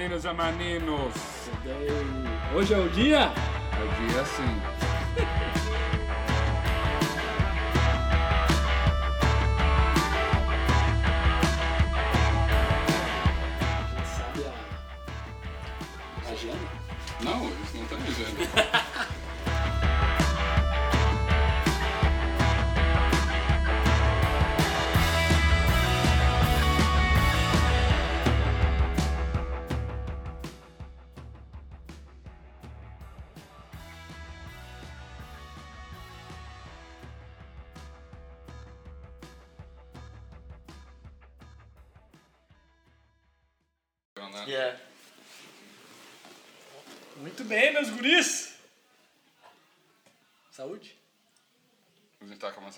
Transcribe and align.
meninos 0.00 0.24
e 0.24 0.32
meninos. 0.32 1.50
Hoje 2.56 2.72
é 2.72 2.78
o 2.78 2.88
dia? 2.88 3.18
É 3.18 3.84
o 3.84 4.08
dia 4.08 4.24
sim. 4.24 4.79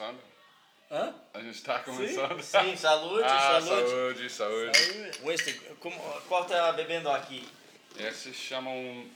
Começando? 0.03 0.20
Hã? 0.91 1.14
A 1.33 1.41
gente 1.41 1.62
tá 1.62 1.78
começando? 1.78 2.42
Sim, 2.42 2.77
saúde, 2.77 3.25
Ah, 3.25 3.61
saúde. 3.61 3.91
saúde, 3.91 4.31
saúde. 4.31 4.78
Saúde. 4.78 5.19
Winston, 5.25 5.75
como, 5.81 5.97
qual 6.22 6.45
tá 6.45 6.72
bebendo 6.72 7.08
aqui? 7.11 7.48
Esses 7.97 8.36
chamam 8.36 9.06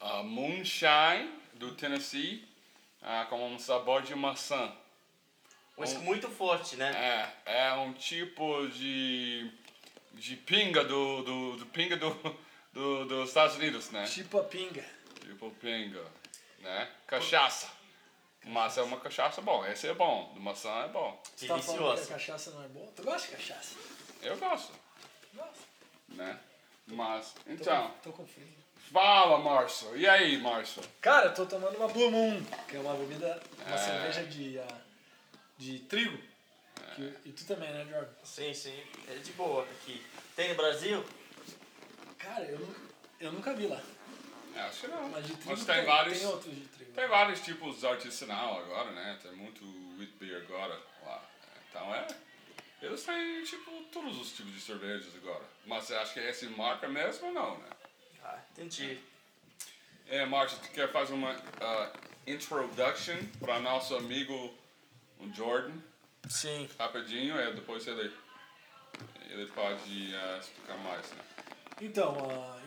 uh, 0.00 0.22
Moonshine, 0.22 1.30
do 1.54 1.74
Tennessee, 1.74 2.46
ah, 3.02 3.26
com 3.28 3.54
um 3.54 3.58
sabor 3.58 4.02
de 4.02 4.14
maçã. 4.14 4.72
Whisky 5.76 5.98
muito 6.00 6.28
forte, 6.28 6.76
né? 6.76 7.32
É, 7.46 7.68
é 7.68 7.72
um 7.72 7.94
tipo 7.94 8.68
de, 8.68 9.50
de 10.12 10.36
pinga 10.36 10.84
do, 10.84 11.22
do, 11.22 11.56
do 11.56 11.66
pinga 11.66 11.96
do, 11.96 12.12
do, 12.72 13.06
dos 13.06 13.28
Estados 13.28 13.56
Unidos, 13.56 13.90
né? 13.90 14.04
Tipo 14.04 14.40
a 14.40 14.44
pinga. 14.44 14.84
Tipo 15.20 15.50
pinga, 15.52 16.04
né? 16.58 16.88
Cachaça. 17.06 17.79
Mas 18.44 18.78
é 18.78 18.82
uma 18.82 18.98
cachaça 18.98 19.40
bom, 19.42 19.64
esse 19.66 19.86
é 19.86 19.94
bom, 19.94 20.32
do 20.34 20.40
maçã 20.40 20.70
é 20.84 20.88
bom. 20.88 21.20
Você 21.36 21.46
tá 21.46 21.58
falando 21.58 21.66
que 21.78 21.82
a 21.82 21.84
Delicioso. 21.94 22.08
cachaça 22.08 22.50
não 22.52 22.64
é 22.64 22.68
boa? 22.68 22.86
Tu 22.96 23.02
gosta 23.02 23.28
de 23.28 23.36
cachaça? 23.36 23.74
Eu 24.22 24.36
gosto, 24.38 24.72
Gosto. 25.34 25.60
né? 26.08 26.38
Mas, 26.86 27.32
Tô 27.44 27.50
então, 27.52 27.88
com, 27.90 27.98
tô 27.98 28.12
com 28.12 28.26
frio. 28.26 28.48
fala, 28.92 29.38
Márcio. 29.38 29.96
E 29.96 30.08
aí, 30.08 30.38
Márcio? 30.38 30.82
Cara, 31.00 31.26
eu 31.26 31.34
tô 31.34 31.46
tomando 31.46 31.76
uma 31.76 31.86
Blue 31.88 32.10
Moon, 32.10 32.42
que 32.66 32.76
é 32.76 32.80
uma 32.80 32.94
bebida, 32.94 33.40
uma 33.66 33.74
É. 33.74 33.78
cerveja 33.78 34.24
de, 34.24 34.58
ah, 34.58 34.78
de 35.58 35.78
trigo. 35.80 36.18
Que- 36.96 37.14
e 37.26 37.32
tu 37.32 37.44
também, 37.44 37.70
né, 37.72 37.84
Jordan? 37.88 38.08
Sim, 38.24 38.52
sim. 38.54 38.82
É 39.08 39.14
de 39.16 39.32
boa 39.32 39.62
aqui. 39.64 40.04
Tem 40.34 40.48
no 40.48 40.54
Brasil? 40.56 41.04
Cara, 42.18 42.44
eu, 42.44 42.74
eu 43.20 43.30
nunca 43.32 43.54
vi 43.54 43.66
lá. 43.66 43.80
É, 44.56 44.60
Acho 44.62 44.80
que 44.80 44.86
não. 44.88 45.08
Mas 45.10 45.26
de 45.26 45.34
trigo 45.36 45.50
Mas 45.50 45.64
tem 45.64 45.84
vários. 45.84 46.18
tem 46.18 46.26
outros 46.26 46.54
de 46.54 46.60
trigo. 46.62 46.79
Tem 46.94 47.08
vários 47.08 47.40
tipos 47.40 47.84
artesanal 47.84 48.60
agora, 48.60 48.90
né? 48.92 49.18
Tem 49.22 49.32
muito 49.32 49.64
wheat 49.98 50.12
beer 50.18 50.42
agora 50.42 50.80
lá. 51.04 51.22
Então 51.68 51.94
é. 51.94 52.06
Eles 52.82 53.02
têm, 53.04 53.44
tipo, 53.44 53.70
todos 53.92 54.18
os 54.18 54.32
tipos 54.32 54.52
de 54.52 54.60
cervejas 54.60 55.14
agora. 55.16 55.44
Mas 55.66 55.84
você 55.84 55.94
acha 55.94 56.14
que 56.14 56.20
é 56.20 56.30
essa 56.30 56.48
marca 56.50 56.88
mesmo 56.88 57.28
ou 57.28 57.34
não, 57.34 57.58
né? 57.58 57.68
Ah, 58.24 58.38
entendi. 58.52 58.98
É, 60.08 60.24
Márcio, 60.24 60.58
tu 60.58 60.70
quer 60.70 60.90
fazer 60.90 61.12
uma 61.12 61.32
uh, 61.32 61.92
introduction 62.26 63.16
para 63.38 63.60
nosso 63.60 63.94
amigo 63.94 64.54
o 65.18 65.32
Jordan? 65.32 65.74
Sim. 66.28 66.68
Rapidinho, 66.78 67.38
é, 67.38 67.52
depois 67.52 67.86
ele, 67.86 68.12
ele 69.28 69.46
pode 69.52 70.14
uh, 70.14 70.40
explicar 70.40 70.78
mais, 70.78 71.10
né? 71.12 71.24
Então, 71.82 72.16
ah, 72.30 72.60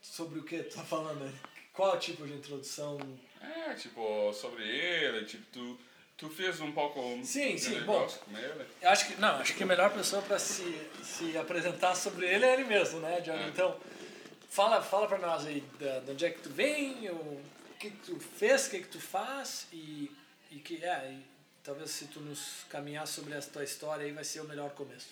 sobre 0.00 0.38
o 0.38 0.42
que 0.42 0.62
tu 0.62 0.76
tá 0.76 0.84
falando 0.84 1.24
aí? 1.24 1.34
Qual 1.72 1.98
tipo 1.98 2.26
de 2.26 2.34
introdução? 2.34 2.98
É, 3.40 3.74
tipo, 3.74 4.32
sobre 4.32 4.64
ele, 4.64 5.24
tipo, 5.24 5.44
tu, 5.52 5.78
tu 6.16 6.28
fez 6.30 6.60
um 6.60 6.72
pouco 6.72 7.00
Sim, 7.24 7.54
de 7.54 7.60
sim, 7.60 7.78
negócio 7.80 8.20
com 8.20 8.36
ele. 8.36 8.66
Eu 8.82 8.90
acho 8.90 9.06
que, 9.06 9.20
não, 9.20 9.36
acho 9.36 9.54
que 9.54 9.62
a 9.62 9.66
melhor 9.66 9.92
pessoa 9.92 10.22
para 10.22 10.38
se, 10.38 10.64
se 11.02 11.36
apresentar 11.38 11.94
sobre 11.94 12.26
ele 12.26 12.44
é 12.44 12.54
ele 12.54 12.64
mesmo, 12.64 13.00
né, 13.00 13.22
Jordan? 13.24 13.44
É. 13.44 13.48
Então, 13.48 13.76
fala, 14.50 14.82
fala 14.82 15.06
pra 15.06 15.18
nós 15.18 15.46
aí 15.46 15.60
da, 15.78 16.00
de 16.00 16.10
onde 16.12 16.26
é 16.26 16.30
que 16.30 16.40
tu 16.40 16.50
vem, 16.50 17.08
o, 17.10 17.14
o 17.14 17.44
que, 17.78 17.90
que 17.90 17.96
tu 17.98 18.18
fez, 18.18 18.66
o 18.66 18.70
que, 18.70 18.80
que 18.80 18.88
tu 18.88 19.00
faz 19.00 19.68
e, 19.72 20.10
e 20.50 20.56
que, 20.56 20.84
é, 20.84 21.12
e 21.12 21.24
talvez 21.62 21.90
se 21.90 22.06
tu 22.06 22.20
nos 22.20 22.64
caminhar 22.68 23.06
sobre 23.06 23.34
a 23.34 23.42
tua 23.42 23.62
história 23.62 24.04
aí 24.04 24.12
vai 24.12 24.24
ser 24.24 24.40
o 24.40 24.44
melhor 24.44 24.70
começo. 24.70 25.08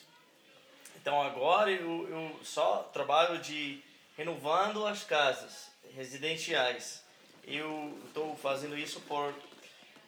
Então 0.96 1.22
agora 1.22 1.70
eu, 1.70 2.08
eu 2.08 2.40
só 2.42 2.90
trabalho 2.92 3.38
de 3.38 3.80
renovando 4.16 4.86
as 4.86 5.04
casas 5.04 5.68
residenciais. 5.94 7.04
Eu 7.46 7.96
estou 8.06 8.36
fazendo 8.36 8.76
isso 8.76 9.00
por 9.02 9.32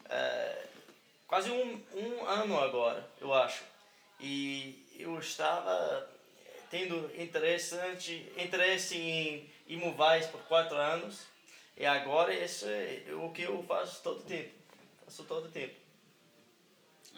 eh, 0.08 0.66
quase 1.26 1.50
um, 1.50 1.80
um 1.94 2.26
ano 2.26 2.58
agora, 2.58 3.08
eu 3.20 3.32
acho. 3.32 3.62
E 4.18 4.84
eu 4.98 5.18
estava 5.18 6.10
tendo 6.70 7.10
interessante, 7.20 8.30
interesse 8.36 8.96
em 8.96 9.50
imóveis 9.68 10.26
por 10.26 10.40
quatro 10.42 10.76
anos. 10.76 11.26
E 11.76 11.86
agora 11.86 12.34
isso 12.34 12.66
é 12.66 13.04
o 13.12 13.30
que 13.30 13.42
eu 13.42 13.62
faço 13.62 14.02
todo 14.02 14.24
tempo. 14.24 14.50
Faço 15.04 15.24
todo 15.24 15.48
tempo. 15.48 15.74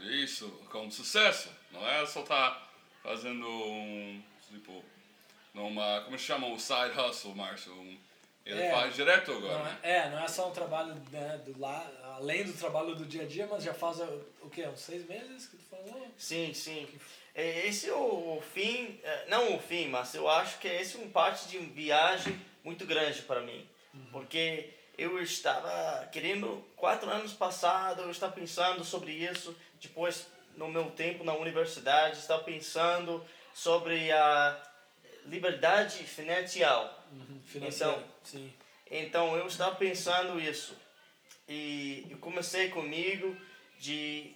Isso, 0.02 0.48
com 0.70 0.90
sucesso. 0.90 1.50
Não 1.70 1.86
é 1.88 2.04
só 2.06 2.22
tá 2.22 2.68
fazendo 3.02 3.48
um, 3.48 4.22
tipo, 4.50 4.84
numa, 5.54 6.02
como 6.02 6.18
chama 6.18 6.46
o 6.48 6.58
side 6.58 6.98
hustle, 6.98 7.34
Márcio? 7.34 7.72
Um, 7.72 7.98
ele 8.44 8.60
É. 8.62 8.70
faz 8.70 8.94
direto 8.94 9.32
agora, 9.32 9.58
Não 9.58 9.64
né? 9.64 9.78
é, 9.82 9.96
é, 9.98 10.10
não 10.10 10.18
é 10.24 10.28
só 10.28 10.48
um 10.48 10.52
trabalho 10.52 10.94
né, 11.10 11.40
do 11.44 11.58
lá, 11.60 11.86
além 12.16 12.44
do 12.44 12.52
trabalho 12.52 12.94
do 12.94 13.04
dia 13.04 13.22
a 13.22 13.26
dia, 13.26 13.46
mas 13.50 13.62
já 13.62 13.74
faz 13.74 14.00
o, 14.00 14.22
o 14.42 14.50
quê? 14.50 14.66
Uns 14.66 14.80
seis 14.80 15.06
meses 15.06 15.46
que 15.46 15.56
tu 15.56 15.64
falou? 15.70 16.08
Sim, 16.16 16.52
sim. 16.54 16.88
É, 17.34 17.66
Esse 17.66 17.88
é 17.88 17.92
o 17.94 18.38
o 18.38 18.42
fim, 18.54 18.98
é, 19.04 19.26
não 19.28 19.54
o 19.56 19.60
fim, 19.60 19.88
mas 19.88 20.14
eu 20.14 20.28
acho 20.28 20.58
que 20.58 20.66
esse 20.68 20.96
é 20.96 21.00
um 21.00 21.10
parte 21.10 21.48
de 21.48 21.58
uma 21.58 21.72
viagem 21.72 22.40
muito 22.64 22.84
grande 22.86 23.22
para 23.22 23.40
mim. 23.40 23.68
Porque 24.12 24.70
eu 24.98 25.20
estava 25.22 26.06
querendo, 26.12 26.64
quatro 26.76 27.08
anos 27.10 27.32
passados, 27.32 28.04
eu 28.04 28.10
estava 28.10 28.32
pensando 28.32 28.84
sobre 28.84 29.12
isso. 29.12 29.56
Depois, 29.80 30.26
no 30.56 30.68
meu 30.68 30.90
tempo 30.90 31.24
na 31.24 31.34
universidade, 31.34 32.18
estava 32.18 32.42
pensando 32.42 33.24
sobre 33.54 34.10
a 34.12 34.60
liberdade 35.26 36.02
financeira. 37.44 37.92
Então, 37.92 38.04
sim. 38.22 38.52
Então 38.90 39.36
eu 39.36 39.46
estava 39.46 39.76
pensando 39.76 40.40
isso 40.40 40.76
e 41.48 42.06
eu 42.10 42.18
comecei 42.18 42.68
comigo 42.68 43.36
de 43.78 44.34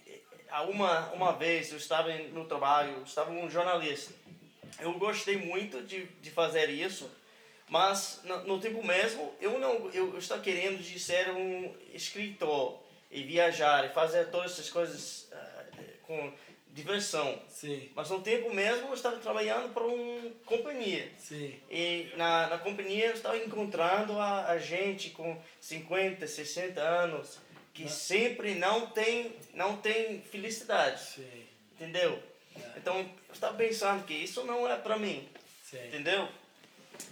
uma 0.69 1.11
uma 1.11 1.33
vez 1.33 1.71
eu 1.71 1.77
estava 1.77 2.13
no 2.17 2.45
trabalho, 2.45 2.93
eu 2.93 3.03
estava 3.03 3.31
um 3.31 3.49
jornalista. 3.49 4.13
Eu 4.79 4.93
gostei 4.93 5.37
muito 5.37 5.81
de, 5.83 6.05
de 6.05 6.31
fazer 6.31 6.69
isso, 6.69 7.09
mas 7.69 8.21
no, 8.23 8.43
no 8.45 8.59
tempo 8.59 8.81
mesmo 8.83 9.33
eu 9.41 9.59
não 9.59 9.89
eu, 9.91 10.13
eu 10.13 10.17
estava 10.17 10.41
querendo 10.41 10.81
de 10.81 10.97
ser 10.99 11.29
um 11.31 11.75
escritor 11.93 12.81
e 13.11 13.23
viajar 13.23 13.85
e 13.85 13.93
fazer 13.93 14.29
todas 14.29 14.53
essas 14.53 14.69
coisas 14.69 15.29
ah, 15.33 15.65
com 16.03 16.33
diversão. 16.75 17.41
Sim, 17.47 17.89
Mas 17.95 18.09
no 18.09 18.21
tempo 18.21 18.53
mesmo 18.53 18.89
eu 18.89 18.93
estava 18.93 19.15
trabalhando 19.17 19.73
para 19.73 19.83
uma 19.83 20.29
companhia. 20.45 21.09
sim. 21.17 21.57
E 21.71 22.11
na, 22.17 22.47
na 22.47 22.57
companhia 22.57 23.07
eu 23.07 23.13
estava 23.13 23.37
encontrando 23.37 24.19
a, 24.19 24.47
a 24.49 24.57
gente 24.59 25.11
com 25.11 25.41
50, 25.61 26.27
60 26.27 26.81
anos 26.81 27.39
que 27.73 27.89
sempre 27.89 28.55
não 28.55 28.87
tem, 28.87 29.33
não 29.53 29.77
tem 29.77 30.21
felicidade, 30.21 31.01
Sim, 31.01 31.45
entendeu? 31.73 32.21
Então 32.77 32.99
eu 32.99 33.33
estava 33.33 33.57
pensando 33.57 34.05
que 34.05 34.13
isso 34.13 34.43
não 34.45 34.69
é 34.69 34.77
para 34.77 34.97
mim, 34.97 35.27
sim. 35.69 35.85
entendeu? 35.87 36.27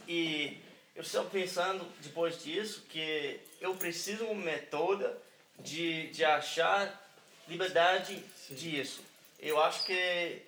E 0.08 0.58
eu 0.96 1.02
estava 1.02 1.30
pensando 1.30 1.86
depois 2.02 2.42
disso 2.42 2.84
que 2.90 3.40
eu 3.60 3.76
preciso 3.76 4.26
de 4.26 4.32
uma 4.32 4.42
metoda 4.44 5.18
de, 5.60 6.08
de 6.12 6.24
achar 6.24 7.02
liberdade 7.48 8.24
Sim. 8.36 8.56
disso. 8.56 9.02
Eu 9.44 9.62
acho 9.62 9.86
que 9.86 9.92
é, 9.92 10.42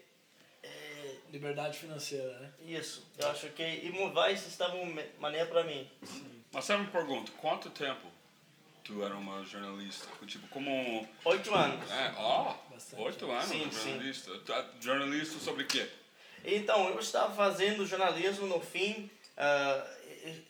Liberdade 1.30 1.77
financeira, 1.77 2.39
né? 2.39 2.50
Isso, 2.65 3.06
eu 3.18 3.30
acho 3.30 3.50
que 3.50 3.63
imóveis 3.83 4.47
estavam 4.47 4.81
uma 4.83 5.03
maneira 5.19 5.45
para 5.47 5.65
mim. 5.65 5.86
Mas 6.53 6.63
sabe 6.63 6.83
uma 6.83 6.92
pergunta, 6.92 7.30
quanto 7.42 7.69
tempo 7.69 8.07
tu 8.86 9.03
era 9.03 9.13
uma 9.15 9.44
jornalista? 9.44 10.07
Tipo, 10.25 10.47
como... 10.47 11.06
Oito 11.25 11.53
anos. 11.53 11.92
É, 11.92 12.13
ó, 12.18 12.56
Bastante. 12.71 13.01
oito 13.01 13.30
anos 13.30 13.45
Sim, 13.45 13.68
de 13.68 13.75
sim. 13.75 13.89
jornalista. 13.89 14.39
Tu 14.39 14.53
é 14.53 14.65
Jornalista 14.80 15.39
sobre 15.39 15.63
o 15.63 15.68
quê? 15.68 15.89
Então, 16.45 16.88
eu 16.89 17.00
estava 17.00 17.36
fazendo 17.36 17.86
jornalismo 17.86 18.48
no 18.48 18.62
fim, 18.62 19.09
uh, 19.36 20.05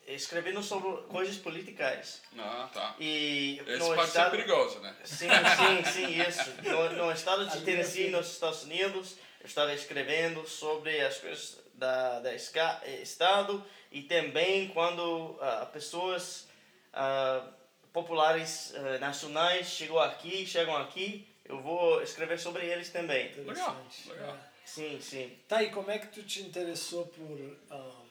escrevendo 0.08 0.62
sobre 0.62 1.04
coisas 1.04 1.38
políticas. 1.38 2.22
Ah, 2.38 2.70
tá. 2.74 2.96
E 3.00 3.62
Esse 3.68 3.80
no 3.80 3.96
pode 3.96 4.08
estado, 4.08 4.32
ser 4.32 4.38
perigoso, 4.38 4.80
né? 4.80 4.96
Sim, 5.04 5.28
sim, 5.28 5.92
sim, 5.92 6.22
isso. 6.22 6.54
No, 6.64 7.06
no 7.06 7.12
estado 7.12 7.48
de 7.48 7.62
Tennessee, 7.62 8.10
nos 8.10 8.32
Estados 8.32 8.64
Unidos, 8.64 9.16
eu 9.42 9.48
estava 9.48 9.74
escrevendo 9.74 10.48
sobre 10.48 11.02
as 11.02 11.18
coisas 11.18 11.60
da, 11.74 12.20
da 12.20 12.34
esca, 12.34 12.82
eh, 12.84 13.02
estado 13.02 13.64
e 13.92 14.04
também 14.04 14.70
quando 14.70 15.38
ah, 15.42 15.66
pessoas 15.72 16.48
ah, 16.94 17.48
populares 17.92 18.74
ah, 18.76 18.98
nacionais 19.00 19.68
chegam 19.68 20.00
aqui, 20.00 20.46
chegam 20.46 20.76
aqui, 20.76 21.28
eu 21.46 21.62
vou 21.62 22.02
escrever 22.02 22.40
sobre 22.40 22.66
eles 22.66 22.90
também. 22.90 23.32
Legal, 23.36 23.78
legal. 24.08 24.38
Sim, 24.66 25.00
sim. 25.00 25.38
Tá, 25.48 25.62
e 25.62 25.70
como 25.70 25.92
é 25.92 26.00
que 26.00 26.08
tu 26.08 26.24
te 26.24 26.42
interessou 26.42 27.06
por. 27.06 27.58
ah, 27.70 28.05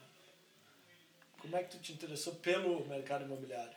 como 1.44 1.58
é 1.58 1.62
que 1.62 1.72
tu 1.76 1.78
te 1.78 1.92
interessou 1.92 2.34
pelo 2.36 2.86
mercado 2.86 3.24
imobiliário? 3.24 3.70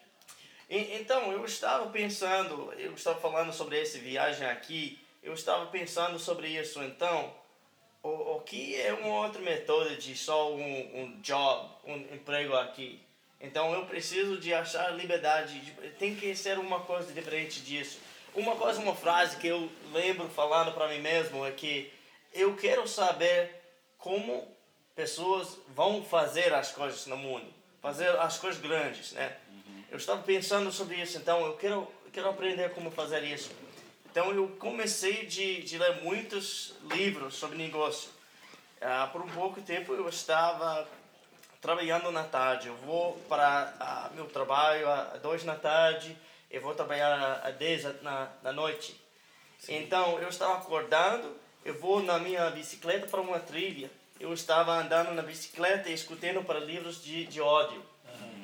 Então, 0.70 1.32
eu 1.34 1.44
estava 1.44 1.90
pensando, 1.90 2.72
eu 2.78 2.94
estava 2.94 3.20
falando 3.20 3.52
sobre 3.52 3.82
essa 3.82 3.98
viagem 3.98 4.48
aqui, 4.48 4.98
eu 5.22 5.34
estava 5.34 5.66
pensando 5.66 6.18
sobre 6.18 6.48
isso. 6.48 6.82
Então, 6.82 7.34
o, 8.02 8.36
o 8.38 8.42
que 8.42 8.76
é 8.80 8.94
uma 8.94 9.26
outra 9.26 9.42
método 9.42 9.98
de 9.98 10.16
só 10.16 10.54
um, 10.54 10.62
um 11.02 11.22
job, 11.22 11.70
um 11.86 11.96
emprego 12.16 12.56
aqui? 12.56 13.02
Então, 13.42 13.74
eu 13.74 13.86
preciso 13.86 14.38
de 14.40 14.54
achar 14.54 14.96
liberdade, 14.96 15.60
de- 15.60 15.90
tem 15.92 16.16
que 16.16 16.34
ser 16.36 16.58
uma 16.58 16.80
coisa 16.82 17.12
diferente 17.12 17.60
disso. 17.62 18.00
Uma 18.34 18.56
coisa, 18.56 18.80
uma 18.80 18.96
frase 18.96 19.36
que 19.38 19.48
eu 19.48 19.70
lembro 19.92 20.30
falando 20.30 20.74
para 20.74 20.88
mim 20.88 21.00
mesmo 21.00 21.46
é 21.46 21.52
que 21.52 21.92
eu 22.34 22.56
quero 22.56 22.88
saber 22.88 23.54
como 23.98 24.48
pessoas 24.96 25.58
vão 25.70 26.04
fazer 26.04 26.54
as 26.54 26.72
coisas 26.72 27.06
no 27.06 27.16
mundo, 27.18 27.46
fazer 27.82 28.10
as 28.20 28.38
coisas 28.38 28.62
grandes, 28.62 29.14
né? 29.14 29.38
Eu 29.90 29.98
estava 29.98 30.22
pensando 30.22 30.72
sobre 30.72 30.96
isso, 30.96 31.18
então 31.18 31.46
eu 31.46 31.56
quero, 31.56 31.88
eu 32.06 32.12
quero 32.12 32.30
aprender 32.30 32.74
como 32.74 32.92
fazer 32.92 33.24
isso. 33.24 33.52
Então 34.12 34.32
eu 34.34 34.48
comecei 34.60 35.26
de, 35.26 35.62
de 35.62 35.78
ler 35.78 36.02
muitos 36.02 36.74
livros 36.92 37.36
sobre 37.36 37.58
negócio. 37.58 38.10
Ah, 38.82 39.10
por 39.12 39.22
um 39.22 39.28
pouco 39.30 39.62
tempo 39.62 39.94
eu 39.94 40.10
estava 40.10 40.88
trabalhando 41.62 42.12
na 42.12 42.24
tarde. 42.24 42.68
Eu 42.68 42.76
vou 42.78 43.14
para 43.30 43.74
ah, 43.80 44.10
meu 44.14 44.26
trabalho 44.26 44.90
às 44.90 45.22
duas 45.22 45.44
na 45.44 45.56
tarde, 45.56 46.18
eu 46.50 46.62
vou 46.62 46.74
trabalhar 46.74 47.42
às 47.44 47.56
dez 47.56 47.84
na, 48.02 48.28
na 48.44 48.52
noite. 48.52 49.00
Então 49.68 50.20
eu 50.20 50.30
estava 50.30 50.58
acordando, 50.58 51.36
eu 51.64 51.80
vou 51.80 52.02
na 52.02 52.20
minha 52.20 52.50
bicicleta 52.52 53.08
para 53.08 53.22
uma 53.22 53.40
trilha. 53.40 53.90
Eu 54.20 54.34
estava 54.34 54.74
andando 54.74 55.12
na 55.14 55.22
bicicleta 55.22 55.90
e 55.90 55.94
escutando 55.94 56.44
para 56.44 56.60
livros 56.60 57.04
de, 57.04 57.26
de 57.26 57.40
ódio. 57.42 57.84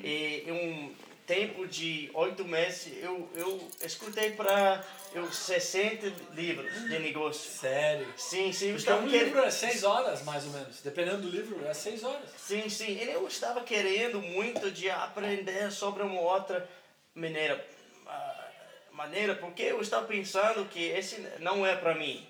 E 0.04 0.44
em 0.48 0.52
um 0.52 0.96
tempo 1.26 1.66
de 1.66 2.12
oito 2.14 2.44
meses 2.44 2.92
eu, 3.02 3.30
eu 3.34 3.72
escutei 3.82 4.32
para 4.32 4.84
eu 5.14 5.32
60 5.32 6.12
livros 6.34 6.72
de 6.90 7.00
negócio. 7.00 7.50
Sério? 7.50 8.06
Sim, 8.18 8.52
sim, 8.52 8.66
eu 8.68 8.72
Porque 8.74 8.78
estava 8.90 9.02
um 9.04 9.10
querendo- 9.10 9.26
livro 9.28 9.42
é 9.44 9.50
seis 9.50 9.84
horas, 9.84 10.24
mais 10.24 10.44
ou 10.46 10.52
menos. 10.52 10.82
Dependendo 10.82 11.22
do 11.22 11.30
livro, 11.30 11.66
é 11.66 11.74
seis 11.74 12.04
horas. 12.04 12.30
Sim, 12.38 12.68
sim. 12.70 12.92
E 12.98 13.10
Eu 13.10 13.26
estava 13.28 13.62
querendo 13.62 14.22
muito 14.22 14.70
de 14.70 14.90
aprender 14.90 15.72
sobre 15.72 16.04
uma 16.04 16.20
outra 16.20 16.68
maneira, 17.16 17.66
ah, 18.06 18.48
maneira 18.92 19.36
porque 19.36 19.64
eu 19.64 19.80
estava 19.82 20.06
pensando 20.06 20.66
que 20.70 20.84
esse 20.84 21.22
não 21.40 21.66
é 21.66 21.76
para 21.76 21.96
mim. 21.96 22.28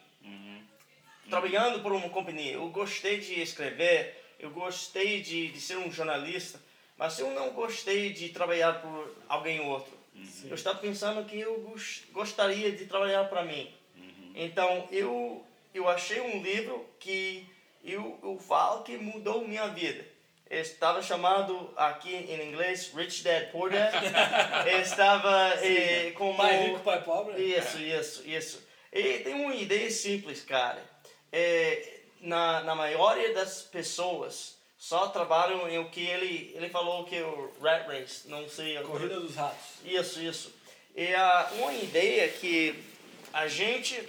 Trabalhando 1.37 1.79
por 1.81 1.91
uma 1.91 2.09
companhia, 2.09 2.51
eu 2.53 2.67
gostei 2.69 3.17
de 3.19 3.41
escrever, 3.41 4.23
eu 4.39 4.51
gostei 4.51 5.19
de, 5.19 5.47
de 5.47 5.59
ser 5.59 5.77
um 5.77 5.91
jornalista, 5.91 6.61
mas 6.95 7.17
eu 7.17 7.31
não 7.31 7.49
gostei 7.53 8.13
de 8.13 8.29
trabalhar 8.29 8.73
por 8.83 9.15
alguém 9.27 9.59
outro. 9.61 9.97
Eu 10.47 10.53
estava 10.53 10.77
pensando 10.77 11.25
que 11.25 11.39
eu 11.39 11.59
gos- 11.61 12.03
gostaria 12.11 12.71
de 12.71 12.85
trabalhar 12.85 13.23
para 13.29 13.41
mim. 13.41 13.67
Então, 14.35 14.87
eu, 14.91 15.43
eu 15.73 15.89
achei 15.89 16.21
um 16.21 16.43
livro 16.43 16.87
que 16.99 17.49
eu, 17.83 18.19
eu 18.21 18.37
falo 18.37 18.83
que 18.83 18.95
mudou 18.95 19.47
minha 19.47 19.67
vida. 19.69 20.05
Estava 20.47 21.01
chamado 21.01 21.73
aqui 21.75 22.13
em 22.13 22.47
inglês 22.47 22.91
Rich 22.93 23.23
Dad 23.23 23.49
Poor 23.51 23.71
Dad. 23.71 23.91
Estava 24.83 25.55
eh, 25.65 26.11
como... 26.11 26.37
Pai 26.37 26.67
rico, 26.67 26.79
pai 26.81 27.01
pobre. 27.01 27.41
Isso, 27.41 27.79
isso, 27.79 28.23
isso. 28.29 28.67
E 28.91 29.17
tem 29.21 29.33
uma 29.33 29.55
ideia 29.55 29.89
simples, 29.89 30.43
cara. 30.43 30.92
É, 31.35 32.01
na, 32.21 32.63
na 32.63 32.75
maioria 32.75 33.33
das 33.33 33.63
pessoas 33.63 34.55
só 34.77 35.07
trabalham 35.07 35.67
em 35.67 35.79
o 35.79 35.89
que 35.89 36.05
ele, 36.05 36.53
ele 36.55 36.69
falou 36.69 37.05
que 37.05 37.15
é 37.15 37.23
o 37.23 37.51
rat 37.59 37.87
race, 37.87 38.27
não 38.27 38.47
sei. 38.47 38.77
Corrida 38.83 39.19
dos 39.19 39.35
ratos. 39.35 39.65
Isso, 39.83 40.21
isso. 40.21 40.53
E 40.95 41.13
a 41.15 41.51
uma 41.57 41.73
ideia 41.73 42.29
que 42.29 42.83
a 43.33 43.47
gente 43.47 44.07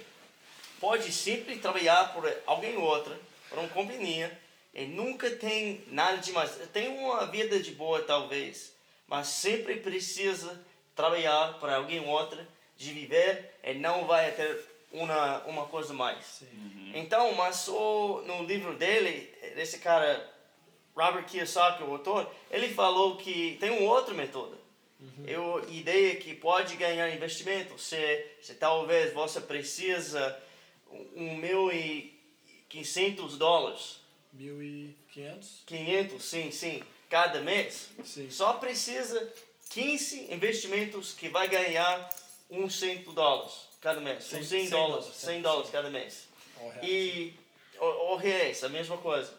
pode 0.79 1.11
sempre 1.11 1.57
trabalhar 1.57 2.13
por 2.13 2.31
alguém 2.45 2.77
ou 2.77 2.83
outra, 2.83 3.17
por 3.49 3.57
uma 3.57 3.69
companhia, 3.69 4.39
e 4.71 4.85
nunca 4.85 5.31
tem 5.31 5.83
nada 5.87 6.17
demais. 6.17 6.51
Tem 6.71 6.89
uma 6.89 7.25
vida 7.25 7.59
de 7.59 7.71
boa, 7.71 8.03
talvez, 8.03 8.71
mas 9.07 9.27
sempre 9.27 9.77
precisa 9.77 10.63
trabalhar 10.95 11.57
para 11.59 11.77
alguém 11.77 12.01
ou 12.01 12.07
outra, 12.07 12.47
de 12.77 12.91
viver, 12.91 13.51
e 13.63 13.73
não 13.73 14.05
vai 14.05 14.31
ter 14.33 14.63
uma, 14.95 15.43
uma 15.45 15.65
coisa 15.65 15.93
mais. 15.93 16.43
Então, 16.93 17.33
mas 17.33 17.67
o, 17.67 18.21
no 18.25 18.43
livro 18.43 18.75
dele, 18.75 19.33
esse 19.57 19.79
cara, 19.79 20.33
Robert 20.95 21.25
Kiyosaki, 21.25 21.83
o 21.83 21.91
autor, 21.91 22.29
ele 22.49 22.69
falou 22.69 23.17
que 23.17 23.57
tem 23.59 23.69
um 23.69 23.85
outro 23.85 24.15
método. 24.15 24.57
Eu 25.27 25.63
ideia 25.69 26.15
que 26.15 26.33
pode 26.33 26.75
ganhar 26.77 27.13
investimento 27.13 27.77
se, 27.77 28.27
se 28.41 28.55
talvez 28.55 29.13
você 29.13 29.39
precisa 29.39 30.41
um 31.15 31.35
mil 31.35 31.71
e 31.71 32.17
quinhentos 32.67 33.37
dólares, 33.37 33.99
Mil 34.33 34.61
e 34.61 34.93
quinhentos? 35.13 35.63
500, 35.65 36.25
sim, 36.25 36.51
sim, 36.51 36.83
cada 37.09 37.39
mês. 37.39 37.89
Sim. 38.03 38.29
Só 38.29 38.53
precisa 38.53 39.31
15 39.69 40.33
investimentos 40.33 41.13
que 41.13 41.29
vai 41.29 41.47
ganhar 41.47 42.09
um 42.49 42.69
cento 42.69 43.13
dólares 43.13 43.64
cada 43.85 44.01
mês, 44.01 44.23
Cem- 44.23 44.39
um 44.39 44.43
100 44.43 44.61
cem 44.61 44.69
dólares, 44.69 45.05
dólares, 45.05 45.15
100 45.21 45.35
sim. 45.35 45.41
dólares 45.43 45.69
cada 45.69 45.89
mês. 45.91 46.27
E 46.81 47.33
o, 47.79 48.13
o 48.13 48.15
reais, 48.15 48.63
a 48.63 48.69
mesma 48.69 48.97
coisa. 48.97 49.31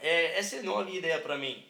É, 0.00 0.38
essa 0.38 0.56
é 0.56 0.62
nova 0.62 0.88
ideia 0.90 1.20
para 1.20 1.36
mim. 1.36 1.62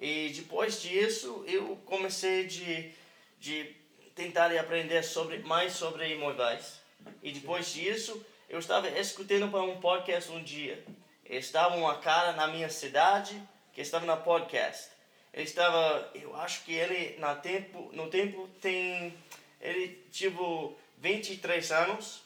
E 0.00 0.28
depois 0.30 0.80
disso, 0.80 1.44
eu 1.48 1.76
comecei 1.84 2.46
de, 2.46 2.92
de 3.40 3.74
tentar 4.14 4.56
aprender 4.56 5.02
sobre 5.02 5.38
mais 5.38 5.72
sobre 5.72 6.08
imóveis. 6.14 6.78
E 7.20 7.32
depois 7.32 7.72
disso, 7.72 8.24
eu 8.48 8.60
estava 8.60 8.88
escutando 8.88 9.50
para 9.50 9.62
um 9.62 9.80
podcast 9.80 10.30
um 10.30 10.42
dia. 10.42 10.84
Estava 11.28 11.74
uma 11.74 11.96
cara 11.98 12.32
na 12.32 12.46
minha 12.46 12.68
cidade 12.70 13.42
que 13.72 13.80
estava 13.80 14.06
na 14.06 14.16
podcast. 14.16 14.90
Ele 15.32 15.42
estava, 15.42 16.08
eu 16.14 16.36
acho 16.36 16.62
que 16.64 16.72
ele 16.72 17.18
na 17.18 17.34
tempo, 17.34 17.90
no 17.92 18.08
tempo 18.08 18.46
tem 18.60 19.12
ele 19.60 19.88
tipo 20.10 20.76
23 20.98 21.70
anos 21.72 22.22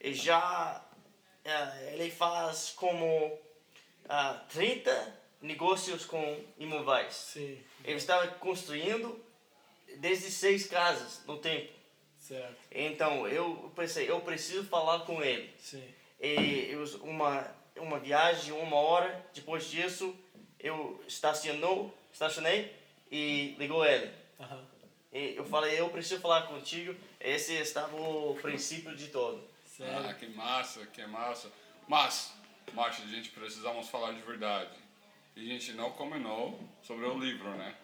e 0.00 0.12
já 0.14 0.84
eh, 1.44 1.92
ele 1.94 2.10
faz 2.10 2.70
como 2.76 3.38
ah, 4.08 4.44
30 4.50 5.20
negócios 5.42 6.04
com 6.04 6.44
imóveis. 6.58 7.14
Sim, 7.14 7.58
Ele 7.84 7.96
estava 7.96 8.26
construindo 8.28 9.18
desde 9.96 10.30
seis 10.30 10.66
casas 10.66 11.22
no 11.26 11.38
tempo. 11.38 11.72
certo. 12.18 12.56
Então 12.70 13.26
eu 13.26 13.72
pensei, 13.74 14.08
eu 14.10 14.20
preciso 14.20 14.64
falar 14.64 15.00
com 15.00 15.22
ele. 15.22 15.52
Sim. 15.58 15.82
E 16.20 16.74
uma, 17.02 17.46
uma 17.76 17.98
viagem 17.98 18.52
uma 18.52 18.76
hora, 18.76 19.24
depois 19.34 19.64
disso 19.64 20.14
eu 20.58 21.02
estacionou, 21.08 21.92
estacionei 22.12 22.70
e 23.10 23.54
ligou 23.58 23.84
ele. 23.84 24.12
Aham. 24.38 24.69
E 25.12 25.34
eu 25.36 25.44
falei, 25.44 25.78
eu 25.80 25.88
preciso 25.88 26.20
falar 26.20 26.42
contigo. 26.42 26.94
Esse 27.20 27.54
estava 27.54 27.96
o 27.96 28.36
princípio 28.40 28.94
de 28.94 29.08
todo. 29.08 29.42
Sério. 29.66 30.08
Ah, 30.08 30.14
que 30.14 30.26
massa, 30.28 30.86
que 30.86 31.04
massa. 31.06 31.50
Mas, 31.88 32.32
Márcio, 32.72 33.04
a 33.04 33.08
gente 33.08 33.30
precisamos 33.30 33.88
falar 33.88 34.12
de 34.12 34.20
verdade. 34.20 34.70
E 35.34 35.40
a 35.40 35.52
gente 35.52 35.72
não 35.72 35.90
combinou 35.92 36.60
sobre 36.82 37.06
o 37.06 37.18
livro, 37.18 37.50
né? 37.50 37.74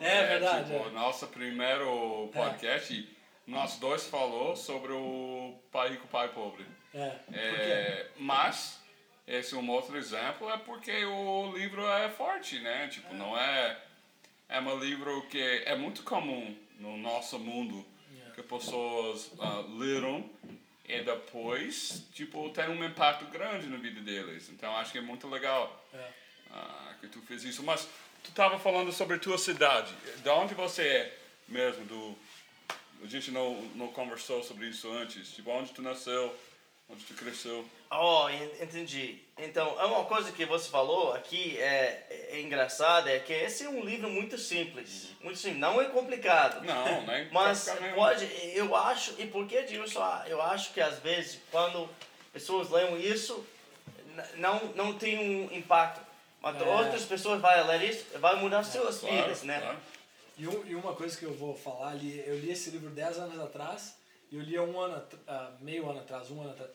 É, 0.00 0.26
verdade. 0.26 0.72
Tipo, 0.72 0.88
é. 0.88 0.90
nosso 0.92 1.26
primeiro 1.26 2.30
podcast, 2.32 3.08
nós 3.46 3.76
dois 3.76 4.06
falou 4.06 4.56
sobre 4.56 4.92
o 4.92 5.54
pai 5.70 5.90
rico, 5.90 6.06
pai 6.08 6.28
pobre. 6.28 6.64
É. 6.94 7.18
É, 7.32 8.10
mas 8.16 8.80
esse 9.26 9.54
um 9.54 9.70
outro 9.70 9.98
exemplo 9.98 10.50
é 10.50 10.56
porque 10.56 11.04
o 11.04 11.52
livro 11.52 11.86
é 11.86 12.08
forte, 12.08 12.58
né? 12.60 12.88
Tipo, 12.88 13.12
não 13.14 13.36
é 13.36 13.78
é 14.48 14.60
um 14.60 14.78
livro 14.78 15.22
que 15.28 15.40
é 15.64 15.74
muito 15.74 16.02
comum 16.02 16.54
no 16.82 16.96
nosso 16.96 17.38
mundo 17.38 17.84
É. 18.26 18.30
que 18.34 18.42
pessoas 18.42 19.30
ah, 19.38 19.64
leram 19.78 20.28
e 20.84 21.00
depois, 21.02 22.04
tipo, 22.12 22.50
tem 22.50 22.68
um 22.68 22.84
impacto 22.84 23.24
grande 23.26 23.66
na 23.68 23.76
vida 23.76 24.00
deles. 24.00 24.50
Então, 24.50 24.76
acho 24.76 24.90
que 24.92 24.98
é 24.98 25.00
muito 25.00 25.28
legal 25.28 25.62
É. 25.94 26.08
ah, 26.50 26.94
que 27.00 27.06
tu 27.06 27.20
fez 27.22 27.44
isso. 27.44 27.62
Mas 27.62 27.88
tu 28.22 28.30
estava 28.30 28.58
falando 28.58 28.92
sobre 28.92 29.18
tua 29.18 29.38
cidade. 29.38 29.92
De 30.22 30.28
onde 30.28 30.54
você 30.54 30.82
é 30.82 31.18
mesmo? 31.48 31.84
Do, 31.86 32.16
a 33.02 33.06
gente 33.06 33.30
não, 33.30 33.62
não 33.76 33.88
conversou 33.88 34.42
sobre 34.42 34.66
isso 34.68 34.90
antes. 34.92 35.32
Tipo, 35.34 35.50
onde 35.50 35.72
tu 35.72 35.82
nasceu, 35.82 36.34
onde 36.92 37.04
tu 37.04 37.14
cresceu. 37.14 37.64
Oh, 37.90 38.28
en- 38.28 38.62
entendi. 38.64 39.18
Então, 39.38 39.78
é 39.80 39.84
uma 39.84 40.04
coisa 40.04 40.30
que 40.32 40.44
você 40.44 40.70
falou 40.70 41.12
aqui 41.12 41.58
é, 41.58 42.06
é 42.30 42.40
engraçada, 42.40 43.10
é 43.10 43.18
que 43.18 43.32
esse 43.32 43.64
é 43.64 43.68
um 43.68 43.82
livro 43.84 44.08
muito 44.08 44.38
simples. 44.38 45.08
Muito 45.20 45.38
simples, 45.38 45.58
não 45.60 45.80
é 45.80 45.86
complicado. 45.86 46.64
Não, 46.64 47.02
né? 47.06 47.28
Mas 47.32 47.64
Pra 47.64 47.72
ficar 47.74 47.82
mesmo. 47.84 47.96
pode, 47.96 48.24
eu 48.54 48.76
acho, 48.76 49.14
e 49.18 49.26
por 49.26 49.46
que 49.46 49.62
disso? 49.62 50.00
Ah, 50.00 50.24
Eu 50.26 50.40
acho 50.40 50.72
que 50.72 50.80
às 50.80 50.98
vezes 51.00 51.40
quando 51.50 51.88
pessoas 52.32 52.70
leem 52.70 53.00
isso, 53.00 53.44
não, 54.36 54.58
não 54.74 54.94
tem 54.98 55.18
um 55.18 55.54
impacto. 55.56 56.00
Mas 56.40 56.60
É. 56.60 56.64
outras 56.64 57.04
pessoas 57.04 57.40
vão 57.40 57.66
ler 57.66 57.82
isso, 57.82 58.04
vai 58.18 58.36
mudar 58.36 58.64
suas 58.64 58.98
Claro, 58.98 59.16
vidas, 59.16 59.42
né? 59.44 59.60
claro. 59.60 59.78
E, 60.38 60.48
um- 60.48 60.66
e 60.66 60.74
uma 60.74 60.94
coisa 60.94 61.16
que 61.16 61.24
eu 61.24 61.34
vou 61.34 61.54
falar 61.56 61.90
ali, 61.90 62.22
eu 62.26 62.36
li 62.38 62.50
esse 62.50 62.70
livro 62.70 62.90
10 62.90 63.18
anos 63.18 63.38
atrás, 63.38 63.94
eu 64.32 64.40
li 64.40 64.56
há 64.56 64.62
um 64.62 64.80
ano, 64.80 65.02
ah, 65.28 65.50
meio 65.60 65.88
ano 65.88 66.00
atrás, 66.00 66.30
um 66.30 66.40
ano 66.40 66.50
atrás. 66.50 66.70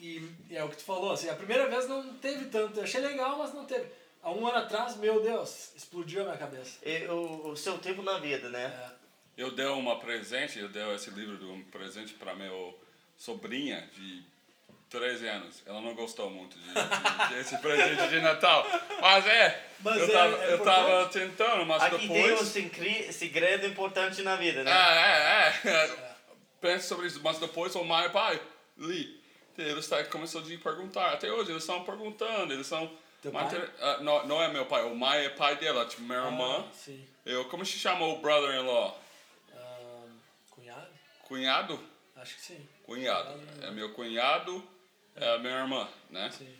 E, 0.00 0.28
e 0.50 0.56
é 0.56 0.62
o 0.64 0.68
que 0.68 0.76
tu 0.76 0.84
falou, 0.84 1.12
assim, 1.12 1.28
a 1.30 1.34
primeira 1.34 1.66
vez 1.68 1.88
não 1.88 2.14
teve 2.18 2.46
tanto, 2.46 2.78
eu 2.78 2.84
achei 2.84 3.00
legal, 3.00 3.38
mas 3.38 3.52
não 3.54 3.64
teve. 3.64 3.86
Há 4.22 4.30
um 4.30 4.46
ano 4.46 4.58
atrás, 4.58 4.96
meu 4.96 5.22
Deus, 5.22 5.72
explodiu 5.76 6.22
a 6.22 6.24
minha 6.24 6.36
cabeça. 6.36 6.78
E 6.84 7.06
o, 7.06 7.48
o 7.48 7.56
seu 7.56 7.78
tempo 7.78 8.02
na 8.02 8.18
vida, 8.18 8.48
né? 8.50 8.64
É, 9.38 9.42
Eu 9.42 9.50
dei 9.52 9.66
uma 9.66 9.98
presente, 9.98 10.58
eu 10.58 10.68
dei 10.68 10.82
esse 10.94 11.10
livro 11.10 11.36
de 11.38 11.44
um 11.44 11.62
presente 11.64 12.12
para 12.14 12.34
meu 12.34 12.76
sobrinha 13.16 13.88
de 13.94 14.22
13 14.90 15.28
anos. 15.28 15.62
Ela 15.66 15.80
não 15.80 15.94
gostou 15.94 16.28
muito 16.30 16.58
de, 16.58 16.68
de- 16.68 17.34
desse 17.34 17.56
presente 17.58 18.08
de 18.08 18.20
Natal. 18.20 18.66
Mas 19.00 19.26
é, 19.26 19.66
Mas 19.80 19.96
eu, 19.98 20.08
é- 20.08 20.12
tava, 20.12 20.44
é 20.44 20.52
eu 20.52 20.58
tava 20.62 21.06
tentando, 21.08 21.64
mas 21.66 21.82
Aqui 21.84 22.08
tem 22.08 22.10
um 22.24 22.28
depois... 22.28 22.48
segre- 22.48 23.12
segredo 23.12 23.66
importante 23.66 24.22
na 24.22 24.36
vida, 24.36 24.62
né? 24.64 24.70
Ah, 24.72 25.50
é, 25.64 25.68
é. 25.68 26.05
Sobre 26.80 27.06
isso, 27.06 27.20
mas 27.22 27.38
depois 27.38 27.74
o 27.74 27.84
mãe 27.84 28.06
e 28.06 28.10
pai, 28.10 28.40
Lee, 28.76 29.20
eles 29.56 29.88
tá, 29.88 30.04
começou 30.04 30.40
a 30.40 30.44
perguntar. 30.44 31.12
Até 31.12 31.30
hoje 31.30 31.50
eles 31.50 31.62
estão 31.62 31.84
perguntando, 31.84 32.52
eles 32.52 32.66
são... 32.66 32.90
Ah, 33.80 33.98
não, 34.02 34.26
não 34.26 34.42
é 34.42 34.48
meu 34.48 34.66
pai, 34.66 34.84
o 34.84 34.94
mãe 34.94 35.24
é 35.24 35.30
pai 35.30 35.56
dela, 35.56 35.84
tipo 35.86 36.02
minha 36.02 36.26
irmã. 36.26 36.64
Ah, 36.64 36.72
sim. 36.72 37.04
Eu, 37.24 37.46
como 37.46 37.66
se 37.66 37.72
chama 37.78 38.06
o 38.06 38.20
brother-in-law? 38.20 39.02
Ah, 39.52 40.04
cunhado? 40.50 40.88
Cunhado? 41.24 41.80
Acho 42.14 42.36
que 42.36 42.42
sim. 42.42 42.68
Cunhado. 42.84 43.30
É 43.62 43.70
meu 43.72 43.92
cunhado, 43.94 44.62
é 45.16 45.34
a 45.34 45.38
minha 45.38 45.58
irmã, 45.60 45.88
né? 46.08 46.30
sim. 46.30 46.54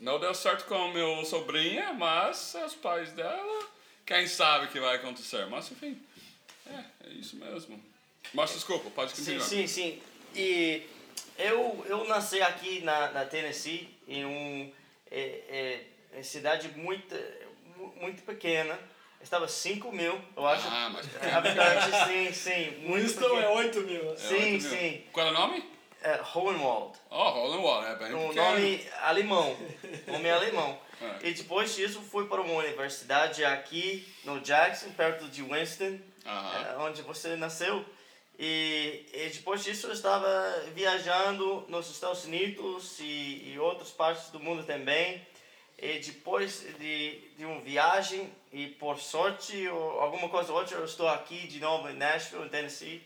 Não 0.00 0.18
deu 0.18 0.34
certo 0.34 0.64
com 0.66 0.74
a 0.74 0.92
meu 0.92 1.24
sobrinha, 1.24 1.92
mas 1.92 2.54
os 2.54 2.74
pais 2.74 3.12
dela, 3.12 3.68
quem 4.04 4.26
sabe 4.26 4.68
que 4.68 4.80
vai 4.80 4.96
acontecer. 4.96 5.46
Mas 5.46 5.70
enfim, 5.70 6.00
é, 6.66 6.84
é 7.06 7.10
isso 7.10 7.36
mesmo. 7.36 7.82
Mas 8.32 8.52
desculpa, 8.52 8.90
pode 8.90 9.12
Sim, 9.12 9.16
continuar. 9.38 9.46
sim, 9.46 9.66
sim. 9.66 10.02
E 10.34 10.82
eu, 11.38 11.84
eu 11.88 12.04
nasci 12.08 12.40
aqui 12.42 12.80
na, 12.80 13.10
na 13.12 13.24
Tennessee, 13.24 13.88
em 14.08 14.24
uma 14.24 14.72
é, 15.10 15.80
é, 16.16 16.22
cidade 16.22 16.68
muito, 16.76 17.14
mu- 17.76 17.94
muito 18.00 18.22
pequena. 18.22 18.78
Estava 19.22 19.48
5 19.48 19.90
mil, 19.90 20.20
eu 20.36 20.46
acho. 20.46 20.66
Ah, 20.68 20.90
mas 20.90 21.06
Habitantes, 21.34 21.94
sim, 22.06 22.32
sim. 22.50 22.70
Muito 22.86 23.06
Winston 23.06 23.24
é 23.38 23.42
pequeno. 23.42 23.54
8 23.54 23.80
mil. 23.82 24.12
É 24.12 24.16
Sim, 24.16 24.34
oito 24.34 24.62
mil. 24.64 24.70
sim. 24.70 25.04
Qual 25.12 25.26
é 25.26 25.30
o 25.30 25.32
nome? 25.32 25.74
É, 26.02 26.20
Hohenwald. 26.34 26.98
Oh, 27.08 27.30
Roland 27.30 27.62
Wall, 27.62 27.86
é 27.86 27.96
bem 27.96 28.14
Um 28.14 28.28
pequeno. 28.28 28.34
nome 28.50 28.86
alemão. 29.00 29.56
Nome 30.06 30.28
alemão. 30.30 30.78
É. 31.00 31.28
E 31.28 31.32
depois 31.32 31.74
disso 31.74 32.02
fui 32.02 32.26
para 32.26 32.42
uma 32.42 32.52
universidade 32.52 33.42
aqui 33.42 34.06
no 34.24 34.38
Jackson, 34.40 34.90
perto 34.90 35.26
de 35.28 35.42
Winston, 35.42 35.98
Aham. 36.26 36.66
eh, 36.66 36.76
onde 36.80 37.00
você 37.00 37.34
nasceu. 37.36 37.82
E, 38.38 39.06
e 39.12 39.28
depois 39.30 39.62
disso 39.62 39.86
eu 39.86 39.92
estava 39.92 40.64
viajando 40.74 41.64
nos 41.68 41.90
Estados 41.90 42.24
Unidos 42.24 42.98
e, 42.98 43.52
e 43.52 43.58
outras 43.58 43.90
partes 43.90 44.30
do 44.30 44.40
mundo 44.40 44.64
também. 44.64 45.24
E 45.78 45.98
depois 45.98 46.64
de, 46.78 47.20
de 47.36 47.44
uma 47.44 47.60
viagem, 47.60 48.32
e 48.52 48.68
por 48.68 48.98
sorte 48.98 49.68
ou 49.68 50.00
alguma 50.00 50.28
coisa 50.28 50.52
ou 50.52 50.58
outra, 50.58 50.78
eu 50.78 50.84
estou 50.84 51.08
aqui 51.08 51.46
de 51.46 51.60
novo 51.60 51.88
em 51.88 51.94
Nashville, 51.94 52.44
em 52.44 52.48
Tennessee. 52.48 53.02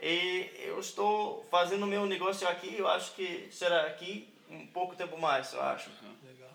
E 0.00 0.50
eu 0.58 0.78
estou 0.80 1.46
fazendo 1.50 1.86
meu 1.86 2.06
negócio 2.06 2.46
aqui, 2.48 2.76
eu 2.76 2.86
acho 2.88 3.14
que 3.14 3.48
será 3.50 3.86
aqui 3.86 4.32
um 4.48 4.66
pouco 4.66 4.96
tempo 4.96 5.18
mais, 5.18 5.52
eu 5.52 5.62
acho. 5.62 5.90
Legal. 6.22 6.50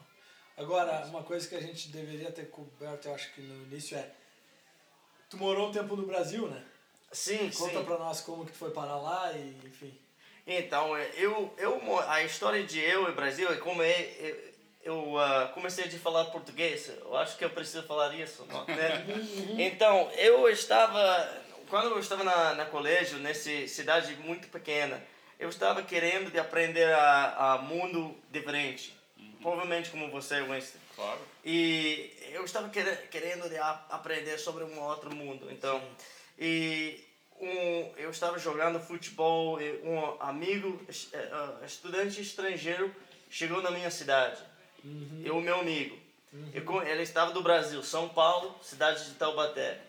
Agora, 0.57 1.05
uma 1.07 1.23
coisa 1.23 1.47
que 1.47 1.55
a 1.55 1.61
gente 1.61 1.89
deveria 1.89 2.31
ter 2.31 2.49
coberto, 2.49 3.07
eu 3.07 3.15
acho 3.15 3.33
que 3.33 3.41
no 3.41 3.63
início 3.63 3.97
é. 3.97 4.11
Tu 5.29 5.37
morou 5.37 5.69
um 5.69 5.71
tempo 5.71 5.95
no 5.95 6.05
Brasil, 6.05 6.47
né? 6.47 6.65
Sim, 7.11 7.49
Conta 7.51 7.79
sim. 7.79 7.83
pra 7.85 7.97
nós 7.97 8.21
como 8.21 8.45
que 8.45 8.51
tu 8.51 8.57
foi 8.57 8.71
parar 8.71 8.97
lá 8.97 9.31
e, 9.33 9.57
enfim. 9.65 9.97
Então, 10.45 10.95
é, 10.97 11.09
eu, 11.15 11.53
eu, 11.57 11.99
a 12.09 12.23
história 12.23 12.63
de 12.63 12.79
eu 12.79 13.07
e 13.09 13.11
Brasil 13.11 13.51
é 13.51 13.57
como 13.57 13.81
é, 13.83 14.09
eu, 14.19 14.37
eu 14.83 15.19
ah, 15.19 15.51
comecei 15.53 15.85
a 15.85 15.89
falar 15.99 16.25
português, 16.25 16.89
eu 17.01 17.15
acho 17.17 17.37
que 17.37 17.45
eu 17.45 17.49
preciso 17.49 17.83
falar 17.83 18.13
isso, 18.15 18.45
não, 18.47 18.65
né? 18.65 19.05
Então, 19.59 20.09
eu 20.13 20.49
estava, 20.49 21.41
quando 21.69 21.89
eu 21.89 21.99
estava 21.99 22.23
na, 22.23 22.55
na 22.55 22.65
colégio, 22.65 23.19
nessa 23.19 23.67
cidade 23.67 24.15
muito 24.15 24.47
pequena, 24.47 25.03
eu 25.39 25.49
estava 25.49 25.81
querendo 25.83 26.31
de 26.31 26.39
aprender 26.39 26.91
a, 26.93 27.53
a 27.53 27.57
mundo 27.59 28.15
diferente, 28.31 28.95
provavelmente 29.41 29.89
como 29.89 30.09
você, 30.09 30.41
Winston. 30.41 30.79
Claro. 30.95 31.19
E 31.45 32.11
eu 32.33 32.43
estava 32.43 32.69
quere- 32.69 33.07
querendo 33.09 33.47
de 33.47 33.57
a- 33.57 33.85
aprender 33.89 34.37
sobre 34.37 34.63
um 34.63 34.79
outro 34.81 35.15
mundo. 35.15 35.49
Então, 35.51 35.81
e 36.39 37.03
um, 37.41 37.91
eu 37.97 38.09
estava 38.09 38.39
jogando 38.39 38.79
futebol 38.79 39.61
e 39.61 39.79
um 39.83 40.21
amigo, 40.21 40.81
eh, 41.13 41.29
ah, 41.31 41.59
estudante 41.65 42.21
estrangeiro, 42.21 42.93
chegou 43.29 43.61
na 43.61 43.71
minha 43.71 43.91
cidade. 43.91 44.41
E 45.23 45.29
o 45.29 45.41
meu 45.41 45.59
amigo. 45.59 45.97
E 46.53 46.61
com- 46.61 46.81
ele 46.81 47.03
estava 47.03 47.31
do 47.31 47.41
Brasil, 47.43 47.83
São 47.83 48.07
Paulo, 48.09 48.55
cidade 48.61 49.05
de 49.05 49.15
Taubaté. 49.15 49.79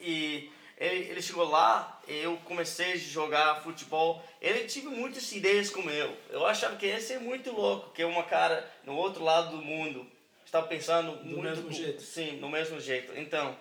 E 0.00 0.50
ele, 0.78 1.10
ele 1.10 1.22
chegou 1.22 1.44
lá, 1.48 2.00
eu 2.06 2.36
comecei 2.44 2.92
a 2.92 2.96
jogar 2.96 3.62
futebol. 3.62 4.22
Ele 4.40 4.64
tive 4.66 4.88
muitas 4.88 5.30
ideias 5.32 5.68
como 5.70 5.90
eu. 5.90 6.16
Eu 6.30 6.46
achava 6.46 6.76
que 6.76 6.86
esse 6.86 7.12
é 7.14 7.18
muito 7.18 7.50
louco, 7.52 7.90
que 7.92 8.04
uma 8.04 8.22
cara 8.24 8.68
no 8.84 8.94
outro 8.96 9.22
lado 9.24 9.56
do 9.56 9.62
mundo 9.62 10.06
estava 10.44 10.66
pensando 10.66 11.12
muito 11.24 11.42
mesmo 11.42 11.72
jeito. 11.72 12.00
Sim, 12.02 12.36
no 12.38 12.48
mesmo 12.48 12.80
jeito. 12.80 13.12
Então, 13.18 13.56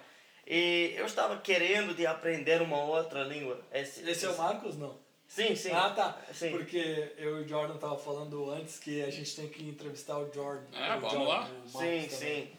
e 0.49 0.93
eu 0.97 1.05
estava 1.05 1.37
querendo 1.37 1.93
de 1.93 2.05
aprender 2.07 2.61
uma 2.61 2.81
outra 2.83 3.23
língua. 3.23 3.61
Esse, 3.71 4.01
Esse 4.09 4.25
é 4.25 4.29
o 4.29 4.37
Marcos, 4.37 4.75
não? 4.77 4.97
Sim, 5.27 5.55
sim. 5.55 5.71
Ah, 5.71 5.91
tá. 5.91 6.19
Sim. 6.33 6.49
Porque 6.49 7.13
eu 7.17 7.41
e 7.41 7.43
o 7.43 7.47
Jordan 7.47 7.77
tava 7.77 7.95
falando 7.99 8.49
antes 8.49 8.79
que 8.79 9.03
a 9.03 9.11
gente 9.11 9.35
tem 9.35 9.47
que 9.47 9.61
entrevistar 9.63 10.17
o 10.17 10.33
Jordan. 10.33 10.65
É, 10.73 10.95
o 10.95 10.99
vamos 11.01 11.11
Jordan, 11.11 11.25
lá. 11.27 11.45
Sim, 11.67 12.07
também. 12.07 12.07
sim. 12.09 12.49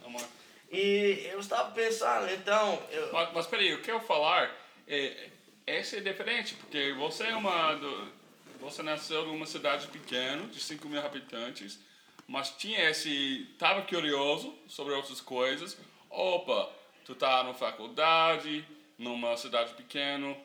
É 0.70 0.76
E 0.76 1.26
eu 1.32 1.40
estava 1.40 1.72
pensando, 1.72 2.30
então, 2.32 2.80
eu, 2.92 3.12
Mas, 3.12 3.32
mas 3.34 3.46
peraí, 3.48 3.74
o 3.74 3.82
que 3.82 3.90
eu 3.90 3.98
falar 4.00 4.54
é, 4.86 5.28
esse 5.66 5.96
é 5.96 6.00
diferente, 6.00 6.54
porque 6.54 6.92
você 6.92 7.24
é 7.24 7.34
uma. 7.34 7.74
do- 7.74 8.20
você 8.60 8.82
nasceu 8.84 9.26
numa 9.26 9.46
cidade 9.46 9.88
pequena, 9.88 10.46
de 10.46 10.60
5 10.60 10.86
mil 10.88 11.00
habitantes, 11.04 11.80
mas 12.28 12.50
tinha 12.50 12.88
esse. 12.88 13.48
tava 13.58 13.82
curioso 13.82 14.54
sobre 14.68 14.92
outras 14.94 15.20
coisas. 15.20 15.76
Opa, 16.08 16.70
tu 17.10 17.14
tá 17.16 17.42
na 17.42 17.52
faculdade, 17.52 18.64
numa 18.96 19.36
cidade 19.36 19.74
pequena, 19.74 20.36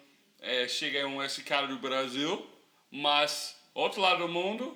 é, 0.42 0.68
chega 0.68 1.06
um, 1.06 1.24
esse 1.24 1.44
cara 1.44 1.68
do 1.68 1.78
Brasil, 1.78 2.44
mas 2.90 3.56
outro 3.74 4.02
lado 4.02 4.26
do 4.26 4.28
mundo. 4.28 4.76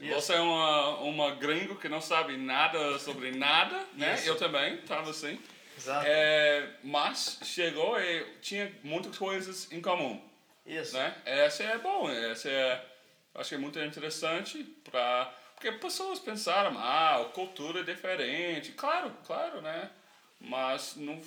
Yes. 0.00 0.14
Você 0.14 0.34
é 0.34 0.40
uma, 0.40 0.98
uma 0.98 1.34
gringo 1.34 1.76
que 1.76 1.88
não 1.88 2.00
sabe 2.00 2.36
nada 2.36 2.98
sobre 2.98 3.32
nada, 3.32 3.84
né? 3.94 4.20
Eu 4.24 4.36
também, 4.36 4.78
tava 4.78 5.10
assim. 5.10 5.40
Exato. 5.76 6.06
É, 6.06 6.68
mas 6.82 7.40
chegou 7.44 8.00
e 8.00 8.24
tinha 8.40 8.72
muitas 8.82 9.16
coisas 9.18 9.70
em 9.72 9.80
comum, 9.80 10.22
Isso. 10.64 10.96
né? 10.96 11.16
Essa 11.24 11.64
é 11.64 11.78
bom, 11.78 12.08
essa 12.08 12.48
é, 12.48 12.84
acho 13.34 13.48
que 13.48 13.54
é 13.56 13.58
muito 13.58 13.78
interessante 13.80 14.62
para 14.84 15.32
porque 15.54 15.72
pessoas 15.72 16.18
pensaram, 16.18 16.76
ah, 16.78 17.20
a 17.20 17.24
cultura 17.26 17.80
é 17.80 17.82
diferente, 17.82 18.72
claro, 18.72 19.10
claro, 19.24 19.62
né? 19.62 19.90
Mas 20.44 20.96
no, 20.96 21.20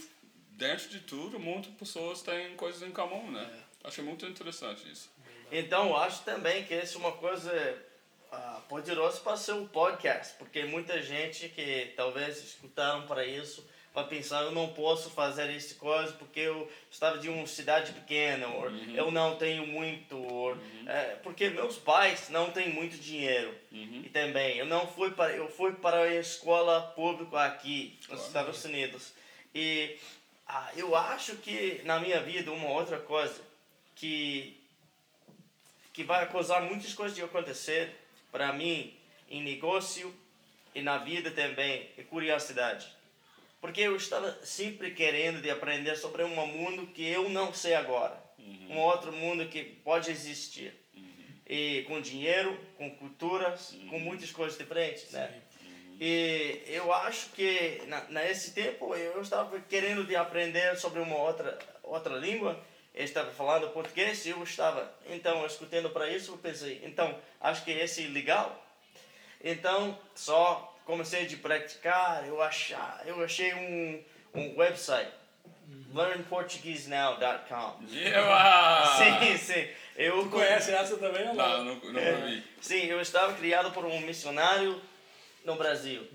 dentro 0.51 0.89
de 0.89 0.99
tudo, 1.01 1.39
muitas 1.39 1.73
pessoas 1.73 2.21
têm 2.21 2.55
coisas 2.55 2.81
em 2.81 2.91
comum, 2.91 3.31
né? 3.31 3.63
Achei 3.83 4.03
muito 4.03 4.25
interessante 4.25 4.89
isso. 4.91 5.09
Então, 5.51 5.95
acho 5.95 6.23
também 6.23 6.65
que 6.65 6.75
isso 6.75 6.97
é 6.97 6.99
uma 6.99 7.13
coisa 7.13 7.83
ah, 8.31 8.61
poderosa 8.67 9.19
para 9.21 9.37
ser 9.37 9.53
um 9.53 9.67
podcast, 9.67 10.35
porque 10.37 10.65
muita 10.65 11.01
gente 11.01 11.47
que 11.49 11.93
talvez 11.95 12.43
escutaram 12.43 13.07
para 13.07 13.25
isso 13.25 13.65
para 13.97 14.03
pensar 14.05 14.43
eu 14.43 14.51
não 14.51 14.67
posso 14.73 15.09
fazer 15.09 15.49
esse 15.55 15.73
coisa 15.73 16.13
porque 16.13 16.41
eu 16.41 16.71
estava 16.91 17.17
de 17.17 17.29
uma 17.29 17.47
cidade 17.47 17.93
pequena 17.93 18.47
ou 18.47 18.67
Uhum. 18.67 18.95
eu 18.95 19.09
não 19.09 19.35
tenho 19.37 19.65
muito 19.65 20.15
ou, 20.15 20.55
é, 20.85 21.15
porque 21.23 21.49
meus 21.49 21.77
pais 21.77 22.29
não 22.29 22.51
têm 22.51 22.69
muito 22.69 22.95
dinheiro 22.95 23.51
Uhum. 23.71 24.03
e 24.05 24.09
também 24.09 24.57
eu 24.57 24.67
não 24.67 24.85
fui 24.85 25.09
para 25.09 25.31
eu 25.35 25.49
fui 25.49 25.71
para 25.71 26.01
a 26.03 26.13
escola 26.15 26.79
pública 26.95 27.41
aqui 27.43 27.97
nos 28.01 28.05
Claro. 28.07 28.21
Estados 28.27 28.65
Unidos 28.65 29.13
e 29.55 29.97
ah, 30.47 30.69
eu 30.75 30.95
acho 30.95 31.37
que 31.37 31.81
na 31.83 31.99
minha 31.99 32.21
vida 32.21 32.51
uma 32.51 32.69
outra 32.69 32.99
coisa 32.99 33.41
que 33.95 34.61
que 35.91 36.03
vai 36.03 36.29
causar 36.31 36.61
muitas 36.61 36.93
coisas 36.93 37.15
de 37.17 37.23
acontecer 37.23 37.95
para 38.31 38.53
mim 38.53 38.93
em 39.27 39.41
negócio 39.41 40.13
e 40.75 40.83
na 40.83 40.99
vida 40.99 41.31
também 41.31 41.89
é 41.97 42.03
curiosidade 42.03 42.95
porque 43.59 43.81
eu 43.81 43.95
estava 43.95 44.31
sempre 44.43 44.91
querendo 44.91 45.41
de 45.41 45.49
aprender 45.49 45.95
sobre 45.95 46.23
um 46.23 46.35
mundo 46.47 46.87
que 46.87 47.07
eu 47.07 47.29
não 47.29 47.53
sei 47.53 47.73
agora. 47.73 48.21
Um 48.69 48.79
outro 48.79 49.11
mundo 49.11 49.47
que 49.47 49.63
pode 49.63 50.11
existir. 50.11 50.73
E 51.49 51.83
com 51.87 52.01
dinheiro 52.01 52.59
com 52.77 52.89
culturas 52.97 53.73
com 53.89 53.97
muitas 53.99 54.31
coisas 54.31 54.57
diferentes 54.57 55.11
né? 55.11 55.41
E 55.99 56.61
eu 56.67 56.93
acho 56.93 57.29
que 57.29 57.81
na, 57.87 58.01
nesse 58.09 58.53
tempo 58.53 58.93
eu 58.93 59.21
estava 59.21 59.57
querendo 59.61 60.05
de 60.05 60.15
aprender 60.15 60.77
sobre 60.77 60.99
uma 60.99 61.15
outra 61.15 61.57
outra 61.81 62.15
língua. 62.15 62.61
Eu 62.93 63.05
estava 63.05 63.31
falando 63.31 63.69
português 63.69 64.25
e 64.25 64.29
eu 64.29 64.43
estava 64.43 64.93
então 65.09 65.45
escutando 65.45 65.89
para 65.89 66.09
isso 66.09 66.33
eu 66.33 66.37
pensei 66.37 66.81
então 66.83 67.17
acho 67.39 67.63
que 67.63 67.71
esse 67.71 68.05
é 68.05 68.09
legal. 68.09 68.63
Então 69.41 69.97
só 70.13 70.76
comecei 70.87 71.25
de 71.27 71.35
praticar 71.37 72.25
eu 72.25 72.41
achar 72.41 73.03
eu 73.05 73.23
achei 73.23 73.53
um 73.53 74.01
um 74.33 74.57
website 74.57 75.11
learnportuguesenow.com 75.93 77.83
Yeah! 77.89 78.85
sim 78.97 79.37
sim 79.37 79.67
eu 79.97 80.23
Tu 80.23 80.29
conhece 80.29 80.71
essa 80.71 80.95
também 80.97 81.27
ou 81.27 81.33
Não, 81.35 81.57
não? 81.57 81.65
nunca, 81.73 81.87
nunca 81.87 81.99
é, 81.99 82.25
vi. 82.27 82.43
Sim, 82.61 82.85
eu 82.85 83.01
estava 83.01 83.33
criado 83.33 83.71
por 83.71 83.83
um 83.83 83.99
missionário 84.01 84.79
no 85.43 85.55
Brasil. 85.55 86.07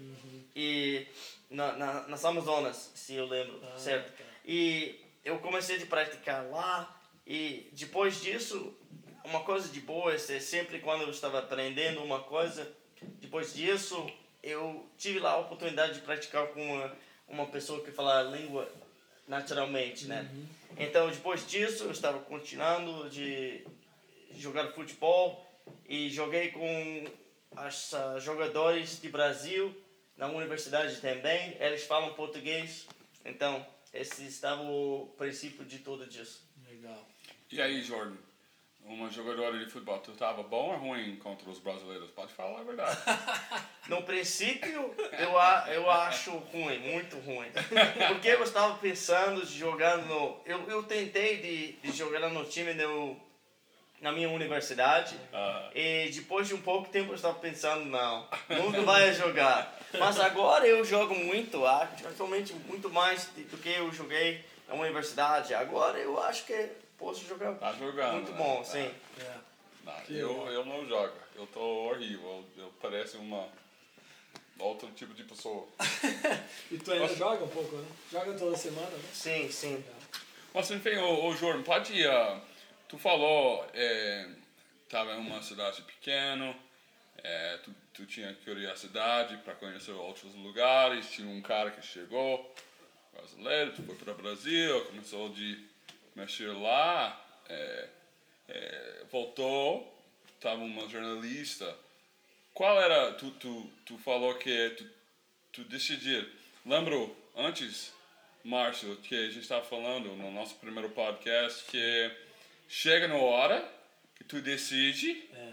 E 0.55 1.05
na, 1.51 1.73
na, 1.73 1.93
nas 2.07 2.25
Amazonas, 2.25 2.93
se 2.95 3.15
eu 3.17 3.27
lembro, 3.27 3.61
Ah, 3.75 3.77
certo? 3.77 4.13
tá. 4.17 4.23
E 4.47 5.01
eu 5.25 5.39
comecei 5.41 5.83
a 5.83 5.87
praticar 5.87 6.45
lá. 6.45 6.97
E 7.27 7.69
depois 7.73 8.21
disso, 8.23 8.73
uma 9.25 9.41
coisa 9.41 9.69
de 9.69 9.81
boa 9.81 10.15
é 10.15 10.19
sempre 10.19 10.79
quando 10.79 11.03
eu 11.03 11.11
estava 11.11 11.41
aprendendo 11.41 12.05
uma 12.05 12.21
coisa. 12.21 12.71
Depois 13.21 13.53
disso, 13.53 14.09
eu 14.43 14.89
tive 14.99 15.19
lá 15.19 15.33
a 15.33 15.39
oportunidade 15.39 15.95
de 15.95 16.01
praticar 16.01 16.49
com 16.49 16.63
uma, 16.63 16.97
uma 17.29 17.47
pessoa 17.47 17.83
que 17.85 17.91
fala 17.91 18.21
a 18.21 18.23
língua 18.23 18.69
naturalmente, 19.27 20.07
né? 20.07 20.29
Então, 20.77 21.11
depois 21.11 21.47
disso, 21.47 21.85
eu 21.85 21.91
estava 21.91 22.19
continuando 22.21 23.09
de 23.09 23.65
jogar 24.35 24.73
futebol 24.73 25.47
e 25.89 26.11
joguei 26.11 26.51
com 26.51 27.05
os 27.67 27.95
ah, 27.95 28.19
jogadores 28.19 29.01
de 29.01 29.09
Brasil 29.09 29.75
na 30.17 30.27
universidade 30.27 31.01
também. 31.01 31.57
Eles 31.61 31.85
falam 31.85 32.15
português, 32.15 32.87
então 33.25 33.65
esse 33.93 34.27
estava 34.27 34.63
o 34.63 35.15
princípio 35.19 35.65
de 35.65 35.79
tudo 35.79 36.07
disso. 36.07 36.43
Legal. 36.67 37.07
E 37.51 37.61
aí, 37.61 37.83
Jordan? 37.83 38.17
Uma 38.85 39.09
jogadora 39.11 39.57
de 39.59 39.71
futebol, 39.71 39.99
tu 40.01 40.13
tava 40.13 40.43
bom 40.43 40.73
ou 40.73 40.77
ruim 40.77 41.17
contra 41.17 41.49
os 41.49 41.59
brasileiros? 41.59 42.11
Pode 42.11 42.33
falar 42.33 42.61
a 42.61 42.65
verdade. 42.65 42.99
No 43.89 44.01
princípio, 44.05 44.95
eu, 45.19 45.37
a, 45.37 45.65
eu 45.69 45.91
acho 45.91 46.31
ruim, 46.31 46.79
muito 46.79 47.19
ruim. 47.19 47.49
Porque 48.09 48.29
eu 48.29 48.43
estava 48.45 48.75
pensando 48.79 49.45
de 49.45 49.59
jogar 49.59 49.99
no. 49.99 50.41
Eu, 50.47 50.69
eu 50.71 50.85
tentei 50.85 51.39
de, 51.39 51.73
de 51.73 51.91
jogar 51.97 52.29
no 52.31 52.45
time 52.45 52.75
no, 52.75 53.17
na 54.01 54.13
minha 54.13 54.31
universidade. 54.31 55.17
Ah, 55.33 55.69
E 55.75 56.11
depois 56.15 56.47
de 56.47 56.55
um 56.55 56.63
pouco 56.63 56.89
tempo 56.91 57.11
eu 57.11 57.17
estava 57.17 57.35
pensando, 57.41 57.85
não, 57.87 58.29
nunca 58.49 58.83
vai 58.83 59.13
jogar. 59.15 59.77
Mas 59.99 60.19
agora 60.21 60.65
eu 60.65 60.85
jogo 60.85 61.15
muito, 61.17 61.67
atualmente 61.67 62.53
muito 62.53 62.89
mais 62.89 63.27
do 63.27 63.59
que 63.59 63.69
eu 63.69 63.93
joguei 63.93 64.45
na 64.69 64.75
universidade. 64.75 65.55
Agora 65.55 65.99
eu 65.99 66.23
acho 66.23 66.45
que 66.47 66.69
posso 67.03 67.27
jogar 67.27 67.55
tá 67.55 67.73
jogando. 67.73 68.13
muito 68.15 68.33
né? 68.33 68.39
bom, 68.39 68.57
Tá. 68.59 68.65
sim. 68.65 68.95
É. 69.21 69.35
Não, 69.85 70.01
Que 70.03 70.17
eu, 70.19 70.47
eu 70.49 70.65
não 70.65 70.87
jogo. 70.87 71.13
Eu 71.35 71.47
tô 71.49 71.61
horrível. 71.61 72.45
Eu, 72.57 72.65
eu 72.65 72.73
pareço 72.81 73.19
uma 73.19 73.49
outro 74.59 74.89
tipo 74.93 75.13
de 75.13 75.25
pessoa. 75.25 75.67
E 76.71 76.79
tu 76.79 76.93
ainda 76.93 77.05
Nossa. 77.05 77.17
joga 77.17 77.45
um 77.45 77.49
pouco, 77.49 77.77
né? 77.77 77.89
Joga 78.11 78.33
toda 78.35 78.57
semana, 78.57 78.89
né? 78.89 79.05
Sim, 79.13 79.51
sim. 79.51 79.85
Mas 80.55 80.71
enfim, 80.71 80.97
ô, 80.99 81.27
ô 81.27 81.35
Jordan, 81.37 81.63
pode 81.63 81.93
ir. 81.95 82.09
ah, 82.09 82.41
tu 82.89 82.97
falou, 82.97 83.67
é, 83.75 84.29
tava 84.89 85.13
em 85.15 85.19
uma 85.19 85.43
cidade 85.43 85.83
pequena, 85.83 86.55
é, 87.19 87.59
tu, 87.65 87.75
tu 87.93 88.07
tinha 88.07 88.33
curiosidade 88.45 89.37
para 89.39 89.55
conhecer 89.55 89.91
outros 89.93 90.33
lugares, 90.37 91.11
tinha 91.11 91.29
um 91.29 91.43
cara 91.43 91.71
que 91.73 91.85
chegou, 91.85 92.55
brasileiro, 93.13 93.73
tu 93.75 93.83
foi 93.83 93.97
para 93.97 94.13
o 94.13 94.17
Brasil, 94.17 94.85
começou 94.87 95.29
de 95.31 95.63
mexer 96.15 96.49
lá, 96.53 97.19
é, 97.49 97.89
é, 98.49 99.03
voltou, 99.11 99.93
tava 100.41 100.63
uma 100.63 100.89
jornalista. 100.89 101.77
Qual 102.55 102.81
era, 102.81 103.13
tu, 103.13 103.31
tu, 103.33 103.71
tu 103.85 103.99
falou 103.99 104.35
que 104.37 104.71
tu, 104.71 104.91
tu 105.53 105.65
decidir, 105.65 106.29
lembro 106.67 107.15
antes, 107.37 107.93
Márcio, 108.45 108.97
que 108.97 109.15
a 109.15 109.27
gente 109.27 109.41
estava 109.41 109.65
falando 109.65 110.11
no 110.17 110.31
nosso 110.33 110.57
primeiro 110.57 110.91
podcast, 110.91 111.65
que 111.71 112.11
chega 112.69 113.09
na 113.09 113.17
hora 113.17 113.67
que 114.17 114.25
tu 114.25 114.41
decide, 114.43 115.29
É. 115.35 115.53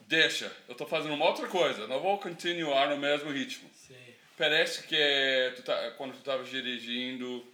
deixa, 0.00 0.50
eu 0.68 0.74
tô 0.74 0.86
fazendo 0.86 1.14
uma 1.14 1.26
outra 1.26 1.46
coisa, 1.48 1.86
não 1.86 2.00
vou 2.00 2.18
continuar 2.18 2.88
no 2.88 2.96
mesmo 2.98 3.30
ritmo. 3.30 3.70
Sim. 3.74 3.94
Parece 4.36 4.86
que 4.86 5.52
tu 5.56 5.62
tá, 5.62 5.90
quando 5.92 6.12
tu 6.14 6.18
estava 6.18 6.42
dirigindo, 6.44 7.46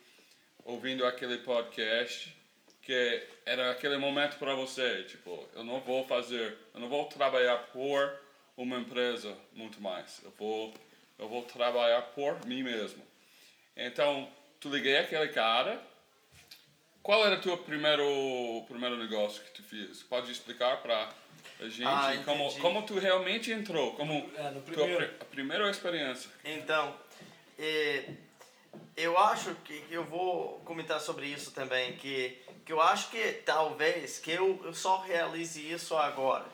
ouvindo 0.67 1.07
aquele 1.07 1.39
podcast, 1.39 2.35
que 2.83 3.23
era 3.45 3.71
aquele 3.71 3.97
momento 3.97 4.37
para 4.39 4.55
você, 4.55 5.05
tipo, 5.05 5.49
eu 5.55 5.65
não 5.65 5.81
vou 5.81 6.07
fazer, 6.07 6.57
eu 6.75 6.81
não 6.81 6.89
vou 6.89 7.05
trabalhar 7.07 7.57
por 7.73 8.13
uma 8.57 8.77
empresa 8.79 9.37
muito 9.53 9.81
mais. 9.81 10.21
Eu 10.25 10.33
vou, 10.39 10.75
eu 11.19 11.29
vou 11.29 11.43
trabalhar 11.43 12.03
por 12.03 12.45
mim 12.47 12.63
mesmo. 12.63 13.03
Então, 13.77 14.29
tu 14.61 14.69
liguei 14.69 14.99
aquele 14.99 15.29
cara. 15.29 15.81
Qual 17.03 17.25
era 17.25 17.37
o 17.37 17.41
teu 17.41 17.57
primeiro 17.59 18.65
primeiro 18.67 18.97
negócio 18.97 19.43
que 19.45 19.51
tu 19.53 19.63
fez? 19.63 20.03
Pode 20.03 20.31
explicar 20.33 20.79
para 20.83 21.09
a 21.61 21.69
gente 21.69 21.85
Ah, 21.87 22.21
como 22.25 22.53
como 22.61 22.83
tu 22.83 22.99
realmente 22.99 23.53
entrou, 23.53 23.95
como 23.95 24.29
É, 24.37 24.51
tua 24.73 24.87
pri- 24.97 25.11
a 25.21 25.25
primeira 25.27 25.71
experiência. 25.71 26.29
Então, 26.45 26.97
eh, 27.59 28.05
eu 28.97 29.19
acho 29.19 29.55
que 29.57 29.85
eu 29.91 30.05
vou 30.05 30.61
comentar 30.65 31.01
sobre 31.01 31.27
isso 31.27 31.51
também, 31.51 31.97
que, 31.97 32.39
que 32.65 32.73
eu 32.73 32.81
acho 32.81 33.11
que 33.11 33.33
talvez 33.45 34.19
que 34.19 34.31
eu, 34.31 34.61
eu 34.65 34.75
só 34.75 35.01
realize 35.01 35.61
isso 35.61 35.97
agora. 35.97 36.47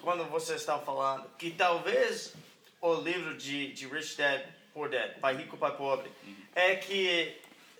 Quando 0.00 0.24
você 0.24 0.54
está 0.54 0.78
falando, 0.78 1.28
que 1.36 1.50
talvez 1.50 2.34
o 2.80 2.94
livro 2.94 3.36
de, 3.36 3.72
de 3.72 3.86
Rich 3.86 4.16
Dad 4.16 4.42
Poor 4.72 4.88
Dad, 4.88 5.18
Pai 5.20 5.36
Rico, 5.36 5.56
Pai 5.56 5.76
Pobre, 5.76 6.10
é 6.54 6.76
que 6.76 7.36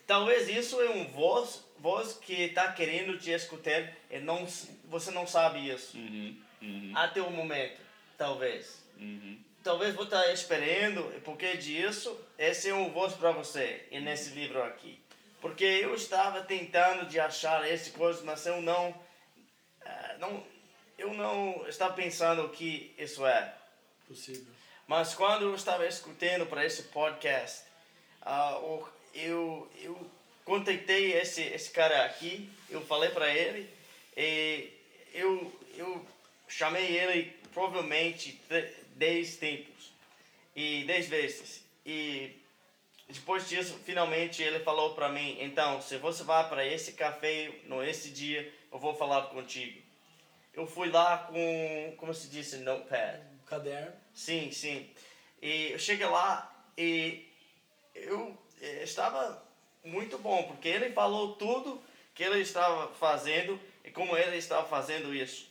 talvez 0.07 0.48
isso 0.48 0.81
é 0.81 0.90
um 0.90 1.07
voz, 1.07 1.64
voz 1.78 2.12
que 2.12 2.35
está 2.35 2.70
querendo 2.72 3.18
te 3.18 3.31
escutar 3.31 3.92
e 4.11 4.18
não, 4.18 4.46
você 4.85 5.11
não 5.11 5.26
sabe 5.26 5.68
isso. 5.70 5.96
Uhum, 5.96 6.37
uhum, 6.61 6.92
até 6.94 7.22
o 7.22 7.31
momento, 7.31 7.81
talvez. 8.18 8.85
Uhum. 8.98 9.38
Talvez 9.62 9.94
vou 9.94 10.05
estar 10.05 10.33
esperando, 10.33 11.03
porque 11.22 11.57
disso, 11.57 12.18
esse 12.38 12.68
é 12.68 12.75
um 12.75 12.90
voz 12.90 13.14
para 13.14 13.33
você, 13.33 13.87
e 13.90 14.01
nesse 14.01 14.31
livro 14.31 14.62
aqui. 14.62 15.01
Porque 15.40 15.64
eu 15.64 15.94
estava 15.94 16.42
tentando 16.42 17.07
de 17.07 17.18
achar 17.18 17.68
esse 17.68 17.90
coisa, 17.90 18.22
mas 18.25 18.46
eu 18.46 18.61
não, 18.62 18.94
ah, 19.85 20.16
não, 20.18 20.44
eu 20.98 21.12
não 21.14 21.64
estava 21.68 21.94
pensando 21.94 22.44
o 22.44 22.51
que 22.51 22.94
isso 22.96 23.27
é. 23.27 23.55
Possível. 24.07 24.53
Mas 24.87 25.14
quando 25.14 25.42
eu 25.42 25.55
estava 25.55 25.87
escutando 25.87 26.46
para 26.46 26.64
esse 26.64 26.85
podcast, 26.85 27.62
ah, 28.20 28.59
eu 29.14 29.70
eu 29.83 30.11
contactei 30.44 31.12
esse 31.12 31.42
esse 31.42 31.70
cara 31.70 32.05
aqui, 32.05 32.48
eu 32.68 32.81
falei 32.85 33.11
para 33.11 33.33
ele 33.33 33.68
e 34.16 34.70
eu 35.12 35.61
eu 35.77 36.07
chamei 36.48 36.96
ele 36.96 37.37
provavelmente 37.53 38.40
dez 38.94 39.37
tempos 39.37 39.92
e 40.55 40.85
dez 40.85 41.09
vezes 41.09 41.64
e 41.85 42.33
depois 43.09 43.48
disso 43.48 43.78
finalmente 43.85 44.42
ele 44.42 44.61
falou 44.61 44.94
para 44.94 45.09
mim 45.09 45.37
então 45.40 45.81
se 45.83 45.96
você 45.98 46.22
vai 46.22 46.48
para 46.48 46.64
esse 46.66 46.92
café 46.92 47.52
no 47.64 47.83
esse 47.83 48.11
dia 48.11 48.52
eu 48.70 48.78
vou 48.78 48.94
falar 48.94 49.22
contigo 49.28 49.83
eu 50.55 50.66
fui 50.66 50.90
lá 50.90 51.18
com 51.18 51.94
como 51.96 52.12
se 52.12 52.28
diz 52.28 52.52
notepad 52.61 53.20
Um 53.42 53.46
caderno. 53.46 53.92
Sim, 54.14 54.50
sim. 54.50 54.90
E 55.40 55.72
eu 55.72 55.78
cheguei 55.78 56.07
lá 56.07 56.66
e 56.76 57.26
eu 57.94 58.37
eh, 58.61 58.83
estava 58.83 59.42
muito 59.83 60.18
bom, 60.18 60.42
porque 60.44 60.68
ele 60.68 60.92
falou 60.92 61.35
tudo 61.37 61.83
que 62.14 62.22
ele 62.22 62.40
estava 62.40 62.88
fazendo 62.94 63.59
e 63.85 63.90
como 63.90 64.16
ele 64.16 64.37
estava 64.37 64.68
fazendo 64.68 65.14
isso. 65.14 65.50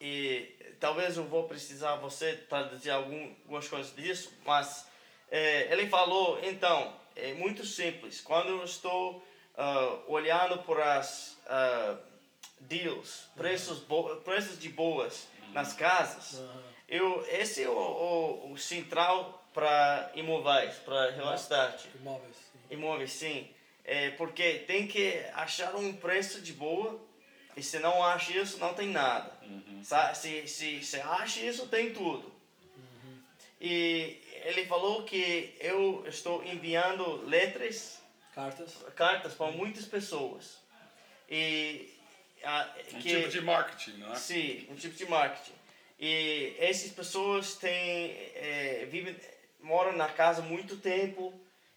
E 0.00 0.54
talvez 0.82 1.16
eu 1.16 1.22
vou 1.22 1.44
precisar 1.44 1.94
você 1.94 2.34
traduzir 2.48 2.90
algumas 2.90 3.68
coisas 3.68 3.94
disso, 3.94 4.32
mas 4.44 4.84
é, 5.30 5.72
ele 5.72 5.88
falou, 5.88 6.40
então, 6.42 6.92
é 7.14 7.32
muito 7.34 7.64
simples. 7.64 8.20
Quando 8.20 8.48
eu 8.48 8.64
estou 8.64 9.18
uh, 9.56 10.12
olhando 10.12 10.58
para 10.64 10.98
as 10.98 11.38
uh, 11.46 11.96
deals, 12.58 13.28
preços, 13.36 13.78
bo 13.78 14.16
preços 14.16 14.58
de 14.58 14.68
boas 14.70 15.28
nas 15.52 15.72
casas, 15.72 16.40
uhum. 16.40 16.62
eu, 16.88 17.26
esse 17.28 17.62
é 17.62 17.68
o, 17.68 17.72
o, 17.72 18.52
o 18.52 18.58
central 18.58 19.40
para 19.54 20.10
imóveis, 20.16 20.74
para 20.84 21.12
real 21.12 21.32
estate. 21.32 21.88
Imóveis. 21.94 22.34
Sim. 22.34 22.58
Imóveis, 22.70 23.12
sim. 23.12 23.48
É, 23.84 24.10
porque 24.10 24.64
tem 24.66 24.88
que 24.88 25.24
achar 25.34 25.76
um 25.76 25.92
preço 25.92 26.40
de 26.40 26.52
boa 26.52 26.98
e 27.56 27.62
se 27.62 27.78
não 27.78 28.02
acha 28.02 28.32
isso, 28.36 28.58
não 28.58 28.74
tem 28.74 28.88
nada. 28.88 29.30
Uhum. 29.42 29.82
Se, 30.14 30.46
se, 30.46 30.84
se 30.84 31.00
acha 31.00 31.40
isso, 31.40 31.66
tem 31.68 31.92
tudo. 31.92 32.32
Uhum. 32.76 33.18
E 33.60 34.20
ele 34.44 34.66
falou 34.66 35.04
que 35.04 35.54
eu 35.60 36.04
estou 36.06 36.44
enviando 36.44 37.24
letras, 37.26 38.00
cartas, 38.34 38.76
cartas 38.96 39.34
para 39.34 39.52
muitas 39.52 39.84
pessoas. 39.86 40.58
E 41.28 41.92
um 42.92 43.00
que, 43.00 43.16
tipo 43.16 43.28
de 43.28 43.40
marketing, 43.40 43.98
não 43.98 44.12
é? 44.12 44.16
Sim, 44.16 44.66
um 44.70 44.74
tipo 44.74 44.94
de 44.94 45.06
marketing. 45.06 45.52
E 45.98 46.56
essas 46.58 46.90
pessoas 46.90 47.54
têm 47.54 48.10
é, 48.34 48.86
vivem 48.90 49.16
moram 49.62 49.92
na 49.92 50.08
casa 50.08 50.42
muito 50.42 50.76
tempo 50.76 51.32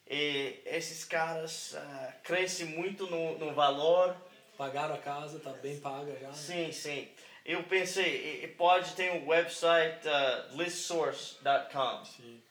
e 0.07 0.59
esses 0.65 1.03
caras 1.03 1.73
uh, 1.73 2.13
crescem 2.23 2.65
muito 2.67 3.07
no, 3.07 3.37
no 3.37 3.53
valor. 3.53 4.15
Pagaram 4.57 4.95
a 4.95 4.97
casa, 4.97 5.39
tá 5.39 5.51
bem 5.51 5.79
paga 5.79 6.17
já. 6.19 6.27
Né? 6.27 6.33
Sim, 6.33 6.71
sim. 6.71 7.07
Eu 7.45 7.63
pensei, 7.63 8.47
pode 8.57 8.93
ter 8.93 9.11
um 9.11 9.27
website 9.27 10.07
uh, 10.07 10.57
listsource.com. 10.57 12.05
Sim 12.05 12.41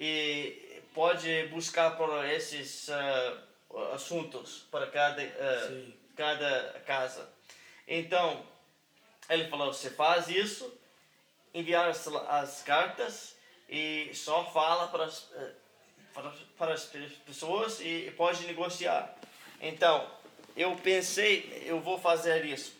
e 0.00 0.82
pode 0.94 1.48
buscar 1.48 1.96
por 1.98 2.24
esses 2.24 2.88
uh, 2.88 3.78
assuntos 3.92 4.66
para 4.70 4.86
cada, 4.86 5.22
uh, 5.22 5.92
cada 6.16 6.80
casa. 6.86 7.28
Então, 7.86 8.42
ele 9.28 9.46
falou: 9.48 9.72
você 9.72 9.90
faz 9.90 10.28
isso, 10.28 10.72
enviar 11.52 11.90
as, 11.90 12.08
as 12.08 12.62
cartas 12.62 13.36
e 13.68 14.10
só 14.14 14.50
fala 14.50 14.88
para 14.88 15.04
as, 15.04 15.24
uh, 15.24 15.54
para, 16.14 16.32
para 16.56 16.72
as 16.72 16.86
pessoas 17.26 17.78
e 17.80 18.10
pode 18.16 18.46
negociar. 18.46 19.14
Então, 19.60 20.10
eu 20.56 20.74
pensei, 20.76 21.62
eu 21.64 21.80
vou 21.80 21.98
fazer 21.98 22.44
isso. 22.44 22.74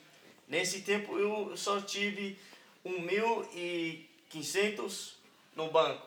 Nesse 0.49 0.81
tempo 0.83 1.19
eu 1.19 1.57
só 1.57 1.81
tive 1.81 2.39
um 2.85 3.01
mil 3.01 3.49
e 3.55 4.09
quinhentos 4.29 5.17
no 5.55 5.71
banco. 5.71 6.07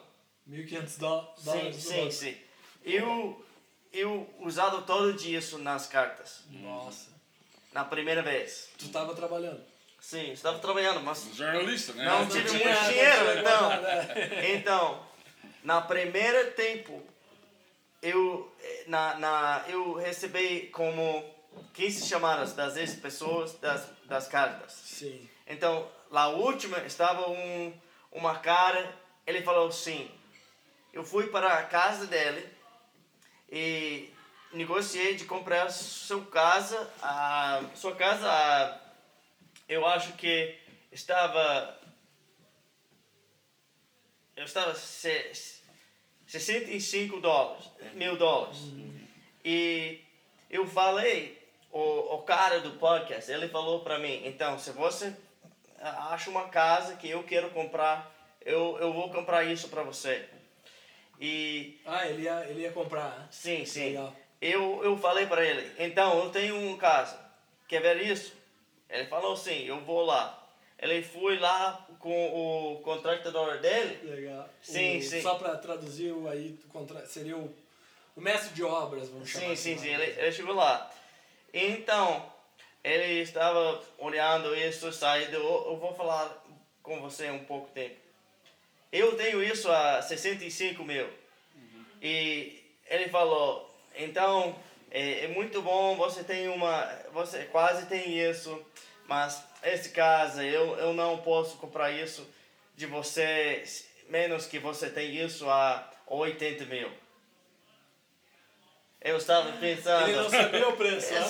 1.500 0.49 0.97
dólares. 0.97 1.39
Sim, 1.39 1.73
sim, 1.73 2.11
sim. 2.11 2.37
Eu, 2.83 3.45
eu 3.93 4.29
usado 4.39 4.81
todo 4.81 5.13
dia 5.13 5.39
isso 5.39 5.57
nas 5.57 5.87
cartas. 5.87 6.41
Nossa. 6.49 7.09
Na 7.71 7.85
primeira 7.85 8.21
vez. 8.21 8.69
Tu 8.77 8.85
estava 8.85 9.15
trabalhando? 9.15 9.63
Sim, 9.99 10.33
estava 10.33 10.59
trabalhando, 10.59 10.99
mas... 11.01 11.29
Jornalista, 11.33 11.93
né? 11.93 12.03
Não, 12.03 12.27
tive 12.27 12.49
muito 12.49 12.63
dinheiro, 12.89 13.39
então. 13.39 13.71
Então, 14.53 15.07
na 15.63 15.81
primeira 15.81 16.51
tempo, 16.51 17.01
eu, 18.01 18.53
na, 18.85 19.17
na, 19.17 19.65
eu 19.69 19.93
recebi 19.93 20.67
como 20.67 21.23
15 21.73 22.07
chamadas 22.07 22.53
das 22.53 22.77
ex 22.77 22.95
pessoas 22.95 23.53
das, 23.59 23.89
das 24.05 24.27
cartas. 24.27 24.71
Sim. 24.73 25.29
Então, 25.47 25.89
lá 26.09 26.27
última 26.27 26.77
estava 26.79 27.29
um, 27.29 27.73
uma 28.11 28.39
cara, 28.39 28.93
ele 29.25 29.41
falou 29.41 29.67
assim, 29.67 30.09
eu 30.91 31.03
fui 31.03 31.27
para 31.27 31.59
a 31.59 31.63
casa 31.63 32.05
dele 32.05 32.47
e 33.51 34.09
negociei 34.51 35.15
de 35.15 35.25
comprar 35.25 35.69
sua 35.69 36.25
casa, 36.25 36.91
a 37.01 37.61
sua 37.75 37.95
casa, 37.95 38.29
a, 38.29 38.79
eu 39.67 39.85
acho 39.85 40.13
que 40.13 40.55
estava 40.91 41.79
eu 44.35 44.45
estava 44.45 44.73
se, 44.75 45.61
65 46.27 47.19
dólares, 47.19 47.69
mil 47.93 48.17
dólares. 48.17 48.57
Uhum. 48.57 49.07
E 49.45 50.01
eu 50.49 50.65
falei, 50.67 51.42
o, 51.73 52.15
o 52.15 52.21
cara 52.21 52.59
do 52.59 52.71
podcast, 52.73 53.31
ele 53.31 53.49
falou 53.49 53.79
para 53.79 53.97
mim, 53.97 54.21
então, 54.25 54.59
se 54.59 54.69
você 54.71 55.13
acha 55.81 56.29
uma 56.29 56.47
casa 56.47 56.95
que 56.95 57.09
eu 57.09 57.23
quero 57.23 57.49
comprar, 57.49 58.13
eu, 58.45 58.77
eu 58.79 58.93
vou 58.93 59.09
comprar 59.09 59.43
isso 59.43 59.67
para 59.69 59.81
você. 59.81 60.23
E 61.19 61.79
ah, 61.83 62.07
ele 62.07 62.23
ia, 62.23 62.45
ele 62.47 62.61
ia 62.61 62.71
comprar. 62.71 63.17
Né? 63.17 63.27
Sim, 63.31 63.65
sim. 63.65 63.85
Legal. 63.85 64.15
Eu, 64.39 64.83
eu 64.83 64.97
falei 64.97 65.25
para 65.25 65.43
ele, 65.43 65.71
então, 65.79 66.23
eu 66.23 66.29
tenho 66.29 66.55
um 66.55 66.77
casa, 66.77 67.19
quer 67.67 67.81
ver 67.81 68.01
isso? 68.03 68.33
Ele 68.87 69.05
falou 69.07 69.35
sim, 69.35 69.65
eu 69.65 69.81
vou 69.81 70.03
lá. 70.05 70.39
Ele 70.77 71.01
foi 71.01 71.39
lá 71.39 71.87
com 71.97 72.73
o 72.73 72.81
contratador 72.81 73.57
dele. 73.59 73.99
Legal. 74.03 74.47
Sim, 74.61 74.97
o, 74.97 75.01
sim. 75.01 75.21
Só 75.21 75.35
para 75.35 75.55
traduzir 75.57 76.13
aí, 76.29 76.59
seria 77.07 77.37
o, 77.37 77.55
o 78.15 78.21
mestre 78.21 78.53
de 78.53 78.63
obras, 78.63 79.09
vamos 79.09 79.29
sim, 79.29 79.39
chamar 79.39 79.45
Sim, 79.47 79.53
assim, 79.53 79.77
sim, 79.77 79.81
sim. 79.81 79.93
Ele, 79.93 80.03
ele 80.03 80.31
chegou 80.31 80.53
lá. 80.53 80.91
Então, 81.53 82.31
ele 82.83 83.21
estava 83.21 83.81
olhando 83.97 84.55
isso, 84.55 84.91
saindo. 84.91 85.35
Eu 85.35 85.77
vou 85.77 85.93
falar 85.93 86.43
com 86.81 86.99
você 86.99 87.29
um 87.29 87.45
pouco 87.45 87.69
tempo. 87.71 87.95
Eu 88.91 89.15
tenho 89.15 89.41
isso 89.43 89.71
a 89.71 90.01
65 90.01 90.83
mil. 90.83 91.05
Uhum. 91.05 91.85
E 92.01 92.63
ele 92.87 93.09
falou, 93.09 93.73
então 93.95 94.55
é, 94.91 95.25
é, 95.25 95.27
muito 95.29 95.61
bom, 95.61 95.95
você 95.95 96.23
tem 96.23 96.47
uma, 96.49 96.87
você 97.11 97.45
quase 97.45 97.87
tem 97.87 98.19
isso, 98.19 98.63
mas 99.07 99.43
esse 99.63 99.89
casa 99.89 100.43
eu, 100.43 100.77
eu 100.77 100.93
não 100.93 101.17
posso 101.17 101.57
comprar 101.57 101.89
isso 101.91 102.27
de 102.75 102.85
você, 102.85 103.63
menos 104.09 104.45
que 104.45 104.59
você 104.59 104.89
tem 104.89 105.15
isso 105.15 105.49
a 105.49 105.89
80 106.05 106.65
mil. 106.65 106.91
Eu 109.01 109.17
estava 109.17 109.51
pensando. 109.53 110.07
Ele 110.07 110.15
não 110.15 110.29
sabia 110.29 110.69
o 110.69 110.77
preço. 110.77 111.11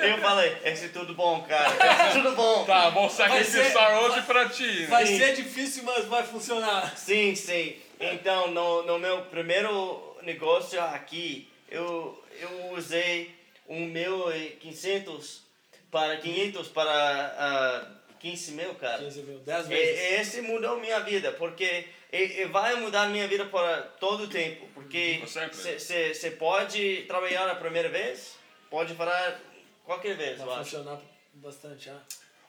Eu, 0.00 0.18
falei, 0.18 0.56
esse 0.64 0.86
é 0.86 0.88
tudo 0.88 1.14
bom, 1.14 1.42
cara. 1.42 1.70
Esse 1.70 2.18
é 2.18 2.22
tudo 2.22 2.36
bom. 2.36 2.64
Tá, 2.64 2.90
vou 2.90 3.08
sacrificar 3.08 4.02
hoje 4.02 4.22
pra 4.22 4.48
ti. 4.48 4.80
Né? 4.80 4.86
Vai 4.86 5.06
ser 5.06 5.34
difícil, 5.34 5.84
mas 5.84 6.04
vai 6.06 6.22
funcionar. 6.22 6.96
Sim, 6.96 7.34
sim. 7.34 7.76
Então, 7.98 8.50
no, 8.50 8.82
no 8.82 8.98
meu 8.98 9.22
primeiro 9.22 10.16
negócio 10.22 10.80
aqui, 10.80 11.48
eu, 11.70 12.22
eu 12.40 12.72
usei 12.72 13.34
um 13.68 13.86
mil 13.86 14.34
e 14.34 14.50
quinhentos 14.60 15.42
para 15.90 16.16
500 16.16 16.68
para 16.68 17.86
uh, 17.88 18.18
15 18.18 18.52
mil, 18.52 18.74
cara. 18.74 18.98
15 18.98 19.22
mil, 19.22 19.38
10 19.38 19.68
vezes. 19.68 20.00
E, 20.00 20.14
esse 20.14 20.40
mudou 20.42 20.80
minha 20.80 21.00
vida, 21.00 21.32
porque 21.32 21.86
e, 22.14 22.42
e 22.42 22.44
vai 22.46 22.76
mudar 22.76 23.08
minha 23.08 23.26
vida 23.26 23.44
para 23.46 23.82
todo 23.82 24.24
o 24.24 24.28
tempo, 24.28 24.68
porque 24.72 25.20
você 25.24 26.30
pode 26.38 27.02
trabalhar 27.08 27.50
a 27.50 27.56
primeira 27.56 27.88
vez, 27.88 28.38
pode 28.70 28.94
falar 28.94 29.40
qualquer 29.84 30.16
vez. 30.16 30.38
Vai 30.38 30.58
funcionar 30.58 31.00
bastante, 31.34 31.90
ah. 31.90 32.00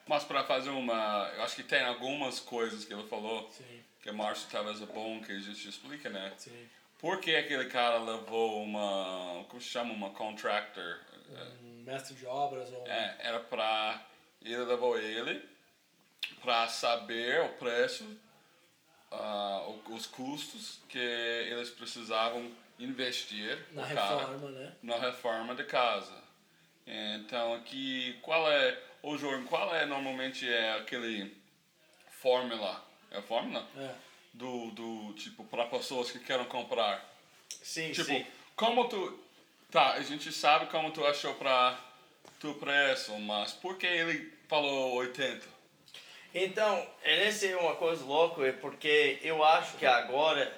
Mas 0.07 0.23
para 0.23 0.43
fazer 0.43 0.69
uma, 0.69 1.31
eu 1.35 1.41
acho 1.41 1.55
que 1.55 1.63
tem 1.63 1.83
algumas 1.83 2.39
coisas 2.39 2.85
que 2.85 2.93
ele 2.93 3.07
falou 3.07 3.49
Sim. 3.49 3.83
que 4.03 4.11
Márcio 4.11 4.47
talvez 4.51 4.79
é 4.79 4.85
bom 4.85 5.19
que 5.23 5.31
a 5.31 5.39
gente 5.39 5.67
explique, 5.67 6.07
né? 6.09 6.31
Sim. 6.37 6.69
Por 6.99 7.19
que 7.19 7.35
aquele 7.35 7.65
cara 7.65 7.97
levou 7.97 8.61
uma, 8.61 9.45
como 9.49 9.59
se 9.59 9.69
chama, 9.69 9.93
uma 9.93 10.11
contractor? 10.11 10.99
Um 11.63 11.83
mestre 11.83 12.13
de 12.13 12.27
obras 12.27 12.71
ou... 12.71 12.85
É, 12.85 13.17
era 13.19 13.39
para 13.39 13.99
ele 14.43 14.63
levou 14.63 14.95
ele 14.99 15.43
para 16.43 16.67
saber 16.67 17.41
o 17.41 17.49
preço 17.53 18.05
uh, 19.11 19.93
os 19.93 20.05
custos 20.05 20.79
que 20.89 20.97
eles 20.97 21.69
precisavam 21.69 22.51
investir 22.79 23.57
na 23.71 23.85
reforma, 23.85 24.49
né? 24.49 24.73
Na 24.83 24.97
reforma 24.97 25.55
de 25.55 25.63
casa. 25.63 26.13
Então 26.85 27.55
aqui 27.55 28.17
qual 28.21 28.51
é, 28.51 28.77
o 29.01 29.17
Jordan, 29.17 29.45
qual 29.45 29.73
é 29.75 29.85
normalmente 29.85 30.47
é 30.47 30.73
aquele 30.73 31.35
fórmula, 32.21 32.83
é 33.11 33.17
a 33.17 33.21
fórmula 33.21 33.65
é. 33.77 33.91
do 34.33 34.71
do 34.71 35.13
tipo 35.13 35.43
para 35.45 35.65
pessoas 35.65 36.11
que 36.11 36.19
querem 36.19 36.45
comprar. 36.45 37.03
Sim, 37.49 37.91
tipo, 37.91 38.05
sim. 38.05 38.25
como 38.55 38.87
tu 38.87 39.19
tá, 39.71 39.93
a 39.93 40.01
gente 40.01 40.31
sabe 40.31 40.67
como 40.67 40.91
tu 40.91 41.05
achou 41.05 41.33
para 41.35 41.79
tu 42.39 42.53
preço, 42.55 43.17
mas 43.19 43.53
por 43.53 43.77
que 43.77 43.87
ele 43.87 44.31
falou 44.47 44.95
80? 44.95 45.54
Então, 46.37 46.85
essa 47.01 47.47
é 47.47 47.55
uma 47.55 47.75
coisa 47.75 48.03
louca, 48.03 48.45
é 48.45 48.51
porque 48.51 49.19
eu 49.23 49.41
acho 49.41 49.77
que 49.77 49.85
agora 49.85 50.51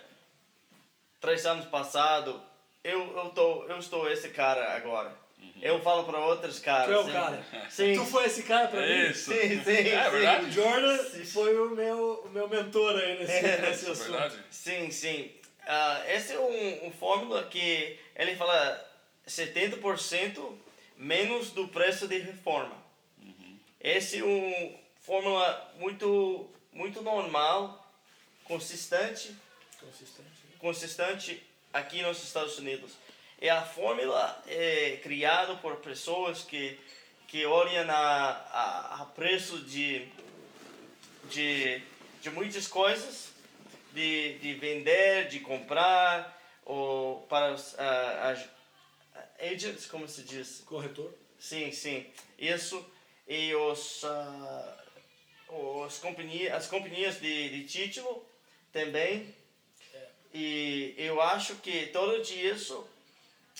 três 1.21 1.45
anos 1.45 1.65
passado, 1.65 2.41
eu, 2.83 3.15
eu, 3.15 3.29
tô, 3.29 3.63
eu 3.65 3.77
estou 3.77 4.09
esse 4.11 4.29
cara 4.29 4.75
agora. 4.75 5.15
Eu 5.61 5.79
falo 5.81 6.03
para 6.03 6.17
outros 6.17 6.57
caras. 6.57 6.87
Tu 6.87 6.93
é 6.93 6.97
o 6.97 7.05
sim. 7.05 7.11
cara. 7.11 7.45
Sim. 7.69 7.93
Tu 7.93 8.05
foi 8.05 8.25
esse 8.25 8.41
cara 8.41 8.67
pra 8.69 8.81
mim? 8.81 9.09
Isso. 9.09 9.31
Sim, 9.31 9.63
sim, 9.63 9.71
É 9.71 10.03
sim. 10.03 10.09
verdade. 10.09 10.45
O 10.45 10.51
Jordan 10.51 10.97
foi 11.31 11.59
o 11.59 11.69
meu, 11.69 12.23
o 12.25 12.29
meu 12.29 12.49
mentor 12.49 12.95
aí 12.97 13.19
nesse, 13.19 13.33
É, 13.33 13.61
nesse 13.61 13.87
É 13.87 13.91
assunto. 13.91 14.11
verdade? 14.11 14.43
Sim, 14.49 14.89
sim. 14.89 15.31
Ah, 15.67 16.01
esse 16.07 16.33
é 16.33 16.39
um, 16.39 16.87
um 16.87 16.91
fórmula 16.91 17.43
que 17.43 17.99
ele 18.15 18.35
fala 18.35 18.83
70% 19.27 20.39
menos 20.97 21.51
do 21.51 21.67
preço 21.67 22.07
de 22.07 22.17
reforma. 22.17 22.75
Esse 23.79 24.19
é 24.19 24.23
um 24.23 24.75
fórmula 25.07 25.71
muito, 25.79 26.49
muito 26.73 27.01
normal, 27.01 27.89
consistente, 28.43 29.33
Consistente. 29.79 30.29
consistente 30.59 31.43
aqui 31.71 32.01
nos 32.01 32.21
Estados 32.21 32.57
Unidos. 32.57 32.91
E 33.41 33.49
a 33.49 33.61
fórmula 33.61 34.43
é 34.47 34.99
criada 35.01 35.55
por 35.55 35.77
pessoas 35.77 36.41
que, 36.43 36.77
que 37.29 37.45
olham 37.45 37.89
a, 37.89 38.29
a, 38.51 39.01
a 39.01 39.05
preço 39.05 39.59
de, 39.59 40.09
de, 41.29 41.81
de 42.21 42.29
muitas 42.31 42.67
coisas, 42.67 43.29
de, 43.93 44.37
de 44.39 44.55
vender, 44.55 45.29
de 45.29 45.39
comprar, 45.39 46.35
ou 46.65 47.21
para 47.29 47.53
os 47.53 47.79
as- 47.79 48.49
agents, 49.39 49.85
como 49.85 50.05
se 50.07 50.23
diz? 50.23 50.63
Corretor. 50.65 51.13
Sim, 51.39 51.71
sim. 51.71 52.05
Isso. 52.37 52.83
E 53.25 53.53
os, 53.55 54.03
ah, 54.03 54.83
os 55.49 55.97
companhia, 55.99 56.55
as 56.55 56.67
companhias 56.67 57.19
de, 57.19 57.49
de 57.49 57.63
título 57.63 58.25
também. 58.71 59.33
E 60.33 60.93
eu 60.97 61.21
acho 61.21 61.55
que 61.55 61.87
todo 61.87 62.21
isso 62.21 62.87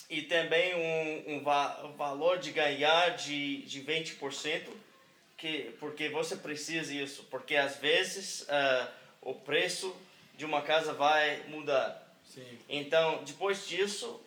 e 0.10 0.21
também 0.21 0.76
um, 0.76 1.36
um, 1.36 1.43
va 1.43 1.86
um 1.86 1.93
valor 1.93 2.38
de 2.38 2.52
ganhar 2.52 3.15
de, 3.17 3.63
de 3.63 3.82
20%, 3.82 4.69
que, 5.38 5.76
porque 5.80 6.10
você 6.10 6.36
precisa 6.36 6.93
isso, 6.93 7.23
porque 7.30 7.56
às 7.56 7.78
vezes 7.78 8.45
ah, 8.50 8.91
o 9.21 9.34
preço 9.34 9.95
de 10.38 10.45
uma 10.45 10.62
casa 10.62 10.93
vai 10.93 11.43
mudar. 11.47 12.04
Sim. 12.26 12.60
Então, 12.69 13.23
depois 13.23 13.67
disso, 13.67 14.21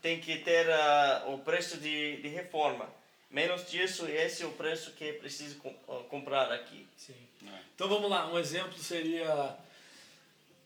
tem 0.00 0.20
que 0.20 0.38
ter 0.38 0.70
ah, 0.70 1.24
o 1.28 1.38
preço 1.38 1.76
de, 1.78 2.16
de 2.22 2.28
reforma. 2.28 2.88
Menos 3.30 3.70
disso, 3.70 4.06
esse 4.06 4.42
é 4.42 4.46
o 4.46 4.52
preço 4.52 4.92
que 4.92 5.18
ah, 5.88 6.02
comprar 6.08 6.50
aqui. 6.50 6.86
Sim. 6.96 7.14
É. 7.46 7.58
Então 7.74 7.88
vamos 7.88 8.10
lá, 8.10 8.32
um 8.32 8.38
exemplo 8.38 8.78
seria 8.78 9.56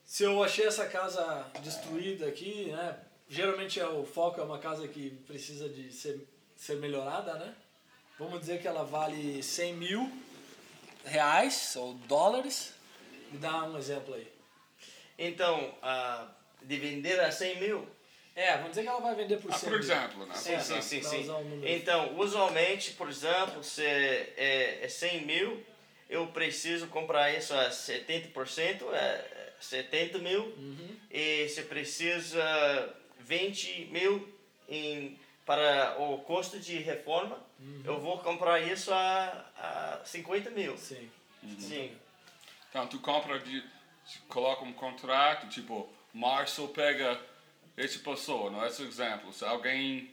se 0.05 0.23
eu 0.23 0.43
achei 0.43 0.65
essa 0.65 0.85
casa 0.85 1.45
destruída 1.61 2.27
aqui, 2.27 2.65
né? 2.65 2.99
Geralmente 3.27 3.79
é 3.79 3.87
o 3.87 4.05
foco 4.05 4.39
é 4.39 4.43
uma 4.43 4.59
casa 4.59 4.87
que 4.87 5.09
precisa 5.25 5.67
de 5.67 5.91
ser, 5.91 6.27
ser 6.55 6.75
melhorada, 6.75 7.33
né? 7.33 7.55
Vamos 8.19 8.39
dizer 8.39 8.61
que 8.61 8.67
ela 8.67 8.83
vale 8.83 9.41
100 9.41 9.73
mil 9.73 10.11
reais 11.03 11.75
ou 11.75 11.95
dólares. 11.95 12.73
Me 13.31 13.39
dá 13.39 13.63
um 13.63 13.77
exemplo 13.77 14.13
aí. 14.13 14.31
Então, 15.17 15.75
ah, 15.81 16.27
de 16.61 16.77
vender 16.77 17.19
a 17.19 17.31
100 17.31 17.59
mil, 17.59 17.87
É, 18.35 18.53
vamos 18.53 18.69
dizer 18.69 18.81
que 18.83 18.87
ela 18.87 18.99
vai 18.99 19.13
vender 19.15 19.39
por 19.39 19.51
Ah, 19.51 19.57
100 19.57 19.69
por 19.69 19.79
mil. 19.79 19.79
exemplo, 19.79 20.25
né? 20.25 20.35
Sim, 20.35 20.53
É, 20.53 20.59
sim, 20.59 20.81
sim, 20.81 21.03
sim. 21.03 21.21
usar 21.21 21.35
um 21.37 21.43
número. 21.43 21.71
Então, 21.71 22.17
usualmente, 22.17 22.91
por 22.91 23.07
exemplo, 23.09 23.63
se 23.63 23.85
é, 23.85 24.79
é 24.83 24.87
100 24.87 25.21
mil, 25.25 25.63
eu 26.09 26.25
preciso 26.27 26.87
comprar 26.87 27.31
isso 27.31 27.53
a 27.53 27.69
70%, 27.69 28.91
é 28.93 29.51
70 29.59 30.17
mil, 30.17 30.41
Uhum. 30.45 30.95
e 31.11 31.47
se 31.49 31.61
precisa 31.63 32.93
20 33.19 33.85
mil 33.91 34.27
em, 34.67 35.17
para 35.45 35.95
o 36.01 36.17
custo 36.19 36.59
de 36.59 36.77
reforma, 36.79 37.37
Uhum. 37.59 37.81
eu 37.85 37.99
vou 37.99 38.17
comprar 38.17 38.59
isso 38.61 38.91
a, 38.93 39.45
a 40.01 40.05
50 40.05 40.49
mil. 40.49 40.75
Sim. 40.77 41.09
Sim, 41.59 41.95
Então, 42.69 42.87
tu 42.87 42.97
compra, 42.99 43.37
de, 43.39 43.63
coloca 44.27 44.63
um 44.63 44.73
contrato, 44.73 45.47
tipo, 45.49 45.87
Março 46.13 46.67
pega 46.69 47.19
esse 47.77 47.99
pessoa, 47.99 48.49
não 48.51 48.63
é 48.63 48.67
esse 48.67 48.83
exemplo. 48.83 49.31
Se 49.33 49.43
alguém 49.45 50.11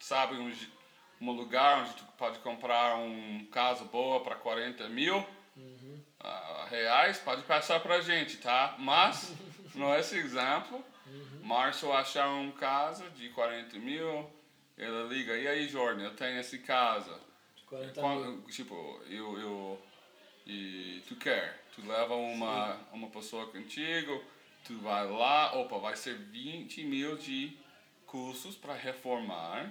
sabe 0.00 0.34
um, 0.36 0.52
um 1.20 1.30
lugar 1.32 1.80
onde 1.82 1.94
tu 1.94 2.04
pode 2.18 2.38
comprar 2.40 2.96
um 2.96 3.46
casa 3.50 3.84
boa 3.84 4.20
para 4.20 4.36
40 4.36 4.88
mil 4.88 5.24
ah, 6.20 6.66
reais, 6.70 7.18
pode 7.18 7.42
passar 7.42 7.80
pra 7.80 8.00
gente, 8.00 8.38
tá? 8.38 8.74
Mas, 8.78 9.32
não 9.74 9.92
é 9.92 10.00
esse 10.00 10.16
exemplo. 10.16 10.84
Março 11.42 11.92
achar 11.92 12.28
um 12.28 12.50
casa 12.50 13.08
de 13.10 13.28
40 13.30 13.78
mil, 13.78 14.28
ele 14.76 15.08
liga, 15.08 15.36
e 15.36 15.46
aí, 15.46 15.68
Jordan, 15.68 16.02
eu 16.02 16.16
tenho 16.16 16.40
esse 16.40 16.58
casa. 16.58 17.20
40 17.66 18.00
Qual- 18.00 18.18
mil. 18.20 18.42
tipo, 18.48 19.00
eu, 19.08 19.38
eu 19.38 19.82
e 20.46 21.02
tu 21.08 21.16
quer, 21.16 21.64
tu 21.74 21.86
leva 21.86 22.14
uma, 22.14 22.74
uma 22.92 23.08
pessoa 23.08 23.46
contigo, 23.46 24.22
tu 24.66 24.78
vai 24.78 25.06
lá, 25.10 25.54
opa, 25.54 25.78
vai 25.78 25.96
ser 25.96 26.14
20 26.14 26.82
mil 26.84 27.16
de 27.16 27.56
custos 28.06 28.54
para 28.56 28.74
reformar, 28.74 29.70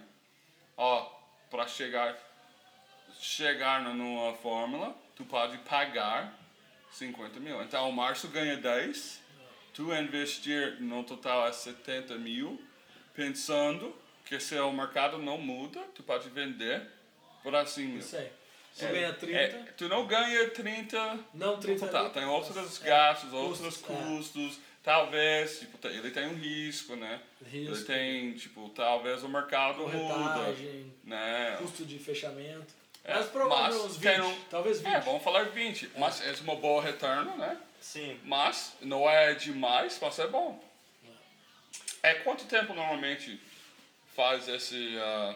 ó, 0.77 1.09
para 1.49 1.67
chegar 1.67 2.17
chegar 3.19 3.81
na- 3.81 3.93
numa 3.93 4.33
fórmula, 4.33 4.95
tu 5.15 5.23
pode 5.23 5.57
pagar 5.59 6.33
50 6.91 7.39
mil. 7.39 7.61
Então, 7.63 7.89
o 7.89 7.93
Márcio 7.93 8.29
ganha 8.29 8.57
10, 8.57 9.21
tu 9.73 9.93
investir 9.93 10.81
no 10.81 11.03
total 11.03 11.47
é 11.47 11.51
70 11.51 12.15
mil, 12.15 12.61
pensando 13.13 13.95
que 14.25 14.39
se 14.39 14.57
o 14.59 14.71
mercado 14.71 15.17
não 15.17 15.37
muda, 15.37 15.79
tu 15.93 16.03
pode 16.03 16.29
vender 16.29 16.85
por 17.41 17.55
assim 17.55 17.85
mil. 17.85 17.99
Isso 17.99 18.17
aí. 18.17 18.31
Se 18.73 18.85
É, 18.85 18.91
ganha 18.91 19.13
30, 19.13 19.37
é, 19.37 19.63
tu 19.77 19.87
não 19.87 20.05
ganha 20.05 20.49
30. 20.49 21.19
não 21.33 21.57
30 21.57 21.87
Tá, 21.87 22.01
mil. 22.03 22.09
tem 22.11 22.25
outros 22.25 22.81
É, 22.81 22.85
gastos, 22.85 23.31
outros 23.31 23.77
custos, 23.77 23.89
é. 23.89 24.03
custos. 24.03 24.59
Talvez, 24.85 25.59
tipo, 25.59 25.79
te- 25.79 25.87
ele 25.87 26.11
tem 26.11 26.27
um 26.27 26.35
risco, 26.35 26.95
né? 26.95 27.19
Ele 27.41 27.69
Risco. 27.69 27.85
tem, 27.87 28.33
tipo, 28.33 28.69
talvez 28.69 29.23
o 29.23 29.27
mercado 29.27 29.79
muda, 29.87 30.55
né? 31.03 31.57
custo 31.57 31.83
de 31.83 31.97
fechamento. 31.97 32.71
É, 33.03 33.15
mas 33.15 33.25
provavelmente 33.27 33.81
mas 33.83 33.91
uns 33.91 33.97
tem 33.97 34.21
20, 34.21 34.23
um- 34.25 34.41
talvez 34.45 34.79
20. 34.81 34.93
É, 34.93 34.99
vamos 34.99 35.23
falar 35.23 35.45
20, 35.45 35.89
mas 35.97 36.21
é 36.21 36.31
uma 36.41 36.55
boa 36.55 36.83
retorno, 36.83 37.35
né? 37.35 37.59
sim. 37.81 38.19
Mas 38.23 38.73
não 38.79 39.09
é 39.09 39.33
demais, 39.33 39.97
mas 39.99 40.19
é 40.19 40.27
bom. 40.27 40.63
É 42.03 42.13
quanto 42.15 42.45
tempo 42.45 42.73
normalmente 42.75 43.41
faz 44.15 44.47
esse. 44.47 44.95
ah, 44.99 45.35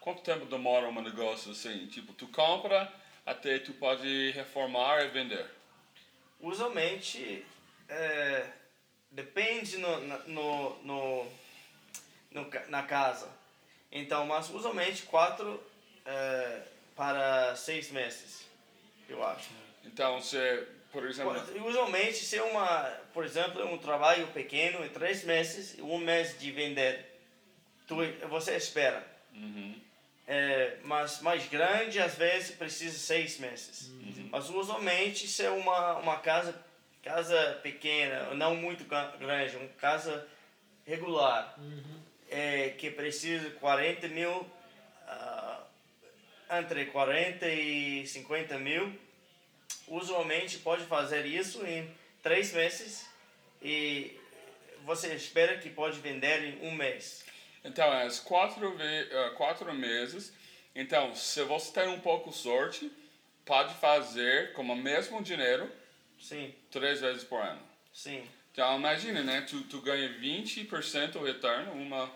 quanto 0.00 0.20
tempo 0.22 0.44
demora 0.44 0.86
um 0.88 1.00
negócio 1.02 1.52
assim? 1.52 1.86
Tipo, 1.86 2.12
tu 2.12 2.26
compra 2.28 2.92
até 3.24 3.58
tu 3.58 3.72
pode 3.72 4.30
reformar 4.32 5.04
e 5.06 5.08
vender. 5.08 5.46
Usualmente, 6.40 7.44
é, 7.88 8.46
depende 9.18 9.78
no, 9.78 10.00
na- 10.06 10.18
no, 10.26 10.78
no, 10.84 11.26
no 12.30 12.50
na 12.68 12.84
casa. 12.84 13.28
Então, 13.90 14.24
mas 14.26 14.48
usualmente 14.50 15.02
quatro 15.02 15.60
é, 16.06 16.62
para 16.94 17.56
seis 17.56 17.90
meses, 17.90 18.46
eu 19.08 19.26
acho. 19.26 19.48
Então, 19.84 20.20
se, 20.22 20.38
por 20.92 21.04
exemplo. 21.04 21.34
Usualmente, 21.66 22.18
se 22.18 22.36
é 22.36 22.42
uma, 22.42 22.84
por 23.12 23.24
exemplo, 23.24 23.64
um 23.66 23.76
trabalho 23.78 24.28
pequeno, 24.28 24.84
em 24.84 24.88
três 24.90 25.24
meses, 25.24 25.76
um 25.80 25.98
mês 25.98 26.38
de 26.38 26.52
vender, 26.52 27.04
tu, 27.88 27.96
você 28.28 28.54
espera. 28.56 29.04
Uhum. 29.34 29.74
É, 30.28 30.76
mas 30.84 31.20
mais 31.22 31.48
grande, 31.48 31.98
às 31.98 32.14
vezes, 32.14 32.54
precisa 32.54 32.96
seis 32.98 33.38
meses. 33.38 33.90
Mas 34.30 34.48
usualmente, 34.50 35.26
se 35.26 35.42
é 35.44 35.50
uma, 35.50 35.96
uma 35.96 36.18
casa, 36.18 36.54
casa 37.12 37.58
pequena, 37.62 38.34
não 38.34 38.54
muito 38.54 38.84
gra- 38.84 39.14
grande, 39.18 39.56
uma 39.56 39.66
casa 39.80 40.28
regular, 40.86 41.58
é, 42.30 42.70
que 42.76 42.90
precisa 42.90 43.48
40 43.52 44.08
mil, 44.08 44.46
ah, 45.06 45.62
entre 46.58 46.84
40 46.86 47.46
e 47.48 48.06
50 48.06 48.58
mil, 48.58 48.92
usualmente 49.86 50.58
pode 50.58 50.84
fazer 50.84 51.24
isso 51.24 51.64
em 51.66 51.90
três 52.22 52.52
meses 52.52 53.06
e 53.62 54.18
você 54.84 55.14
espera 55.14 55.56
que 55.56 55.70
pode 55.70 55.98
vender 56.00 56.44
em 56.44 56.68
um 56.68 56.72
mês. 56.74 57.24
Então, 57.64 57.92
é 57.92 58.02
as 58.04 58.20
quatro, 58.20 58.76
ah, 58.78 59.30
quatro 59.30 59.72
meses. 59.72 60.32
Então, 60.74 61.14
se 61.14 61.42
você 61.44 61.72
tem 61.72 61.88
um 61.88 62.00
pouco 62.00 62.32
sorte, 62.32 62.90
pode 63.46 63.74
fazer 63.76 64.52
com 64.52 64.62
o 64.62 64.76
mesmo 64.76 65.22
dinheiro 65.22 65.70
Sim, 66.20 66.54
três 66.70 67.00
vezes 67.00 67.24
por 67.24 67.40
ano. 67.40 67.60
sim, 67.92 68.22
Então, 68.52 68.76
imagina, 68.78 69.22
né? 69.22 69.42
Tu, 69.42 69.60
tu 69.64 69.80
ganha 69.80 70.08
20% 70.18 71.22
retorno 71.22 71.72
uma, 71.72 72.10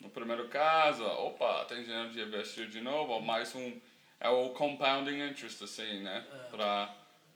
no 0.00 0.08
primeiro 0.08 0.48
caso. 0.48 1.04
Opa, 1.04 1.64
tem 1.66 1.82
dinheiro 1.84 2.10
de 2.10 2.20
investir 2.22 2.68
de 2.68 2.80
novo. 2.80 3.20
Mais 3.20 3.54
um... 3.54 3.78
É 4.18 4.28
o 4.30 4.48
compounding 4.50 5.20
interest, 5.28 5.62
assim, 5.62 6.00
né? 6.00 6.24
Pra, 6.50 6.94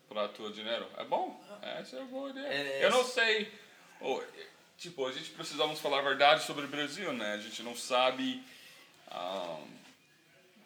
pra 0.09 0.27
tua 0.27 0.51
dinheiro. 0.51 0.87
É 0.97 1.03
bom. 1.03 1.39
Essa 1.61 1.97
é 1.97 1.99
uma 1.99 2.07
boa 2.07 2.29
ideia. 2.31 2.47
É, 2.47 2.83
Eu 2.83 2.87
é- 2.87 2.91
não 2.91 3.03
sei... 3.03 3.51
oh, 3.99 4.19
tipo, 4.79 5.05
a 5.05 5.11
gente 5.11 5.29
precisamos 5.29 5.79
falar 5.79 5.99
a 5.99 6.01
verdade 6.01 6.43
sobre 6.43 6.65
o 6.65 6.67
Brasil, 6.67 7.13
né? 7.13 7.33
A 7.33 7.37
gente 7.37 7.61
não 7.61 7.75
sabe 7.75 8.41
um, 9.11 9.67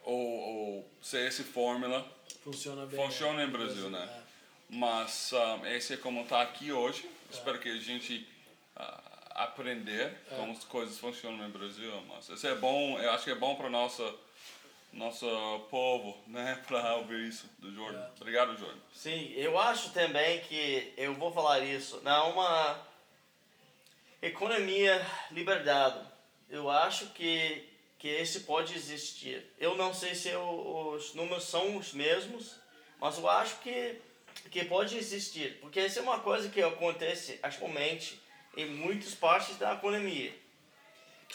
ou, 0.05 0.39
ou 0.39 0.89
se 1.01 1.17
essa 1.17 1.43
fórmula 1.43 2.09
Funciona 2.43 2.85
bem. 2.85 2.97
funciona 3.03 3.41
é. 3.41 3.45
em 3.45 3.49
Brasil, 3.49 3.89
né? 3.89 4.07
É. 4.21 4.24
Mas 4.75 5.31
um, 5.31 5.65
esse 5.67 5.93
é 5.93 5.97
como 5.97 6.23
está 6.23 6.41
aqui 6.41 6.71
hoje. 6.71 7.09
Espero 7.31 7.59
que 7.59 7.69
a 7.69 7.77
gente 7.77 8.27
ah, 8.75 9.01
aprender 9.35 10.13
como 10.29 10.51
as 10.51 10.65
coisas 10.65 10.97
funcionam 10.97 11.37
no 11.37 11.49
Brasil. 11.49 11.91
Mas 12.09 12.27
isso 12.27 12.45
é 12.45 12.55
bom, 12.55 12.99
eu 12.99 13.09
acho 13.11 13.23
que 13.23 13.31
é 13.31 13.35
bom 13.35 13.55
para 13.55 13.69
nossa 13.69 14.03
nosso 14.91 15.25
povo, 15.69 16.17
né, 16.27 16.61
para 16.67 16.95
ouvir 16.95 17.27
isso 17.27 17.49
do 17.59 17.73
Jordan. 17.73 17.99
É. 17.99 18.09
Obrigado, 18.19 18.57
Jordan. 18.57 18.79
Sim, 18.93 19.33
eu 19.35 19.57
acho 19.57 19.91
também 19.91 20.41
que 20.41 20.93
eu 20.97 21.13
vou 21.13 21.31
falar 21.31 21.59
isso. 21.59 22.01
Não 22.03 22.31
uma 22.31 22.79
economia 24.21 25.05
liberdade. 25.31 25.99
Eu 26.49 26.69
acho 26.69 27.07
que 27.07 27.69
que 27.97 28.09
esse 28.09 28.41
pode 28.41 28.75
existir. 28.75 29.43
Eu 29.57 29.75
não 29.77 29.93
sei 29.93 30.13
se 30.13 30.29
eu, 30.29 30.93
os 30.93 31.13
números 31.13 31.45
são 31.45 31.77
os 31.77 31.93
mesmos, 31.93 32.55
mas 32.99 33.17
eu 33.17 33.27
acho 33.27 33.57
que 33.61 33.99
que 34.49 34.65
pode 34.65 34.97
existir, 34.97 35.57
porque 35.61 35.79
isso 35.81 35.99
é 35.99 36.01
uma 36.01 36.19
coisa 36.19 36.49
que 36.49 36.61
acontece 36.61 37.39
atualmente 37.41 38.19
em 38.55 38.65
muitas 38.65 39.13
partes 39.13 39.57
da 39.57 39.73
economia. 39.73 40.33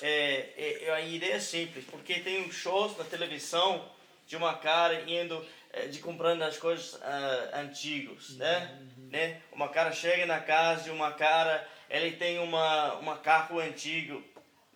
É, 0.00 0.84
é, 0.84 0.90
a 0.92 1.00
ideia 1.00 1.34
é 1.34 1.40
simples, 1.40 1.84
porque 1.84 2.20
tem 2.20 2.42
um 2.42 2.52
shows 2.52 2.96
na 2.96 3.04
televisão 3.04 3.90
de 4.26 4.36
uma 4.36 4.54
cara 4.54 5.10
indo, 5.10 5.44
é, 5.72 5.86
de 5.86 5.98
comprando 5.98 6.42
as 6.42 6.56
coisas 6.56 6.94
uh, 6.94 7.56
antigas, 7.56 8.36
né? 8.36 8.78
né? 9.10 9.42
Uma 9.52 9.68
cara 9.68 9.92
chega 9.92 10.24
na 10.24 10.40
casa 10.40 10.84
de 10.84 10.90
uma 10.90 11.12
cara, 11.12 11.66
ele 11.90 12.12
tem 12.12 12.38
uma, 12.38 12.94
uma 12.94 13.18
carro 13.18 13.58
antigo 13.58 14.22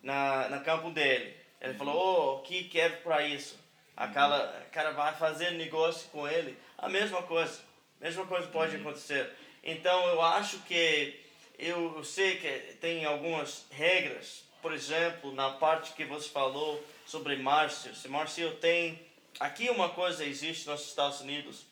na, 0.03 0.49
na 0.49 0.59
campo 0.59 0.91
dele. 0.91 1.35
Ele 1.61 1.73
falou, 1.73 1.95
oh, 1.95 2.35
o 2.35 2.41
que 2.41 2.65
quer 2.65 3.01
para 3.01 3.23
isso? 3.23 3.57
A 3.95 4.07
cara, 4.09 4.35
a 4.35 4.65
cara 4.65 4.91
vai 4.91 5.13
fazer 5.15 5.51
negócio 5.51 6.09
com 6.09 6.27
ele. 6.27 6.57
A 6.77 6.89
mesma 6.89 7.23
coisa. 7.23 7.59
Mesma 7.99 8.25
coisa 8.25 8.47
pode 8.47 8.75
acontecer. 8.75 9.29
Então, 9.63 10.07
eu 10.07 10.21
acho 10.21 10.59
que 10.59 11.19
eu 11.57 12.03
sei 12.03 12.37
que 12.37 12.75
tem 12.75 13.05
algumas 13.05 13.65
regras, 13.71 14.43
por 14.61 14.73
exemplo, 14.73 15.33
na 15.33 15.51
parte 15.51 15.93
que 15.93 16.05
você 16.05 16.29
falou 16.29 16.83
sobre 17.05 17.35
Márcio. 17.37 17.95
Se 17.95 18.07
Márcio 18.07 18.55
tem. 18.55 18.99
Aqui 19.39 19.69
uma 19.69 19.89
coisa 19.89 20.23
existe 20.23 20.67
nos 20.67 20.87
Estados 20.87 21.19
Unidos 21.19 21.65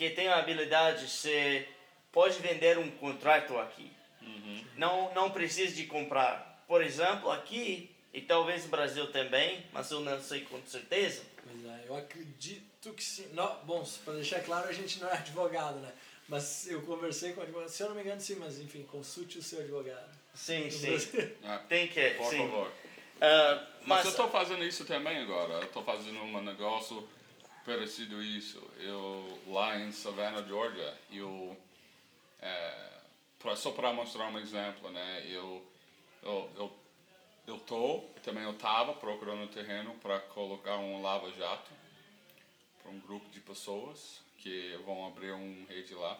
que 0.00 0.08
tem 0.08 0.28
a 0.28 0.38
habilidade 0.38 1.04
de 1.04 1.10
você 1.10 1.68
pode 2.10 2.38
vender 2.38 2.78
um 2.78 2.90
contrato 2.92 3.58
aqui. 3.58 3.92
Não, 4.74 5.12
não 5.12 5.30
precisa 5.30 5.74
de 5.74 5.84
comprar. 5.84 6.64
Por 6.66 6.82
exemplo, 6.82 7.30
aqui, 7.30 7.90
e 8.14 8.22
talvez 8.22 8.64
no 8.64 8.70
Brasil 8.70 9.12
também, 9.12 9.62
mas 9.74 9.90
eu 9.90 10.00
não 10.00 10.18
sei 10.18 10.40
com 10.40 10.58
certeza, 10.66 11.22
Pois 11.44 11.64
é, 11.66 11.84
eu 11.86 11.94
acredito 11.94 12.69
que 12.88 13.04
sim. 13.04 13.28
Não, 13.34 13.56
bom, 13.64 13.86
para 14.04 14.14
deixar 14.14 14.40
claro, 14.42 14.68
a 14.68 14.72
gente 14.72 15.00
não 15.00 15.08
é 15.08 15.12
advogado, 15.12 15.78
né? 15.80 15.92
Mas 16.28 16.66
eu 16.68 16.80
conversei 16.82 17.32
com 17.32 17.40
o 17.40 17.42
advogado. 17.42 17.68
Se 17.68 17.82
eu 17.82 17.88
não 17.88 17.94
me 17.96 18.02
engano, 18.02 18.20
sim, 18.20 18.36
mas 18.36 18.58
enfim, 18.58 18.82
consulte 18.84 19.38
o 19.38 19.42
seu 19.42 19.60
advogado. 19.60 20.10
sim, 20.34 20.70
sim. 20.70 20.96
Ah, 21.44 21.58
Tem 21.68 21.88
que, 21.88 22.10
por 22.10 22.30
sim. 22.30 22.38
favor. 22.38 22.72
Ah, 23.20 23.66
Mas 23.80 23.88
mas 23.88 24.04
eu 24.06 24.10
estou 24.12 24.30
fazendo 24.30 24.64
isso 24.64 24.84
também 24.84 25.18
agora. 25.18 25.54
Eu 25.54 25.64
estou 25.64 25.82
fazendo 25.82 26.20
um 26.22 26.40
negócio 26.40 27.06
parecido 27.64 28.22
isso. 28.22 28.62
Eu 28.78 29.38
lá 29.48 29.78
em 29.78 29.92
Savannah, 29.92 30.42
Georgia, 30.42 30.94
eu 31.12 31.56
é, 32.40 32.90
pra, 33.38 33.56
só 33.56 33.72
para 33.72 33.92
mostrar 33.92 34.28
um 34.28 34.38
exemplo, 34.38 34.90
né? 34.90 35.24
Eu 35.28 35.62
eu 36.22 36.50
eu 36.56 36.72
eu 37.46 37.58
tô 37.58 38.04
também 38.22 38.44
eu 38.44 38.54
tava 38.54 38.94
procurando 38.94 39.50
terreno 39.50 39.94
para 39.96 40.20
colocar 40.20 40.76
um 40.76 41.02
lava 41.02 41.30
jato 41.32 41.70
para 42.82 42.90
um 42.90 43.00
grupo 43.00 43.28
de 43.30 43.40
pessoas 43.40 44.20
que 44.38 44.78
vão 44.84 45.06
abrir 45.06 45.32
um 45.32 45.66
rede 45.68 45.94
lá. 45.94 46.18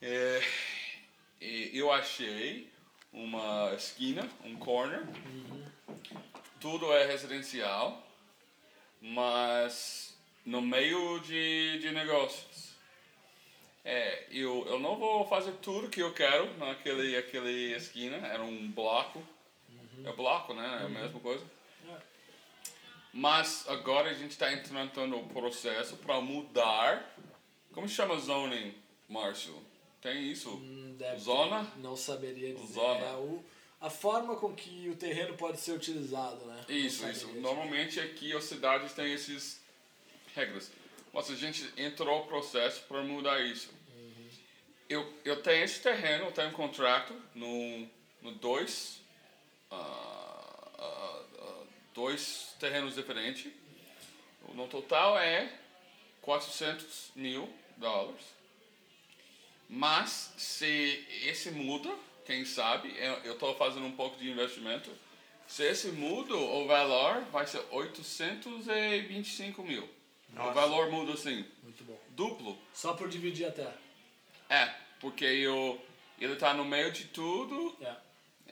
É, 0.00 0.40
eu 1.40 1.92
achei 1.92 2.70
uma 3.12 3.74
esquina, 3.74 4.28
um 4.44 4.56
corner. 4.56 5.02
Tudo 6.60 6.92
é 6.92 7.06
residencial, 7.06 8.06
mas 9.00 10.16
no 10.44 10.60
meio 10.60 11.20
de, 11.20 11.78
de 11.78 11.90
negócios. 11.90 12.68
É, 13.84 14.26
eu, 14.30 14.66
eu 14.66 14.78
não 14.78 14.96
vou 14.96 15.26
fazer 15.26 15.52
tudo 15.62 15.88
que 15.88 16.00
eu 16.00 16.12
quero 16.12 16.52
naquele 16.58 17.16
aquele 17.16 17.74
esquina, 17.74 18.16
era 18.26 18.42
um 18.42 18.70
bloco. 18.70 19.22
É 20.04 20.12
bloco, 20.12 20.54
né? 20.54 20.78
É 20.82 20.84
a 20.86 20.88
mesma 20.88 21.20
coisa. 21.20 21.44
Mas 23.12 23.64
agora 23.68 24.10
a 24.10 24.14
gente 24.14 24.32
está 24.32 24.52
entrando 24.52 25.06
no 25.06 25.24
processo 25.28 25.96
para 25.96 26.20
mudar. 26.20 27.16
Como 27.72 27.88
chama 27.88 28.16
zoning, 28.18 28.74
Márcio? 29.08 29.54
Tem 30.00 30.30
isso? 30.30 30.50
Hum, 30.50 30.96
Zona? 31.18 31.64
ter, 31.64 31.80
Não 31.80 31.96
saberia 31.96 32.54
dizer. 32.54 32.74
Zona. 32.74 33.04
É 33.04 33.14
o, 33.14 33.42
a 33.80 33.90
forma 33.90 34.36
com 34.36 34.54
que 34.54 34.88
o 34.88 34.96
terreno 34.96 35.34
pode 35.36 35.58
ser 35.58 35.72
utilizado, 35.72 36.44
né? 36.46 36.64
Isso, 36.68 37.08
isso. 37.08 37.26
dizer. 37.26 37.40
Normalmente 37.40 38.00
aqui 38.00 38.34
as 38.36 38.44
cidades 38.44 38.92
têm 38.92 39.12
essas 39.12 39.60
regras. 40.34 40.70
Mas 41.12 41.30
a 41.30 41.34
gente 41.34 41.68
entrou 41.76 42.20
no 42.20 42.26
processo 42.26 42.82
para 42.82 43.02
mudar 43.02 43.40
isso. 43.40 43.70
Eu, 44.88 45.12
eu 45.24 45.42
tenho 45.42 45.64
esse 45.64 45.80
terreno, 45.80 46.26
eu 46.26 46.32
tenho 46.32 46.48
um 46.48 46.52
contrato 46.52 47.14
no, 47.34 47.86
no 48.22 48.32
dois, 48.32 49.00
ah, 49.70 50.70
ah, 50.78 51.22
dois 52.02 52.54
terrenos 52.60 52.94
diferentes. 52.94 53.52
No 54.54 54.68
total 54.68 55.18
é 55.18 55.52
400 56.22 57.10
mil 57.16 57.52
dólares. 57.76 58.24
Mas 59.68 60.32
se 60.38 61.04
esse 61.24 61.50
muda, 61.50 61.92
quem 62.24 62.44
sabe, 62.44 62.94
eu 63.24 63.32
estou 63.32 63.54
fazendo 63.56 63.84
um 63.84 63.92
pouco 63.96 64.16
de 64.16 64.30
investimento. 64.30 64.90
Se 65.48 65.64
esse 65.64 65.88
muda, 65.88 66.34
o 66.36 66.66
valor 66.68 67.22
vai 67.32 67.46
ser 67.48 67.62
825 67.72 69.62
mil. 69.64 69.82
O 70.32 70.36
Nossa. 70.36 70.52
valor 70.52 70.90
muda 70.90 71.14
assim, 71.14 71.44
Muito 71.64 71.82
bom. 71.84 71.98
duplo. 72.10 72.56
Só 72.72 72.92
por 72.94 73.08
dividir 73.08 73.46
a 73.46 73.50
terra. 73.50 73.76
É, 74.48 74.72
porque 75.00 75.24
eu, 75.24 75.80
ele 76.20 76.34
está 76.34 76.54
no 76.54 76.64
meio 76.64 76.92
de 76.92 77.04
tudo, 77.06 77.76
É. 77.82 77.96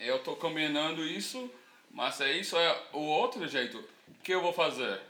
eu 0.09 0.17
estou 0.17 0.35
combinando 0.37 1.07
isso, 1.07 1.49
mas 1.97 2.21
é 2.21 2.31
isso 2.33 2.55
é 2.59 2.83
o 2.93 3.01
outro 3.01 3.49
jeito. 3.49 3.83
O 4.09 4.15
que 4.23 4.33
eu 4.33 4.43
vou 4.43 4.53
fazer? 4.53 5.01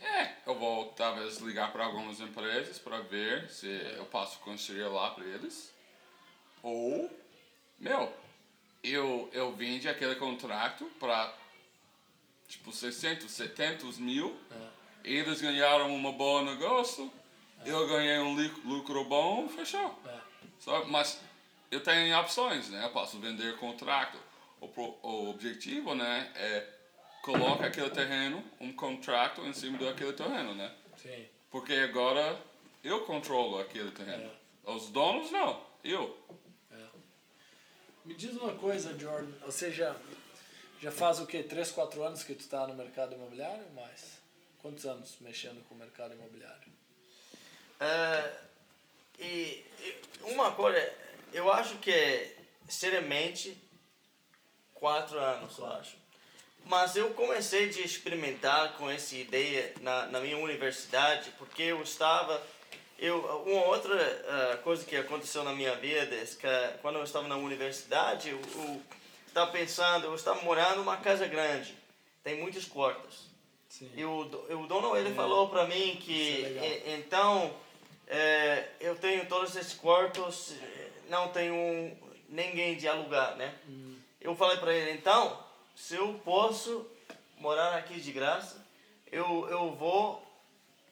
É, 0.00 0.32
eu 0.44 0.58
vou 0.58 0.86
talvez 0.86 1.38
ligar 1.38 1.70
para 1.70 1.84
algumas 1.84 2.18
empresas 2.18 2.80
para 2.80 2.98
ver 3.02 3.48
se 3.48 3.68
eu 3.96 4.04
posso 4.06 4.40
construir 4.40 4.88
lá 4.88 5.10
para 5.10 5.24
eles. 5.24 5.72
Ou, 6.64 7.08
meu, 7.78 8.12
eu, 8.82 9.30
eu 9.32 9.54
vendi 9.54 9.88
aquele 9.88 10.16
contrato 10.16 10.84
para 10.98 11.32
tipo 12.48 12.72
600, 12.72 13.30
70 13.30 13.86
mil. 13.98 14.36
É. 14.50 14.68
Eles 15.04 15.40
ganharam 15.40 15.94
um 15.94 16.12
bom 16.12 16.42
negócio, 16.42 17.08
eu 17.64 17.86
ganhei 17.86 18.18
um 18.18 18.34
lucro 18.64 19.04
bom, 19.04 19.48
fechou. 19.48 19.96
É. 20.04 20.18
Só, 20.58 20.84
mas 20.86 21.20
eu 21.70 21.80
tenho 21.80 22.18
opções, 22.18 22.68
né? 22.68 22.84
Eu 22.84 22.90
posso 22.90 23.20
vender 23.20 23.56
contrato. 23.58 24.18
O, 24.60 24.68
pro- 24.68 24.98
o 25.02 25.30
objetivo, 25.30 25.94
né, 25.94 26.32
é 26.34 26.66
colocar 27.22 27.66
aquele 27.66 27.90
terreno, 27.90 28.44
um 28.60 28.72
contrato 28.72 29.42
em 29.46 29.52
cima 29.52 29.78
daquele 29.78 30.12
terreno, 30.12 30.54
né? 30.54 30.74
Sim. 30.96 31.26
Porque 31.50 31.72
agora 31.74 32.40
eu 32.82 33.04
controlo 33.04 33.58
aquele 33.60 33.90
terreno. 33.90 34.30
Os 34.64 34.88
donos 34.90 35.30
não, 35.30 35.64
eu. 35.84 36.18
É. 36.72 36.76
Me 38.04 38.14
diz 38.14 38.32
uma 38.36 38.54
coisa, 38.54 38.98
Jordan. 38.98 39.32
Ou 39.44 39.52
seja, 39.52 39.96
já 40.80 40.90
faz 40.90 41.20
o 41.20 41.26
quê? 41.26 41.42
3, 41.42 41.70
4 41.70 42.02
anos 42.02 42.22
que 42.22 42.34
tu 42.34 42.40
está 42.40 42.66
no 42.66 42.74
mercado 42.74 43.14
imobiliário 43.14 43.64
ou 43.64 43.72
mais? 43.82 44.18
Quantos 44.60 44.84
anos 44.86 45.16
mexendo 45.20 45.62
com 45.68 45.74
o 45.74 45.78
mercado 45.78 46.14
imobiliário? 46.14 46.72
Ah, 47.80 48.30
e, 49.18 49.64
e 49.80 50.02
uma 50.22 50.52
coisa, 50.52 50.92
eu 51.32 51.50
acho 51.52 51.76
que, 51.78 52.34
seriamente, 52.68 53.56
quatro 54.78 55.18
anos, 55.18 55.58
eu 55.58 55.66
acho. 55.66 55.96
Mas 56.64 56.96
eu 56.96 57.10
comecei 57.14 57.68
de 57.68 57.82
experimentar 57.82 58.74
com 58.74 58.90
essa 58.90 59.16
ideia 59.16 59.72
na, 59.80 60.06
na 60.06 60.20
minha 60.20 60.38
universidade, 60.38 61.30
porque 61.38 61.62
eu 61.62 61.82
estava... 61.82 62.40
Eu, 62.98 63.20
uma 63.46 63.66
outra 63.66 63.94
ah, 63.94 64.56
coisa 64.58 64.84
que 64.84 64.96
aconteceu 64.96 65.44
na 65.44 65.52
minha 65.52 65.76
vida 65.76 66.16
é 66.16 66.24
que 66.24 66.78
quando 66.82 66.96
eu 66.96 67.04
estava 67.04 67.28
na 67.28 67.36
universidade, 67.36 68.30
eu, 68.30 68.40
eu 68.56 68.82
estava 69.26 69.52
pensando, 69.52 70.06
eu 70.06 70.14
estava 70.16 70.42
morando 70.42 70.78
numa 70.78 70.96
casa 70.96 71.26
grande, 71.28 71.76
tem 72.24 72.40
muitos 72.40 72.64
quartos. 72.64 73.28
Sim. 73.68 73.88
E 73.94 74.04
o, 74.04 74.22
o 74.22 74.66
dono 74.66 74.96
ele 74.96 75.14
falou 75.14 75.48
para 75.48 75.64
mim 75.66 75.96
que 76.02 76.44
é 76.44 76.96
então 76.98 77.54
é, 78.08 78.70
eu 78.80 78.96
tenho 78.96 79.26
todos 79.26 79.54
esses 79.54 79.74
quartos, 79.74 80.52
eh, 80.52 80.88
não 81.08 81.28
tenho 81.28 81.96
ninguém 82.28 82.76
de 82.76 82.88
alugar, 82.88 83.36
né? 83.36 83.54
Eu 84.20 84.34
falei 84.34 84.56
para 84.58 84.74
ele, 84.74 84.92
então, 84.92 85.38
se 85.74 85.94
eu 85.94 86.20
posso 86.24 86.86
morar 87.38 87.76
aqui 87.76 88.00
de 88.00 88.12
graça, 88.12 88.64
eu, 89.10 89.48
eu 89.48 89.70
vou 89.72 90.22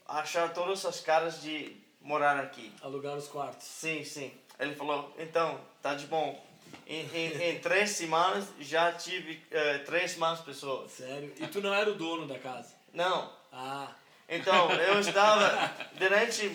achar 0.06 0.52
todas 0.54 0.84
as 0.84 1.00
caras 1.00 1.42
de 1.42 1.76
morar 2.00 2.38
aqui. 2.38 2.72
Alugar 2.82 3.16
os 3.16 3.26
quartos. 3.28 3.66
Sim, 3.66 4.04
sim. 4.04 4.32
Ele 4.58 4.74
falou, 4.74 5.12
então, 5.18 5.60
tá 5.82 5.94
de 5.94 6.06
bom. 6.06 6.40
Em, 6.86 7.04
em, 7.12 7.42
em 7.50 7.58
três 7.60 7.90
semanas 7.90 8.46
já 8.60 8.92
tive 8.92 9.42
eh, 9.50 9.78
três 9.78 10.16
mais 10.16 10.40
pessoas. 10.40 10.92
Sério? 10.92 11.32
E 11.38 11.46
tu 11.48 11.60
não 11.60 11.74
era 11.74 11.90
o 11.90 11.94
dono 11.94 12.26
da 12.26 12.38
casa? 12.38 12.74
Não. 12.92 13.30
Ah, 13.52 13.88
Então, 14.28 14.70
eu 14.72 14.98
estava, 15.00 15.72
durante 15.98 16.50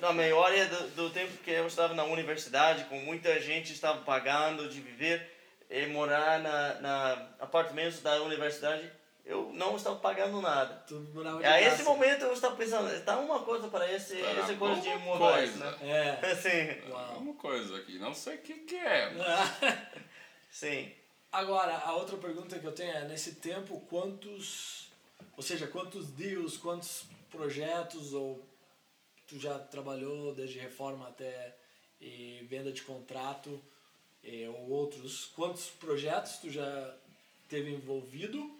a 0.00 0.12
maioria 0.12 0.66
do, 0.66 0.88
do 0.88 1.10
tempo 1.10 1.36
que 1.44 1.50
eu 1.50 1.66
estava 1.66 1.92
na 1.92 2.04
universidade, 2.04 2.84
com 2.84 2.98
muita 3.00 3.38
gente 3.40 3.72
estava 3.72 4.00
pagando 4.00 4.68
de 4.68 4.80
viver 4.80 5.39
e 5.70 5.86
morar 5.86 6.40
na, 6.40 6.74
na 6.80 7.12
apartamentos 7.38 8.00
da 8.00 8.20
universidade, 8.22 8.90
eu 9.24 9.52
não 9.52 9.76
estava 9.76 9.96
pagando 9.96 10.40
nada. 10.42 10.74
tu 10.86 10.96
morava 11.14 11.38
de 11.38 11.44
E 11.44 11.46
a 11.46 11.60
esse 11.60 11.84
momento 11.84 12.24
eu 12.24 12.32
estava 12.32 12.56
pensando, 12.56 13.04
tá 13.04 13.16
uma 13.18 13.40
coisa 13.44 13.68
para 13.68 13.90
esse, 13.92 14.16
Tá 14.16 14.30
essa 14.30 14.54
coisa 14.56 14.80
de 14.80 14.88
imóveis, 14.88 15.52
coisa. 15.52 15.70
né? 15.78 16.18
É. 16.22 16.34
Sim, 16.34 16.90
Uau. 16.90 17.18
Uma 17.18 17.34
coisa 17.34 17.76
aqui, 17.76 17.98
não 17.98 18.12
sei 18.12 18.34
o 18.36 18.38
que, 18.42 18.54
que 18.54 18.76
é. 18.76 19.12
sim. 20.50 20.92
Agora, 21.30 21.76
a 21.78 21.94
outra 21.94 22.16
pergunta 22.16 22.58
que 22.58 22.66
eu 22.66 22.72
tenho 22.72 22.90
é, 22.92 23.04
nesse 23.04 23.36
tempo, 23.36 23.80
quantos, 23.88 24.90
ou 25.36 25.42
seja, 25.44 25.68
quantos 25.68 26.08
deals, 26.08 26.56
quantos 26.56 27.04
projetos, 27.30 28.12
ou 28.12 28.44
tu 29.28 29.38
já 29.38 29.56
trabalhou 29.56 30.34
desde 30.34 30.58
reforma 30.58 31.06
até 31.06 31.54
eh, 32.02 32.40
venda 32.48 32.72
de 32.72 32.82
contrato, 32.82 33.62
eh, 34.24 34.48
ou 34.48 34.70
outros, 34.70 35.26
quantos 35.34 35.66
projetos 35.70 36.38
tu 36.38 36.50
já 36.50 36.94
teve 37.48 37.70
envolvido? 37.70 38.50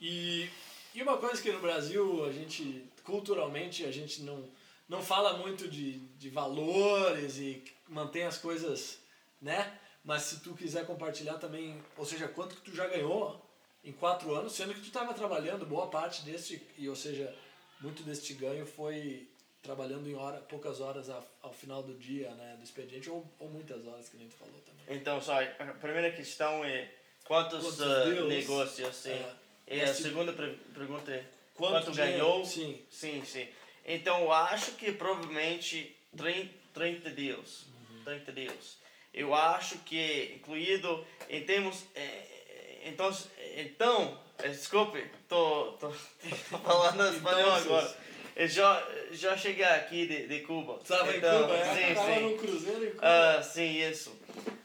E, 0.00 0.48
e 0.94 1.02
uma 1.02 1.16
coisa 1.16 1.40
que 1.40 1.50
no 1.52 1.60
Brasil, 1.60 2.24
a 2.24 2.32
gente, 2.32 2.84
culturalmente, 3.04 3.84
a 3.84 3.90
gente 3.90 4.22
não, 4.22 4.48
não 4.88 5.02
fala 5.02 5.38
muito 5.38 5.68
de, 5.68 5.98
de 6.18 6.28
valores 6.30 7.38
e 7.38 7.62
mantém 7.88 8.24
as 8.24 8.38
coisas, 8.38 8.98
né? 9.40 9.78
Mas 10.04 10.22
se 10.22 10.40
tu 10.40 10.54
quiser 10.54 10.86
compartilhar 10.86 11.34
também, 11.34 11.82
ou 11.96 12.04
seja, 12.04 12.28
quanto 12.28 12.56
que 12.56 12.62
tu 12.62 12.74
já 12.74 12.86
ganhou 12.86 13.44
em 13.82 13.92
quatro 13.92 14.34
anos, 14.34 14.52
sendo 14.52 14.74
que 14.74 14.80
tu 14.80 14.86
estava 14.86 15.14
trabalhando 15.14 15.66
boa 15.66 15.88
parte 15.88 16.22
desse, 16.22 16.62
e 16.76 16.88
ou 16.88 16.96
seja, 16.96 17.34
muito 17.80 18.02
deste 18.02 18.34
ganho 18.34 18.66
foi 18.66 19.28
trabalhando 19.70 20.08
em 20.08 20.14
hora, 20.14 20.38
poucas 20.48 20.80
horas 20.80 21.10
a- 21.10 21.22
ao 21.42 21.52
final 21.52 21.82
do 21.82 21.92
dia, 21.94 22.30
né, 22.30 22.54
do 22.56 22.62
expediente, 22.64 23.10
ou, 23.10 23.26
ou 23.40 23.48
muitas 23.50 23.84
horas, 23.86 24.08
que 24.08 24.16
nem 24.16 24.28
tu 24.28 24.36
falou 24.36 24.60
também. 24.64 24.96
Então, 24.96 25.20
só, 25.20 25.42
a 25.42 25.64
primeira 25.80 26.12
questão 26.12 26.64
é 26.64 26.88
quantos, 27.24 27.60
Quantos 27.76 27.78
deals? 28.14 28.28
negócios, 28.28 28.94
sim. 28.96 29.10
É. 29.10 29.34
E 29.68 29.80
a 29.82 29.92
segunda 29.92 30.32
pre- 30.32 30.56
pergunta 30.72 31.10
é 31.10 31.24
quanto 31.54 31.86
quanto, 31.86 31.96
ganhou? 31.96 32.44
Sim. 32.44 32.80
Sim, 32.88 33.24
sim. 33.24 33.48
Então, 33.84 34.20
eu 34.22 34.32
acho 34.32 34.72
que 34.72 34.92
provavelmente 34.92 35.96
30, 36.16 36.54
30 36.72 37.10
deals. 37.10 37.66
30 38.04 38.30
deals. 38.32 38.78
Eu 39.12 39.34
acho 39.34 39.78
que, 39.78 40.34
incluído 40.36 41.04
em 41.28 41.44
termos... 41.44 41.84
eh, 41.96 42.82
então, 42.84 43.10
então 43.56 44.20
desculpe, 44.42 45.04
tô, 45.28 45.72
tô, 45.72 45.88
tô 46.50 46.58
falando 46.58 47.12
espanhol 47.16 47.40
Então, 47.40 47.54
agora. 47.56 47.96
Eu 48.36 48.46
já, 48.46 48.86
já 49.12 49.34
cheguei 49.34 49.64
aqui 49.64 50.06
de, 50.06 50.26
de 50.28 50.40
Cuba. 50.40 50.78
Tava 50.86 51.16
então, 51.16 51.38
em 51.38 51.42
Cuba, 51.42 51.56
é? 51.56 51.74
Sim, 51.74 51.94
Tava 51.94 52.14
sim. 52.14 52.20
no 52.20 52.36
cruzeiro 52.36 52.84
em 52.84 52.90
Cuba. 52.90 53.02
Ah, 53.02 53.42
sim, 53.42 53.80
isso. 53.80 54.14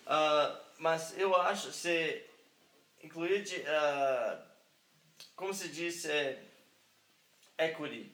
Ah, 0.06 0.60
mas 0.78 1.18
eu 1.18 1.34
acho 1.34 1.72
se 1.72 2.22
incluir 3.02 3.44
de, 3.44 3.64
ah, 3.66 4.44
como 5.38 5.54
se 5.54 5.70
diz, 5.70 6.04
é, 6.04 6.44
equity. 7.58 8.12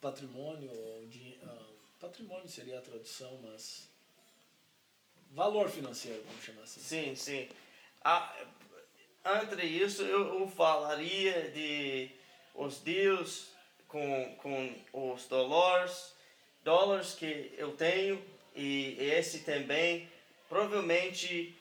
patrimônio, 0.00 0.72
ou 0.72 1.06
de, 1.06 1.38
patrimônio 2.00 2.48
seria 2.48 2.78
a 2.78 2.82
tradução, 2.82 3.38
mas 3.44 3.88
valor 5.30 5.70
financeiro, 5.70 6.20
vamos 6.26 6.44
chamar 6.44 6.62
assim. 6.62 6.80
Sim, 6.80 7.14
sim. 7.14 7.48
Ah, 8.02 8.34
entre 9.40 9.66
isso, 9.66 10.02
eu, 10.02 10.40
eu 10.40 10.48
falaria 10.48 11.48
de 11.50 12.10
os 12.56 12.80
deals 12.80 13.55
com, 13.88 14.34
com 14.42 15.12
os 15.14 15.26
dólares, 15.26 16.12
dólares 16.64 17.12
que 17.14 17.52
eu 17.56 17.72
tenho 17.72 18.22
e 18.54 18.96
esse 19.00 19.40
também, 19.40 20.08
provavelmente 20.48 21.56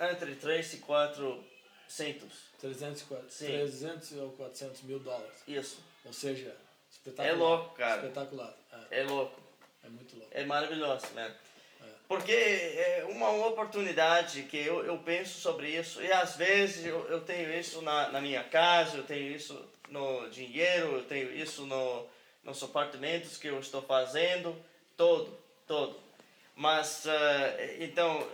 entre 0.00 0.34
3 0.36 0.74
e 0.74 0.76
4 0.78 1.44
centos. 1.88 2.48
300, 2.60 3.02
e 3.02 3.04
quatro- 3.04 3.30
Sim. 3.30 3.46
300 3.46 4.12
ou 4.12 4.30
400 4.32 4.82
mil 4.82 4.98
dólares. 4.98 5.42
Isso. 5.46 5.80
Ou 6.04 6.12
seja, 6.12 6.54
espetacular. 6.90 7.28
É 7.28 7.32
louco, 7.32 7.74
cara. 7.74 8.00
Espetacular. 8.02 8.54
É, 8.90 9.00
É 9.00 9.04
louco. 9.04 9.40
é 9.84 9.88
muito 9.88 10.16
louco. 10.16 10.30
É 10.32 10.44
maravilhoso, 10.44 11.06
né? 11.14 11.34
É. 11.82 11.84
Porque 12.08 12.32
é 12.32 13.06
uma 13.08 13.30
oportunidade 13.46 14.42
que 14.44 14.56
eu, 14.56 14.84
eu 14.84 14.98
penso 14.98 15.38
sobre 15.40 15.68
isso. 15.70 16.02
E 16.02 16.10
às 16.12 16.34
vezes 16.36 16.84
eu, 16.84 17.06
eu 17.08 17.20
tenho 17.20 17.52
isso 17.58 17.80
na, 17.82 18.08
na 18.10 18.20
minha 18.20 18.42
casa, 18.44 18.96
eu 18.96 19.04
tenho 19.04 19.30
isso 19.32 19.54
no 19.90 20.28
dinheiro, 20.30 20.96
eu 20.96 21.04
tenho 21.04 21.32
isso 21.32 21.66
no, 21.66 22.06
nos 22.44 22.62
apartamentos 22.62 23.36
que 23.36 23.48
eu 23.48 23.58
estou 23.60 23.82
fazendo. 23.82 24.56
Todo, 24.96 25.36
todo. 25.66 25.96
Mas, 26.54 27.06
eh, 27.06 27.76
então, 27.80 28.26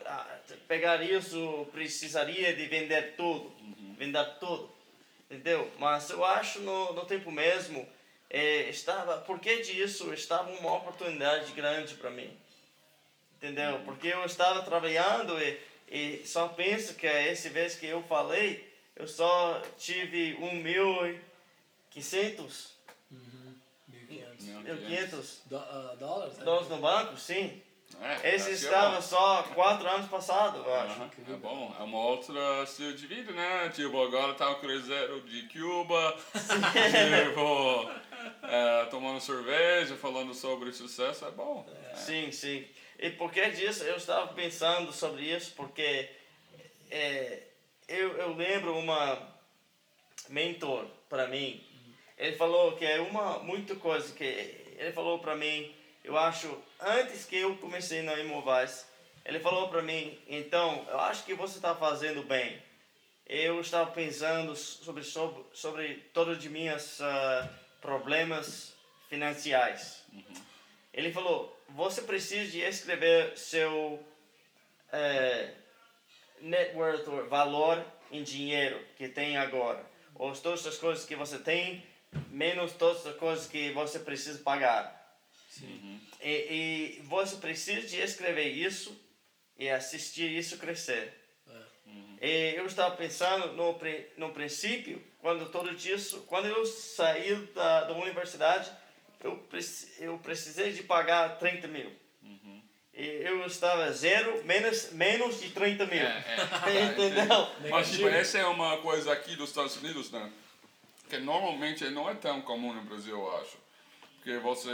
pegar 0.67 1.03
isso 1.03 1.67
precisaria 1.73 2.55
de 2.55 2.67
vender 2.67 3.15
tudo. 3.17 3.53
Vender 3.99 4.25
tudo. 4.41 4.71
Entendeu? 5.31 5.71
Mas 5.79 6.09
eu 6.11 6.25
acho 6.25 6.61
no, 6.61 6.93
no 6.93 7.05
tempo 7.05 7.31
mesmo, 7.31 7.87
eh, 8.31 8.69
estava, 8.71 9.19
por 9.19 9.39
que 9.39 9.63
disso? 9.63 10.13
Estava 10.15 10.51
uma 10.51 10.75
oportunidade 10.75 11.53
grande 11.53 11.95
para 11.95 12.11
mim. 12.11 12.35
Entendeu? 13.37 13.81
Porque 13.85 14.09
eu 14.09 14.25
estava 14.25 14.63
trabalhando 14.63 15.39
e, 15.41 15.61
e 15.91 16.27
só 16.27 16.49
penso 16.49 16.95
que 16.95 17.07
essa 17.07 17.51
vez 17.51 17.75
que 17.75 17.87
eu 17.87 18.03
falei, 18.05 18.73
eu 18.97 19.07
só 19.07 19.61
tive 19.77 20.35
um 20.41 20.55
mil 20.55 21.19
e 21.97 22.01
quinhentos, 22.03 22.75
Uhum. 23.11 23.55
1.500. 23.91 24.47
Não, 24.47 24.61
mil 24.63 24.77
quinhentos 24.79 25.41
Dó- 25.47 25.59
ah, 25.59 25.95
dólares? 25.99 26.37
dólares 26.39 26.69
no 26.69 26.79
banco, 26.79 27.17
sim. 27.17 27.63
É, 28.01 28.35
Esse 28.35 28.51
é 28.51 28.53
estava 28.55 29.01
só 29.01 29.43
quatro 29.55 29.87
anos 29.89 30.09
passado, 30.09 30.59
eu 30.59 30.75
acho. 30.75 31.01
Aham, 31.01 31.11
É 31.31 31.37
bom, 31.37 31.77
é 31.79 31.83
uma 31.85 31.99
outra 31.99 32.63
estilo 32.65 32.93
de 32.95 33.07
vida, 33.07 33.31
né? 33.33 33.69
Tipo, 33.69 34.03
agora 34.03 34.35
tá 34.35 34.51
o 34.51 34.59
cruzeiro 34.59 35.21
de 35.21 35.43
Cuba, 35.49 36.17
tipo, 36.35 37.91
é, 38.49 38.85
tomando 38.87 39.21
cerveja, 39.21 39.95
falando 39.97 40.35
sobre 40.35 40.73
sucesso, 40.73 41.25
é 41.25 41.31
bom. 41.31 41.65
Sim, 41.95 42.33
sim. 42.33 42.67
E 42.99 43.11
por 43.11 43.31
que 43.31 43.49
disso? 43.51 43.85
Eu 43.85 43.97
estava 43.97 44.33
pensando 44.33 44.93
sobre 44.93 45.23
isso 45.33 45.53
porque 45.55 46.11
é, 46.91 47.43
eu, 47.87 48.17
eu 48.17 48.35
lembro 48.35 48.77
uma 48.77 49.35
mentor 50.29 50.87
para 51.09 51.29
mim. 51.29 51.63
Ele 52.17 52.37
falou 52.37 52.77
que 52.77 52.85
é 52.85 53.01
uma 53.01 53.39
muita 53.41 53.75
coisa 53.75 54.13
que 54.15 54.25
ele 54.25 54.93
falou 54.93 55.19
para 55.19 55.35
mim. 55.35 55.75
Eu 56.03 56.17
acho 56.17 56.57
antes 56.81 57.25
que 57.25 57.37
eu 57.37 57.57
comecei 57.57 58.03
na 58.03 58.19
imóveis, 58.19 58.87
ele 59.25 59.41
falou 59.41 59.69
para 59.69 59.83
mim. 59.83 60.19
Então, 60.29 60.87
eu 60.89 61.01
acho 61.01 61.25
que 61.25 61.35
você 61.35 61.57
está 61.57 61.75
fazendo 61.75 62.23
bem. 62.23 62.63
Eu 63.27 63.61
estava 63.61 63.91
pensando 63.91 64.55
sobre 64.55 65.03
sobre, 65.03 65.45
sobre 65.53 65.95
todos 66.13 66.39
os 66.39 66.45
meus 66.45 67.01
ah, 67.01 67.49
problemas 67.81 68.75
financiais. 69.09 70.05
Ele 70.93 71.11
falou: 71.13 71.59
você 71.71 72.03
precisa 72.03 72.51
de 72.51 72.61
escrever 72.61 73.37
seu 73.37 73.99
eh, 74.93 75.55
net 76.41 76.77
worth, 76.77 77.05
valor 77.29 77.85
em 78.13 78.23
dinheiro 78.23 78.81
que 78.97 79.09
tem 79.09 79.37
agora. 79.37 79.85
Ou 80.15 80.33
todas 80.33 80.67
as 80.67 80.77
coisas 80.77 81.05
que 81.05 81.17
você 81.17 81.39
tem, 81.39 81.85
menos 82.31 82.73
todas 82.73 83.07
as 83.07 83.17
coisas 83.17 83.47
que 83.47 83.73
você 83.73 83.99
precisa 83.99 84.39
pagar. 84.39 85.03
E, 86.23 86.99
e 87.01 87.03
você 87.05 87.37
precisa 87.37 87.87
de 87.87 88.01
escrever 88.01 88.49
isso 88.49 88.99
e 89.59 89.69
assistir 89.69 90.31
isso 90.31 90.59
crescer. 90.59 91.13
E 92.21 92.55
eu 92.57 92.67
estava 92.67 92.97
pensando 92.97 93.53
no, 93.53 93.79
no 94.17 94.33
princípio, 94.33 95.03
quando 95.21 95.47
tudo 95.51 95.71
isso, 95.75 96.21
quando 96.23 96.47
eu 96.47 96.65
saí 96.65 97.35
da, 97.55 97.85
da 97.85 97.93
universidade, 97.93 98.71
eu, 99.23 99.47
eu 99.99 100.19
precisei 100.19 100.73
de 100.73 100.83
pagar 100.83 101.39
30 101.39 101.69
mil. 101.69 101.93
E 102.97 103.07
eu 103.25 103.45
estava 103.45 103.91
zero, 103.93 104.45
menos, 104.45 104.93
menos 104.93 105.41
de 105.41 105.51
30 105.51 105.87
mil. 105.87 106.01
É, 106.01 106.25
é. 106.67 106.85
Entendeu? 106.87 107.49
Mas 107.69 107.91
tipo, 107.91 108.07
essa 108.07 108.39
é 108.39 108.47
uma 108.47 108.77
coisa 108.79 109.13
aqui 109.13 109.35
dos 109.35 109.49
Estados 109.49 109.77
Unidos, 109.79 110.13
né? 110.13 110.31
Que 111.09 111.19
normalmente 111.19 111.85
não 111.91 112.09
é 112.09 112.15
tão 112.15 112.41
comum 112.43 112.73
no 112.73 112.83
Brasil, 112.83 113.17
eu 113.17 113.37
acho. 113.39 113.57
Porque 114.17 114.39
você, 114.39 114.71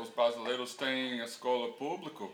os 0.00 0.08
brasileiros 0.10 0.74
têm 0.74 1.18
escola 1.22 1.72
pública 1.74 2.26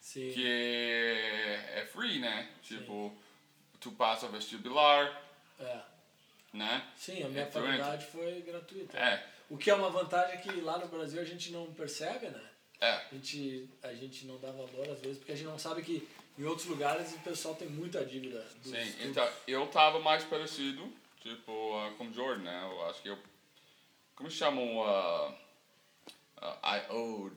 Sim. 0.00 0.32
que 0.32 0.44
é, 0.46 1.80
é 1.80 1.86
free, 1.86 2.18
né? 2.18 2.48
Tipo, 2.62 3.16
tu 3.78 3.92
passa 3.92 4.26
o 4.26 4.30
vestibular, 4.30 5.22
É. 5.60 5.80
né? 6.52 6.84
Sim, 6.96 7.22
a 7.22 7.28
minha 7.28 7.44
É 7.44 7.50
faculdade 7.50 8.06
foi 8.06 8.42
gratuita. 8.42 8.98
É, 8.98 9.24
O 9.48 9.56
que 9.56 9.70
é 9.70 9.74
uma 9.74 9.90
vantagem 9.90 10.40
que 10.40 10.60
lá 10.60 10.78
no 10.78 10.88
Brasil 10.88 11.20
a 11.20 11.24
gente 11.24 11.52
não 11.52 11.72
percebe, 11.72 12.26
né? 12.26 12.42
é. 12.80 12.92
A 12.94 13.08
gente, 13.14 13.68
a 13.82 13.94
gente 13.94 14.26
não 14.26 14.38
dá 14.38 14.50
valor 14.50 14.88
às 14.90 15.00
vezes, 15.00 15.18
porque 15.18 15.32
a 15.32 15.36
gente 15.36 15.46
não 15.46 15.58
sabe 15.58 15.82
que 15.82 16.06
em 16.36 16.44
outros 16.44 16.66
lugares 16.66 17.12
o 17.14 17.18
pessoal 17.20 17.54
tem 17.54 17.68
muita 17.68 18.04
dívida. 18.04 18.44
Sim, 18.62 18.76
estudos. 18.76 19.06
então 19.06 19.28
eu 19.46 19.66
tava 19.68 19.98
mais 20.00 20.24
parecido, 20.24 20.92
tipo, 21.20 21.52
uh, 21.52 21.94
com 21.96 22.08
o 22.08 22.12
Jordan, 22.12 22.42
né? 22.42 22.68
Eu 22.70 22.86
acho 22.88 23.02
que 23.02 23.08
eu. 23.08 23.18
Como 24.14 24.30
chamam? 24.30 24.78
Uh, 24.78 25.30
uh, 26.42 26.58
I 26.64 26.82
owed. 26.90 27.36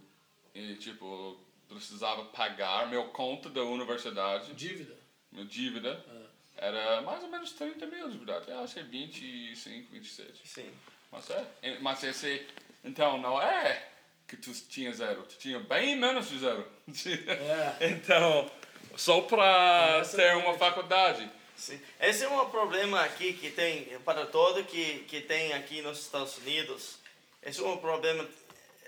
E, 0.54 0.76
tipo, 0.76 1.40
precisava 1.70 2.26
pagar 2.26 2.90
meu 2.90 3.06
conta 3.10 3.50
da 3.50 3.64
universidade, 3.64 4.54
Dívida. 4.54 4.96
minha 5.32 5.46
dívida. 5.46 6.06
Ah. 6.10 6.22
Era 6.58 7.02
mais 7.02 7.24
ou 7.24 7.30
menos 7.30 7.54
30 7.54 7.86
mil 7.88 8.10
de 8.10 8.18
verdade. 8.18 8.52
Eu 8.52 8.60
acho 8.60 8.74
que 8.76 8.80
é 8.82 8.84
25, 8.84 9.92
26. 9.94 10.30
Sim. 10.44 10.72
Mas 11.12 11.30
é. 11.30 11.80
Mas 11.80 12.04
esse. 12.04 12.46
Então, 12.84 13.18
não 13.18 13.42
é 13.42 13.88
que 14.28 14.38
tu 14.38 14.52
tinha 14.70 14.94
zero. 14.94 15.24
Tu 15.24 15.38
tinha 15.38 15.60
bem 15.60 15.96
menos 15.96 16.30
de 16.30 16.40
zero. 16.40 16.66
É. 17.80 17.88
então, 17.90 18.50
só 18.96 19.22
pra 19.22 20.00
Essa 20.02 20.18
ter 20.18 20.24
é 20.24 20.36
uma 20.36 20.58
faculdade. 20.58 21.30
Sim. 21.62 21.80
Esse 22.00 22.24
é 22.24 22.28
um 22.28 22.50
problema 22.50 23.02
aqui 23.02 23.34
que 23.34 23.52
tem 23.52 23.86
para 24.00 24.26
todo 24.26 24.64
que 24.64 25.06
que 25.08 25.22
tem 25.22 25.54
aqui 25.54 25.80
nos 25.84 26.00
Estados 26.00 26.36
Unidos. 26.40 26.96
Esse 27.44 27.60
é 27.60 27.64
um 27.64 27.78
problema 27.78 28.28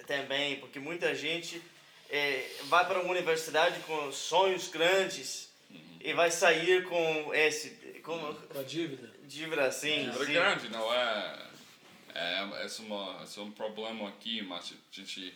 também 0.08 0.60
porque 0.60 0.80
muita 0.80 1.14
gente 1.14 1.62
eh, 2.10 2.50
vai 2.64 2.84
para 2.88 3.00
uma 3.00 3.12
universidade 3.12 3.80
com 3.82 4.12
sonhos 4.12 4.70
grandes 4.70 5.50
e 6.02 6.14
vai 6.14 6.32
sair 6.32 6.84
com 6.86 7.32
esse 7.36 7.70
com 8.04 8.18
Com 8.52 8.60
a 8.60 8.64
dívida. 8.64 9.14
dívida 9.24 9.66
assim. 9.66 10.06
Dívida 10.06 10.26
sim. 10.26 10.34
grande, 10.34 10.70
não 10.70 10.92
é. 10.92 11.48
É, 12.16 12.66
esse 12.66 12.82
é, 12.82 12.86
uma, 12.86 13.24
é 13.24 13.40
um 13.40 13.52
problema 13.52 14.10
aqui, 14.10 14.42
mas 14.42 14.74
a 14.74 14.96
gente. 14.96 15.32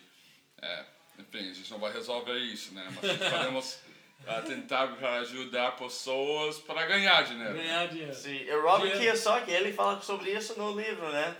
É, 0.60 0.84
enfim, 1.20 1.50
a 1.50 1.54
gente 1.54 1.70
não 1.70 1.78
vai 1.78 1.92
resolver 1.92 2.36
isso, 2.38 2.74
né? 2.74 2.84
Mas 3.00 3.16
podemos 3.30 3.78
ah, 4.26 4.42
tentar 4.42 4.92
ajudar 5.20 5.76
pessoas 5.76 6.58
para 6.58 6.84
ganhar 6.86 7.22
dinheiro. 7.24 7.54
Ganhar 7.54 7.86
dinheiro. 7.88 8.14
Sim. 8.14 8.36
E 8.42 8.50
o 8.52 8.62
Robert 8.62 8.80
Dinheiro. 8.92 9.00
Kiyosaki 9.00 9.50
ele 9.50 9.72
fala 9.72 10.00
sobre 10.02 10.30
isso 10.30 10.58
no 10.58 10.78
livro, 10.78 11.08
né? 11.10 11.36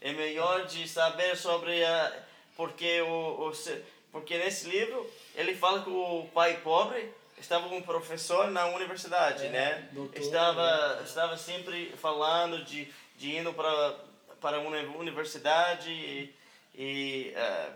É? 0.00 0.08
é 0.10 0.12
melhor 0.12 0.66
de 0.66 0.86
saber 0.88 1.36
sobre 1.36 1.84
a 1.84 2.12
porque 2.56 3.00
o, 3.00 3.48
o 3.48 3.54
se- 3.54 3.82
porque 4.12 4.36
nesse 4.38 4.68
livro 4.68 5.10
ele 5.34 5.54
fala 5.56 5.82
que 5.82 5.90
o 5.90 6.28
pai 6.32 6.58
pobre 6.62 7.10
estava 7.38 7.66
um 7.66 7.82
professor 7.82 8.48
na 8.50 8.66
universidade, 8.66 9.46
É, 9.46 9.48
né? 9.48 9.88
doutor, 9.92 10.20
estava 10.20 10.96
né? 10.96 11.02
estava 11.04 11.36
sempre 11.36 11.92
falando 12.00 12.62
de 12.64 12.86
de 13.16 13.36
indo 13.36 13.52
para 13.54 13.96
para 14.40 14.60
uma 14.60 14.76
universidade 14.98 15.90
e 15.90 16.34
e, 16.76 17.32
eh, 17.34 17.70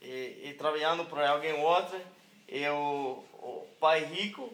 e, 0.00 0.40
e 0.48 0.54
trabalhando 0.56 1.04
para 1.04 1.28
alguém 1.30 1.52
ou 1.52 1.60
outra 1.60 2.00
e 2.48 2.66
o, 2.68 3.24
pai 3.80 4.04
rico 4.04 4.52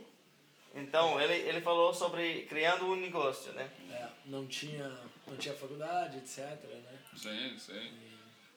então 0.74 1.20
ele 1.20 1.34
ele 1.48 1.60
falou 1.60 1.94
sobre 1.94 2.42
criando 2.42 2.86
um 2.86 2.96
negócio, 2.96 3.52
né? 3.52 3.70
É, 3.90 4.08
não 4.26 4.46
tinha, 4.46 4.88
não 5.26 5.36
tinha 5.36 5.54
faculdade, 5.54 6.18
etc. 6.18 6.38
Né? 6.64 6.98
Sim, 7.16 7.56
sim. 7.58 7.92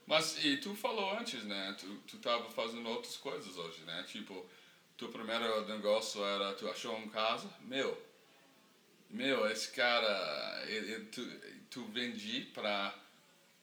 Mas 0.07 0.43
e 0.43 0.57
tu 0.57 0.73
falou 0.73 1.11
antes, 1.17 1.43
né? 1.43 1.75
Tu, 1.79 1.85
tu 2.07 2.17
tava 2.17 2.49
fazendo 2.49 2.89
outras 2.89 3.17
coisas 3.17 3.55
hoje, 3.57 3.81
né? 3.81 4.03
Tipo, 4.07 4.45
teu 4.97 5.09
primeiro 5.09 5.67
negócio 5.67 6.23
era 6.25 6.53
tu 6.53 6.67
achou 6.69 6.95
uma 6.95 7.11
casa, 7.11 7.47
meu. 7.61 7.95
Meu, 9.09 9.49
esse 9.49 9.71
cara, 9.71 10.63
ele, 10.67 10.93
ele- 10.93 11.05
tu, 11.05 11.21
tu 11.69 11.85
vendi 11.85 12.41
para 12.53 12.93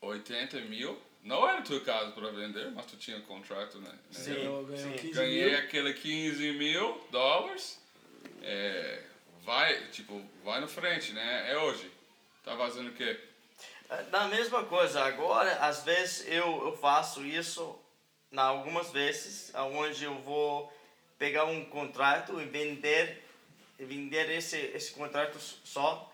80 0.01 0.61
mil. 0.63 0.97
Não 1.25 1.49
era 1.49 1.63
tua 1.63 1.81
casa 1.81 2.11
para 2.11 2.31
vender, 2.31 2.71
mas 2.73 2.85
tu 2.85 2.99
tinha 2.99 3.19
contrato, 3.23 3.79
né? 3.79 3.91
Sim, 4.11 4.35
sim. 4.77 4.93
15 4.93 5.13
Ganhei 5.15 5.51
mil. 5.51 5.59
aquele 5.59 5.95
15 5.95 6.53
mil 6.53 7.01
dólares. 7.11 7.81
É, 8.43 9.03
vai, 9.43 9.89
tipo, 9.89 10.23
vai 10.45 10.61
na 10.61 10.69
frente, 10.69 11.15
né? 11.15 11.51
É 11.51 11.57
hoje. 11.57 11.91
Tá 12.45 12.55
fazendo 12.59 12.91
o 12.91 12.93
quê? 12.93 13.19
Na 14.11 14.29
mesma 14.29 14.65
coisa, 14.65 15.03
agora, 15.03 15.51
às 15.61 15.83
vezes 15.83 16.27
eu, 16.29 16.67
eu 16.67 16.77
faço 16.77 17.25
isso, 17.25 17.79
na 18.31 18.43
algumas 18.43 18.91
vezes, 18.91 19.51
onde 19.55 20.05
eu 20.05 20.15
vou 20.17 20.71
pegar 21.19 21.45
um 21.47 21.65
contrato 21.65 22.39
e 22.39 22.45
vender, 22.45 23.25
e 23.79 23.85
vender 23.85 24.29
esse, 24.31 24.59
esse 24.59 24.93
contrato 24.93 25.39
só. 25.65 26.13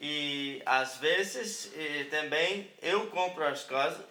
E 0.00 0.60
às 0.66 0.96
vezes 0.98 1.70
eh, 1.76 2.04
também 2.10 2.68
eu 2.80 3.06
compro 3.06 3.44
as 3.46 3.64
casas, 3.64 4.04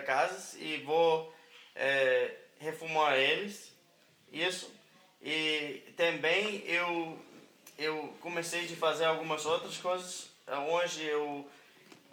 casas 0.00 0.54
e 0.58 0.78
vou 0.78 1.34
eh, 1.74 2.34
reformar 2.58 3.18
eles, 3.18 3.72
isso. 4.32 4.72
E 5.20 5.82
também 5.96 6.64
eu, 6.66 7.18
eu 7.78 8.14
comecei 8.20 8.64
a 8.64 8.76
fazer 8.76 9.04
algumas 9.04 9.46
outras 9.46 9.76
coisas, 9.76 10.28
onde 10.48 11.04
eu 11.04 11.48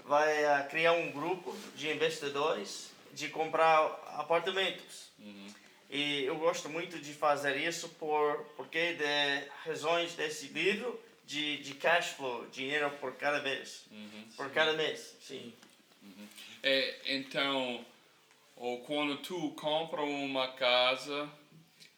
vai 0.05 0.45
ah, 0.45 0.63
criar 0.63 0.93
um 0.93 1.11
grupo 1.11 1.55
de 1.75 1.89
investidores 1.89 2.89
de 3.13 3.30
comprar 3.30 3.86
apartamentos. 4.17 5.09
E 5.89 6.23
eu 6.23 6.36
gosto 6.36 6.69
muito 6.69 6.99
de 6.99 7.13
fazer 7.13 7.57
isso 7.57 7.89
por 7.89 8.45
porque 8.55 8.93
de 8.93 9.47
razões 9.65 10.13
desse 10.13 10.47
livro 10.47 10.99
de, 11.25 11.57
de 11.57 11.73
cash 11.75 12.09
flow, 12.09 12.45
dinheiro 12.47 12.89
por 12.99 13.13
cada 13.15 13.39
vez, 13.39 13.86
por 14.36 14.49
cada 14.51 14.73
mês. 14.73 15.15
Sim. 15.21 15.53
É, 16.62 16.99
então, 17.16 17.86
ou 18.55 18.80
quando 18.82 19.18
tu 19.18 19.51
compra 19.51 20.01
uma 20.01 20.49
casa, 20.49 21.30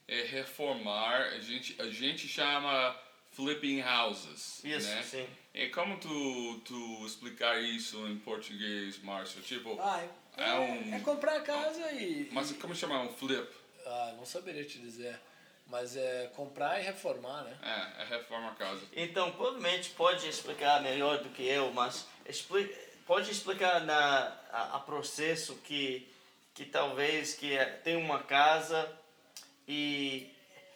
é 0.07 0.21
reformar, 0.23 1.21
a 1.33 1.39
gente, 1.39 1.79
a 1.81 1.89
gente 1.89 2.27
chama 2.27 2.95
flipping 3.31 3.81
houses, 3.81 4.63
Isso, 4.63 4.87
né? 4.89 5.03
sim. 5.03 5.27
E 5.53 5.67
como 5.69 5.97
tu, 5.97 6.61
tu 6.63 7.05
explicar 7.05 7.59
isso 7.61 8.07
em 8.07 8.17
português, 8.19 8.99
Márcio? 8.99 9.41
Tipo, 9.41 9.77
Ah, 9.81 10.01
é, 10.37 10.43
É 10.49 10.53
um- 10.53 10.95
é 10.95 10.99
comprar 10.99 11.37
a 11.37 11.41
casa 11.41 11.91
e. 11.91 12.29
mas 12.31 12.51
como 12.53 12.73
chamar 12.75 13.01
um 13.01 13.09
flip? 13.13 13.47
Ah, 13.85 14.13
não 14.17 14.25
saberia 14.25 14.63
te 14.63 14.79
dizer. 14.79 15.19
Mas 15.67 15.95
é 15.95 16.29
comprar 16.35 16.79
e 16.79 16.83
reformar, 16.83 17.43
né? 17.43 17.57
É, 17.61 18.01
é 18.01 18.05
reforma 18.05 18.51
a 18.51 18.55
casa. 18.55 18.81
Então, 18.93 19.31
provavelmente 19.31 19.91
pode 19.91 20.27
explicar 20.27 20.81
melhor 20.81 21.19
do 21.23 21.29
que 21.29 21.43
eu, 21.47 21.71
mas 21.71 22.05
expli 22.25 22.73
pode 23.05 23.31
explicar 23.31 23.81
na 23.81 24.35
a, 24.51 24.75
a 24.75 24.79
processo 24.79 25.55
que 25.63 26.07
que 26.53 26.65
talvez 26.65 27.33
que 27.33 27.53
é- 27.55 27.65
tem 27.65 27.95
uma 27.95 28.19
casa 28.19 28.91
e 29.67 30.29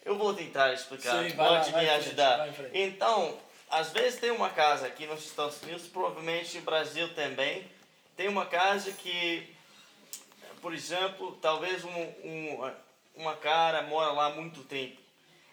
eu 0.04 0.18
vou 0.18 0.34
tentar 0.34 0.74
explicar. 0.74 1.24
Sim, 1.24 1.36
vai 1.36 1.48
pode 1.48 1.72
vai 1.72 1.84
me 1.84 1.90
frente, 1.90 2.06
ajudar. 2.08 2.38
vai 2.38 2.50
em 2.50 2.54
frente. 2.54 2.78
Então, 2.78 3.38
às 3.70 3.92
vezes 3.92 4.20
tem 4.20 4.32
uma 4.32 4.50
casa 4.50 4.88
aqui 4.88 5.06
nos 5.06 5.26
Estados 5.26 5.62
Unidos, 5.64 5.88
provavelmente 5.88 6.58
no 6.58 6.64
Brasil 6.64 7.14
também, 7.14 7.70
tem 8.16 8.28
uma 8.30 8.46
casa 8.46 8.92
que, 8.94 9.54
por 10.62 10.74
exemplo, 10.74 11.38
talvez 11.42 11.84
um, 11.84 11.90
um, 12.24 12.72
uma 13.16 13.36
cara 13.36 13.82
mora 13.84 14.12
lá 14.14 14.28
há 14.28 14.30
muito 14.30 14.64
tempo 14.64 15.02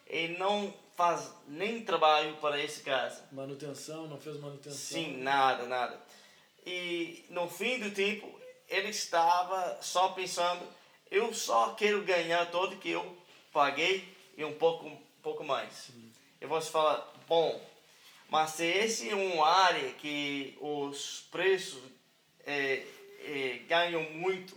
e 0.08 0.28
não 0.38 0.72
faz 0.94 1.32
nem 1.48 1.82
trabalho 1.82 2.36
para 2.36 2.60
esse 2.60 2.82
casa. 2.82 3.24
Manutenção, 3.32 4.06
não 4.06 4.18
fez 4.20 4.36
manutenção. 4.38 4.78
Sim, 4.78 5.16
nada, 5.16 5.64
nada. 5.64 5.98
E 6.64 7.24
no 7.28 7.48
fim 7.48 7.78
do 7.78 7.90
tempo, 7.90 8.40
ele 8.68 8.88
estava 8.88 9.78
só 9.82 10.08
pensando, 10.10 10.66
eu 11.10 11.32
só 11.34 11.74
quero 11.74 12.02
ganhar 12.02 12.50
todo 12.50 12.76
que 12.76 12.90
eu 12.90 13.16
paguei 13.52 14.08
e 14.36 14.44
um 14.44 14.54
pouco, 14.54 14.86
um 14.86 14.98
pouco 15.22 15.44
mais. 15.44 15.90
E 16.40 16.46
você 16.46 16.70
fala, 16.70 17.12
bom, 17.28 17.60
mas 18.28 18.50
se 18.52 18.64
esse 18.64 19.10
é 19.10 19.14
uma 19.14 19.46
área 19.46 19.92
que 19.94 20.56
os 20.60 21.26
preços 21.30 21.82
eh, 22.46 22.82
eh, 23.20 23.60
ganham 23.68 24.02
muito, 24.12 24.56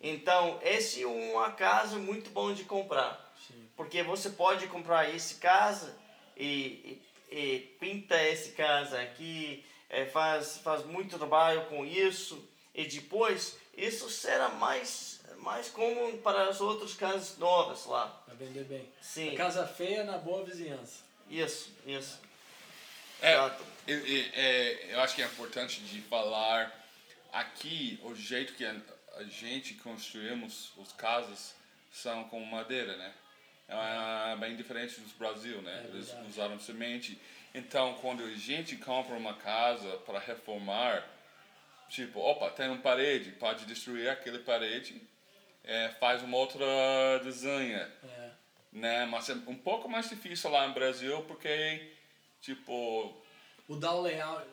então 0.00 0.58
esse 0.62 1.02
é 1.02 1.06
uma 1.06 1.52
casa 1.52 1.98
muito 1.98 2.30
bom 2.30 2.54
de 2.54 2.64
comprar. 2.64 3.34
Sim. 3.46 3.68
Porque 3.76 4.02
você 4.02 4.30
pode 4.30 4.66
comprar 4.68 5.14
esse 5.14 5.34
casa 5.36 5.96
e, 6.36 7.00
e, 7.30 7.36
e 7.36 7.58
pinta 7.78 8.20
esse 8.22 8.52
casa 8.52 9.00
aqui, 9.00 9.64
eh, 9.90 10.06
faz, 10.06 10.58
faz 10.58 10.84
muito 10.84 11.16
trabalho 11.18 11.64
com 11.66 11.84
isso 11.84 12.42
e 12.74 12.84
depois 12.86 13.56
isso 13.76 14.08
será 14.10 14.48
mais, 14.50 15.20
mais 15.38 15.68
comum 15.68 16.18
para 16.18 16.48
as 16.48 16.60
outras 16.60 16.94
casas 16.94 17.36
novas 17.38 17.86
lá. 17.86 18.22
Vai 18.26 18.36
vender 18.36 18.64
bem. 18.64 18.88
Sim, 19.00 19.34
A 19.34 19.36
casa 19.36 19.66
feia 19.66 20.04
na 20.04 20.18
boa 20.18 20.44
vizinhança. 20.44 21.02
isso, 21.30 21.70
isso. 21.86 22.20
É, 23.22 23.32
Exato. 23.32 23.64
e- 23.86 23.92
e- 23.92 24.30
é, 24.34 24.94
eu 24.94 25.00
acho 25.00 25.14
que 25.14 25.22
é 25.22 25.26
importante 25.26 25.80
de 25.80 26.00
falar 26.02 26.70
aqui 27.32 27.98
o 28.02 28.14
jeito 28.14 28.54
que 28.54 28.64
a, 28.64 28.76
a 29.16 29.24
gente 29.24 29.74
construímos 29.74 30.72
as 30.82 30.92
casas 30.92 31.54
são 31.92 32.24
com 32.24 32.44
madeira, 32.44 32.96
né? 32.96 33.12
é 33.68 34.36
bem 34.36 34.54
diferente 34.56 35.00
do 35.00 35.08
Brasil, 35.18 35.60
né? 35.62 35.82
É 35.84 35.88
Eles 35.88 36.14
usaram 36.28 36.58
semente. 36.60 37.18
Então, 37.58 37.94
quando 37.94 38.22
a 38.22 38.30
gente 38.34 38.76
compra 38.76 39.16
uma 39.16 39.34
casa 39.34 39.96
para 40.04 40.18
reformar, 40.18 41.02
tipo, 41.88 42.20
opa, 42.20 42.50
tem 42.50 42.68
uma 42.68 42.78
parede, 42.82 43.30
pode 43.32 43.64
destruir 43.64 44.08
aquela 44.10 44.38
parede, 44.40 45.00
é, 45.64 45.88
faz 45.98 46.22
uma 46.22 46.36
outra 46.36 46.66
desenho, 47.24 47.78
É. 47.78 48.30
né? 48.72 49.06
Mas 49.06 49.30
é 49.30 49.34
um 49.46 49.56
pouco 49.56 49.88
mais 49.88 50.08
difícil 50.08 50.50
lá 50.50 50.66
no 50.68 50.74
Brasil 50.74 51.22
porque, 51.22 51.92
tipo, 52.42 53.16
Mudar 53.68 53.92
o 53.94 54.02
layout. 54.02 54.46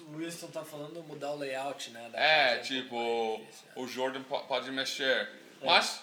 O 0.00 0.16
Winston 0.16 0.46
tá 0.48 0.64
falando 0.64 1.02
mudar 1.04 1.32
o 1.32 1.36
layout, 1.36 1.90
né? 1.90 2.08
da 2.10 2.18
É, 2.18 2.58
um 2.58 2.62
tipo, 2.62 3.36
difícil, 3.40 3.68
o 3.76 3.86
Jordan 3.86 4.22
po- 4.22 4.40
pode 4.44 4.70
mexer. 4.72 5.28
É. 5.60 5.66
Mas 5.66 6.02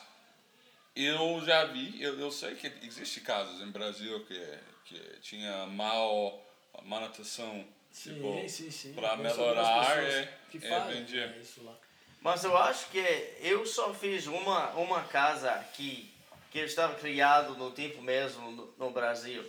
eu 0.95 1.41
já 1.45 1.65
vi, 1.65 2.01
eu, 2.01 2.19
eu 2.19 2.31
sei 2.31 2.55
que 2.55 2.71
existe 2.83 3.21
casos 3.21 3.61
em 3.61 3.71
Brasil 3.71 4.23
que, 4.25 4.57
que 4.85 4.99
tinha 5.21 5.65
mal 5.67 6.41
manutenção. 6.83 7.65
Sim, 7.91 8.13
tipo, 8.15 8.49
sim, 8.49 8.71
sim. 8.71 8.95
Algumas 8.97 9.37
melhorar 9.37 10.03
é, 10.03 10.37
que 10.49 10.57
é 10.57 10.61
fazem, 10.69 10.95
vendia. 10.95 11.27
né, 11.27 11.37
isso 11.39 11.63
lá. 11.63 11.75
Mas 12.21 12.43
eu 12.43 12.57
acho 12.57 12.89
que 12.89 12.99
eu 13.41 13.65
só 13.65 13.93
fiz 13.93 14.27
uma, 14.27 14.69
uma 14.71 15.03
casa 15.03 15.51
aqui 15.51 16.11
que 16.51 16.59
estava 16.59 16.95
criado 16.95 17.55
no 17.57 17.71
tempo 17.71 18.01
mesmo 18.01 18.51
no, 18.51 18.73
no 18.77 18.89
Brasil. 18.91 19.43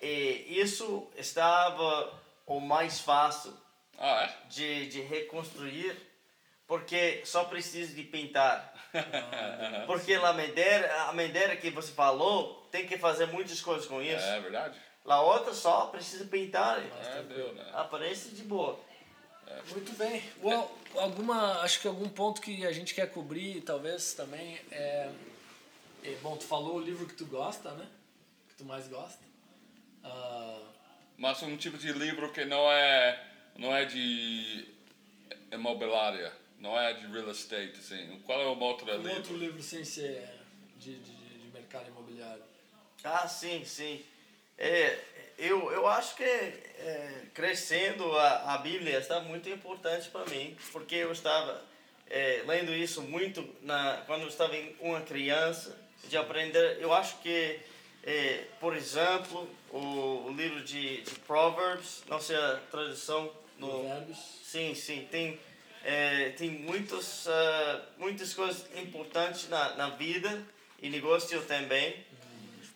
E 0.00 0.58
isso 0.60 1.08
estava 1.16 2.12
o 2.44 2.60
mais 2.60 3.00
fácil 3.00 3.56
Ah, 3.96 4.24
é? 4.24 4.48
de, 4.48 4.86
de 4.88 5.00
reconstruir 5.00 5.96
porque 6.72 7.20
só 7.26 7.44
precisa 7.44 7.92
de 7.92 8.02
pintar. 8.02 8.72
Porque 9.86 10.14
a 10.14 10.32
madeira, 10.32 11.02
a 11.02 11.12
madeira 11.12 11.54
que 11.54 11.68
você 11.68 11.92
falou 11.92 12.66
tem 12.70 12.86
que 12.86 12.96
fazer 12.96 13.26
muitas 13.26 13.60
coisas 13.60 13.86
com 13.86 14.00
isso. 14.00 14.24
É 14.24 14.40
verdade. 14.40 14.78
A 15.04 15.20
outra 15.20 15.52
só 15.52 15.86
precisa 15.88 16.24
pintar. 16.24 16.78
É, 16.78 17.22
deu, 17.24 17.52
né? 17.52 17.70
Aparece 17.74 18.30
de 18.30 18.42
boa. 18.42 18.80
Muito 19.70 19.92
bem. 19.98 20.22
Well, 20.42 20.70
alguma, 20.96 21.60
acho 21.60 21.78
que 21.78 21.88
algum 21.88 22.08
ponto 22.08 22.40
que 22.40 22.66
a 22.66 22.72
gente 22.72 22.94
quer 22.94 23.10
cobrir, 23.10 23.60
talvez 23.60 24.14
também 24.14 24.58
é, 24.70 25.10
é- 26.04 26.16
bom, 26.22 26.38
tu 26.38 26.44
falou 26.44 26.76
o 26.76 26.80
livro 26.80 27.04
que 27.06 27.14
tu 27.14 27.26
gosta, 27.26 27.70
né? 27.72 27.86
Que 28.48 28.54
tu 28.54 28.64
mais 28.64 28.88
gosta. 28.88 29.22
Ah, 30.02 30.58
Mas 31.18 31.42
um 31.42 31.54
tipo 31.54 31.76
de 31.76 31.92
livro 31.92 32.32
que 32.32 32.46
não 32.46 32.70
é, 32.72 33.22
não 33.58 33.74
é 33.76 33.84
de 33.84 34.68
imobiliária, 35.50 36.32
não 36.62 36.78
é 36.78 36.94
de 36.94 37.06
real 37.06 37.30
estate, 37.30 37.78
assim. 37.78 38.22
Qual 38.24 38.40
é 38.40 38.46
o 38.46 38.58
outro 38.58 38.90
um 38.90 38.96
livro? 38.96 39.16
outro 39.16 39.36
livro 39.36 39.62
sem 39.62 39.84
ser 39.84 40.26
de, 40.78 40.96
de, 40.98 41.12
de 41.38 41.52
mercado 41.52 41.88
imobiliário. 41.88 42.42
Ah, 43.04 43.26
sim, 43.26 43.64
sim. 43.64 44.02
É, 44.56 44.98
eu, 45.36 45.72
eu 45.72 45.86
acho 45.88 46.14
que 46.14 46.22
é, 46.22 47.22
crescendo 47.34 48.16
a, 48.16 48.54
a 48.54 48.58
Bíblia 48.58 48.98
está 48.98 49.20
muito 49.20 49.48
importante 49.48 50.08
para 50.08 50.24
mim, 50.26 50.56
porque 50.70 50.94
eu 50.94 51.10
estava 51.10 51.60
é, 52.08 52.44
lendo 52.46 52.72
isso 52.72 53.02
muito 53.02 53.44
na, 53.62 54.02
quando 54.06 54.22
eu 54.22 54.28
estava 54.28 54.56
em 54.56 54.76
uma 54.80 55.00
criança, 55.00 55.76
de 56.08 56.16
aprender. 56.16 56.78
Eu 56.80 56.92
acho 56.92 57.18
que, 57.18 57.58
é, 58.04 58.44
por 58.60 58.76
exemplo, 58.76 59.48
o, 59.70 60.26
o 60.26 60.34
livro 60.36 60.62
de, 60.62 61.02
de 61.02 61.14
Proverbs, 61.20 62.02
não 62.08 62.20
sei 62.20 62.36
a 62.36 62.60
tradução 62.70 63.32
no, 63.58 63.68
Provérbios. 63.68 64.18
Sim, 64.44 64.74
sim. 64.74 65.08
Tem, 65.10 65.40
é, 65.84 66.30
tem 66.30 66.50
muitos, 66.50 67.26
ah, 67.26 67.86
muitas 67.98 68.32
coisas 68.34 68.66
importantes 68.76 69.48
na, 69.48 69.74
na 69.74 69.90
vida 69.90 70.44
e 70.80 70.88
negócio 70.88 71.42
também. 71.42 72.04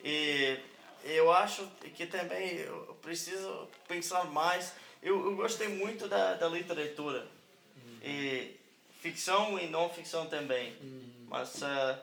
E 0.04 0.58
eu 1.04 1.32
acho 1.32 1.66
que 1.94 2.06
também 2.06 2.56
eu 2.56 2.98
preciso 3.02 3.68
pensar 3.86 4.24
mais. 4.26 4.72
Eu, 5.02 5.24
eu 5.24 5.36
gostei 5.36 5.68
muito 5.68 6.08
da, 6.08 6.34
da 6.34 6.48
literatura. 6.48 7.26
E 8.02 8.56
ficção 9.00 9.58
e 9.58 9.68
não 9.68 9.88
ficção 9.88 10.26
também. 10.26 10.76
Mas 11.28 11.62
ah, 11.62 12.02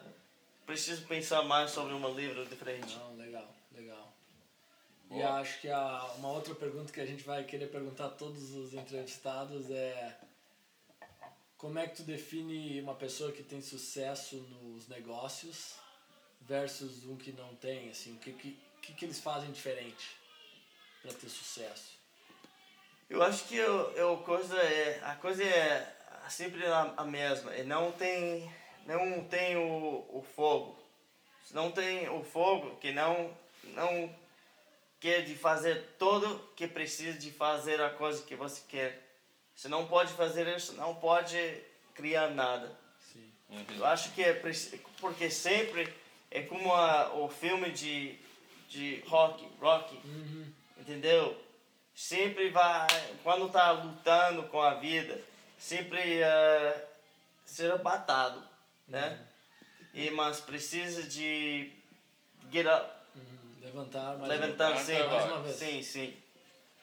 preciso 0.66 1.06
pensar 1.06 1.43
mais 1.43 1.72
sobre 1.72 1.93
um 1.93 2.16
livro 2.16 2.45
diferente. 2.45 2.95
Não, 2.97 3.16
legal, 3.18 3.54
legal. 3.76 4.14
E 5.10 5.16
Boa. 5.16 5.39
acho 5.39 5.62
que 5.62 5.70
a, 5.70 6.12
uma 6.18 6.30
outra 6.30 6.56
pergunta 6.56 6.91
que 6.91 7.01
a 7.01 7.06
gente 7.06 7.24
vai 7.24 7.43
querer 7.43 7.68
perguntar 7.68 8.06
a 8.06 8.10
todos 8.10 8.54
os 8.54 8.74
entrevistados 8.74 9.70
é 9.70 10.18
como 11.64 11.80
é 11.80 11.88
que 11.88 11.95
tu 11.95 12.03
define 12.03 12.82
uma 12.82 12.93
pessoa 12.93 13.32
que 13.32 13.41
tem 13.41 13.61
sucesso 13.61 14.36
nos 14.36 14.89
negócios 14.89 15.76
versus 16.41 17.05
um 17.05 17.16
que 17.16 17.32
não 17.32 17.55
tem, 17.55 17.89
assim, 17.89 18.11
o 18.16 18.18
que, 18.18 18.34
que, 18.34 18.93
que, 18.93 19.05
eles 19.05 19.22
fazem 19.22 19.49
diferente 19.49 20.18
para 21.01 21.14
ter 21.14 21.30
sucesso? 21.30 21.97
Eu 23.09 23.24
acho 23.24 23.45
que 23.45 23.55
eu, 23.55 23.93
eu 23.93 24.18
coisa 24.18 24.57
é 24.57 24.99
a 25.05 25.16
coisa 25.16 25.41
é 25.41 25.95
sempre 26.28 26.66
a, 26.66 27.05
mesma. 27.05 27.55
E 27.55 27.64
não 27.64 27.93
tem 27.93 28.53
não 28.86 29.24
tem 29.24 29.55
o, 29.55 30.05
o 30.09 30.22
fogo. 30.36 30.78
Se 31.45 31.55
não 31.55 31.72
tem 31.72 32.09
o 32.09 32.26
fogo, 32.26 32.76
que 32.76 32.91
não 32.91 33.34
não 33.68 34.14
quer 34.99 35.22
de 35.22 35.34
fazer 35.34 35.95
tudo 35.97 36.45
que 36.57 36.68
precisa 36.68 37.18
de 37.18 37.32
fazer 37.32 37.80
a 37.80 37.89
coisa 37.89 38.22
que 38.24 38.36
você 38.36 38.61
quer. 38.68 39.03
Se 39.56 39.68
não 39.68 39.86
pode 39.88 40.14
fazer 40.14 40.47
isso, 40.56 40.74
não 40.74 40.95
pode 40.95 41.38
criar 41.93 42.30
nada. 42.30 42.72
Sim. 43.12 43.32
Eu 43.78 43.86
acho 43.86 44.12
que 44.14 44.24
é 44.24 44.34
porque 44.99 45.30
sempre 45.30 45.93
é 46.32 46.41
como 46.41 46.74
a, 46.74 47.14
o 47.16 47.30
filme 47.30 47.70
de 47.72 48.18
de 48.70 49.04
rock, 49.06 49.47
rock 49.62 49.95
Uhum. 50.04 50.51
entendeu? 50.80 51.39
Sempre 51.93 52.49
vai, 52.49 52.88
quando 53.22 53.47
tá 53.51 53.70
lutando 53.72 54.41
com 54.47 54.60
a 54.60 54.74
vida, 54.74 55.22
sempre 55.60 56.22
uh, 56.24 56.82
ser 57.45 57.72
abatado, 57.72 58.43
né? 58.88 59.24
E, 59.93 60.10
mas 60.10 60.39
precisa 60.39 61.04
de 61.04 61.72
get 62.51 62.66
up, 62.66 62.89
Uhum. 63.16 63.56
Levantar 63.62 64.18
mais 64.18 64.28
levantar 64.30 64.70
levanta, 64.70 64.86
sempre. 64.86 65.08
mais 65.08 65.26
uma 65.26 65.41
vez. 65.43 65.56
Sim, 65.56 65.84
sim. 65.84 66.18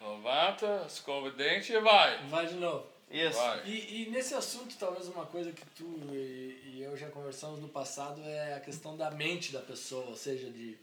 Levanta, 0.01 0.84
escova 0.86 1.28
o 1.28 1.32
dente 1.32 1.72
e 1.72 1.80
vai. 1.80 2.26
Vai 2.28 2.46
de 2.46 2.55
novo. 2.55 2.86
Isso. 3.11 3.36
Vai. 3.36 3.66
E, 3.66 4.03
e 4.03 4.11
nesse 4.11 4.34
assunto, 4.34 4.76
talvez 4.78 5.09
uma 5.09 5.26
coisa 5.26 5.53
que 5.53 5.66
tu 5.76 5.84
e, 6.12 6.62
e 6.64 6.82
eu 6.82 6.96
já 6.96 7.11
conversamos 7.11 7.61
no 7.61 7.68
passado 7.68 8.22
é 8.24 8.55
a 8.55 8.61
questão 8.61 8.96
da 8.96 9.11
mente 9.11 9.53
da 9.53 9.61
pessoa, 9.61 10.07
ou 10.07 10.16
seja, 10.16 10.48
de, 10.51 10.78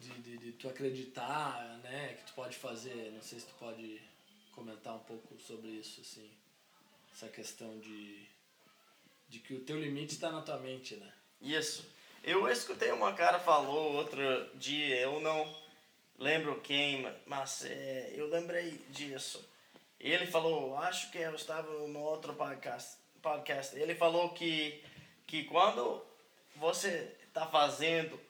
de, 0.00 0.10
de, 0.22 0.38
de 0.38 0.52
tu 0.52 0.68
acreditar, 0.68 1.78
né, 1.82 2.14
que 2.18 2.24
tu 2.24 2.34
pode 2.34 2.56
fazer. 2.56 3.12
Não 3.12 3.22
sei 3.22 3.38
se 3.38 3.46
tu 3.46 3.54
pode 3.58 4.00
comentar 4.52 4.94
um 4.94 5.00
pouco 5.00 5.38
sobre 5.38 5.68
isso, 5.68 6.00
assim, 6.00 6.30
essa 7.12 7.28
questão 7.28 7.78
de, 7.78 8.26
de 9.28 9.38
que 9.40 9.54
o 9.54 9.60
teu 9.60 9.78
limite 9.78 10.14
está 10.14 10.30
na 10.30 10.40
tua 10.40 10.58
mente, 10.58 10.96
né? 10.96 11.12
Isso. 11.40 11.86
Eu 12.22 12.48
escutei 12.48 12.90
uma 12.90 13.12
cara 13.12 13.38
falou 13.38 13.92
outro 13.96 14.22
dia, 14.54 14.98
eu 15.00 15.20
não 15.20 15.63
lembro 16.18 16.60
quem, 16.60 17.06
mas 17.26 17.64
é, 17.64 18.12
eu 18.14 18.28
lembrei 18.28 18.70
disso. 18.90 19.48
Ele 19.98 20.26
falou, 20.26 20.76
acho 20.76 21.10
que 21.10 21.18
eu 21.18 21.34
estava 21.34 21.70
no 21.88 22.00
outro 22.00 22.34
podcast, 22.34 22.96
podcast. 23.22 23.76
Ele 23.76 23.94
falou 23.94 24.30
que, 24.30 24.82
que 25.26 25.44
quando 25.44 26.04
você 26.56 27.16
está 27.26 27.46
fazendo 27.46 28.20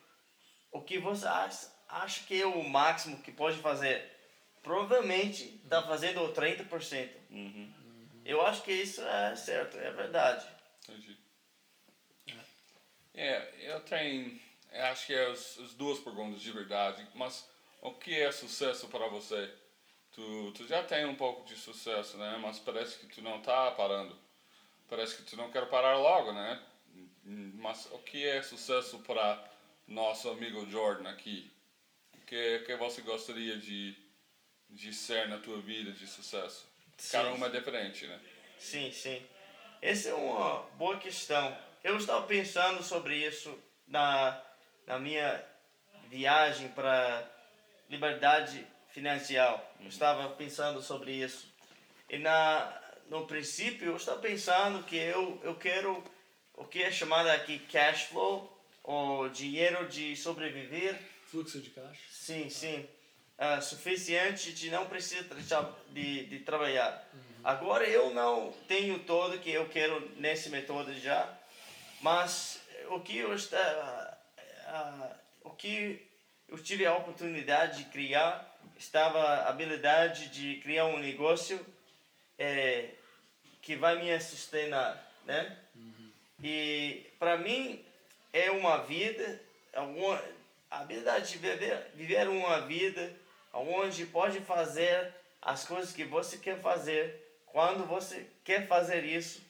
o 0.71 0.81
que 0.81 0.99
você 0.99 1.27
acha, 1.27 1.73
acha 1.89 2.25
que 2.27 2.41
é 2.41 2.47
o 2.47 2.63
máximo 2.69 3.21
que 3.23 3.33
pode 3.33 3.59
fazer, 3.59 4.11
provavelmente 4.63 5.61
está 5.63 5.83
fazendo 5.83 6.23
o 6.23 6.33
30%. 6.33 7.11
Uhum. 7.31 7.73
Eu 8.25 8.45
acho 8.47 8.63
que 8.63 8.73
isso 8.73 9.03
é 9.03 9.37
certo, 9.37 9.77
é 9.77 9.91
verdade. 9.93 10.47
Entendi. 10.89 11.17
É, 13.15 13.73
eu 13.73 13.81
tenho. 13.81 14.41
acho 14.73 15.07
que 15.07 15.15
é 15.15 15.31
as, 15.31 15.59
as 15.59 15.75
duas 15.75 16.01
perguntas 16.01 16.41
de 16.41 16.51
verdade. 16.51 17.07
Mas 17.15 17.49
o 17.85 17.93
que 17.93 18.19
é 18.19 18.33
sucesso 18.33 18.89
para 18.89 19.07
você? 19.09 19.53
Tu, 20.11 20.53
tu 20.53 20.67
já 20.67 20.83
tem 20.83 21.05
um 21.05 21.15
pouco 21.15 21.47
de 21.47 21.55
sucesso, 21.55 22.17
né? 22.17 22.39
Mas 22.41 22.59
parece 22.59 22.99
que 22.99 23.07
tu 23.07 23.21
não 23.21 23.41
tá 23.41 23.71
parando. 23.73 24.17
Parece 24.89 25.17
que 25.17 25.23
tu 25.23 25.37
não 25.37 25.51
quer 25.51 25.69
parar 25.69 25.97
logo, 25.99 26.33
né? 26.33 26.63
Mas 27.25 27.87
o 27.93 27.99
que 27.99 28.27
é 28.27 28.43
sucesso 28.43 28.99
para 29.01 29.45
nosso 29.87 30.31
amigo 30.31 30.69
Jordan 30.71 31.11
aqui? 31.11 31.51
O 32.15 32.21
que, 32.25 32.61
que 32.61 32.77
você 32.77 33.03
gostaria 33.03 33.59
de, 33.59 33.95
de 34.71 34.93
ser 34.95 35.29
na 35.29 35.39
tua 35.39 35.61
vida 35.61 35.93
de 35.93 36.07
sucesso? 36.07 36.67
Cada 37.11 37.31
Sim. 37.31 37.37
uma 37.37 37.47
é 37.49 37.51
diferente, 37.51 38.07
né? 38.07 38.19
Sim, 38.59 38.91
sim. 38.93 39.27
Essa 39.83 40.09
é 40.09 40.15
uma 40.15 40.61
boa 40.79 40.97
questão. 40.97 41.57
Eu 41.83 41.99
estava 41.99 42.27
pensando 42.27 42.83
sobre 42.83 43.17
isso 43.17 43.59
na, 43.87 44.43
na 44.87 44.99
minha 44.99 45.45
viagem 46.09 46.69
para 46.69 47.34
liberdade 47.89 48.67
financeira. 48.89 49.63
Eu 49.81 49.89
estava 49.89 50.29
pensando 50.31 50.81
sobre 50.83 51.13
isso. 51.13 51.53
E 52.09 52.19
na, 52.19 52.81
no 53.09 53.27
princípio, 53.27 53.89
eu 53.89 53.97
estava 53.97 54.21
pensando 54.21 54.85
que 54.85 54.97
eu, 54.97 55.41
eu 55.43 55.55
quero 55.57 56.03
o 56.55 56.65
que 56.65 56.83
é 56.83 56.91
chamado 56.91 57.29
aqui 57.29 57.59
cash 57.59 58.05
flow, 58.05 58.51
o 58.83 59.29
dinheiro 59.29 59.89
de 59.89 60.17
sobreviver. 60.17 60.99
Fluxo 61.27 61.61
de 61.61 61.71
caixa. 61.71 62.01
Sim, 62.11 62.49
sim. 62.49 62.89
Uh, 63.37 63.61
suficiente 63.61 64.53
de 64.53 64.71
não 64.71 64.87
precisar 64.87 65.25
de, 65.91 66.27
de 66.27 66.39
trabalhar. 66.41 67.05
Uhum. 67.13 67.21
Agora 67.43 67.85
eu 67.85 68.15
não 68.15 68.53
tenho 68.69 69.01
todo 69.01 69.41
que 69.41 69.51
eu 69.51 69.69
quero 69.69 70.09
nesse 70.17 70.49
método 70.51 70.95
já, 70.95 71.29
mas 72.01 72.61
o 72.91 73.01
que 73.01 73.19
eu 73.19 73.35
está, 73.35 74.19
uh, 74.69 75.17
o 75.43 75.51
que 75.51 76.14
eu 76.49 76.59
tive 76.59 76.87
a 76.87 76.97
oportunidade 76.97 77.85
de 77.85 77.91
criar 77.91 78.55
estava 78.79 79.21
a 79.21 79.49
habilidade 79.49 80.29
de 80.29 80.61
criar 80.61 80.87
um 80.87 80.99
negócio 80.99 81.65
é, 82.39 82.91
que 83.63 83.77
vai 83.77 83.97
me 84.03 84.19
sustentar, 84.21 85.11
né? 85.25 85.57
Uhum. 85.75 86.11
E 86.43 87.07
para 87.19 87.37
mim 87.37 87.85
é 88.33 88.51
uma 88.51 88.79
vida, 88.79 89.41
alguma, 89.75 90.21
a 90.71 90.81
habilidade 90.81 91.33
de 91.33 91.39
viver, 91.39 91.91
viver 91.95 92.29
uma 92.29 92.61
vida 92.63 93.15
onde 93.53 94.05
pode 94.07 94.41
fazer 94.41 95.13
as 95.41 95.65
coisas 95.65 95.93
que 95.93 96.05
você 96.05 96.39
quer 96.39 96.61
fazer, 96.61 97.23
quando 97.47 97.87
você 97.87 98.27
quer 98.43 98.67
fazer 98.67 99.05
isso, 99.05 99.41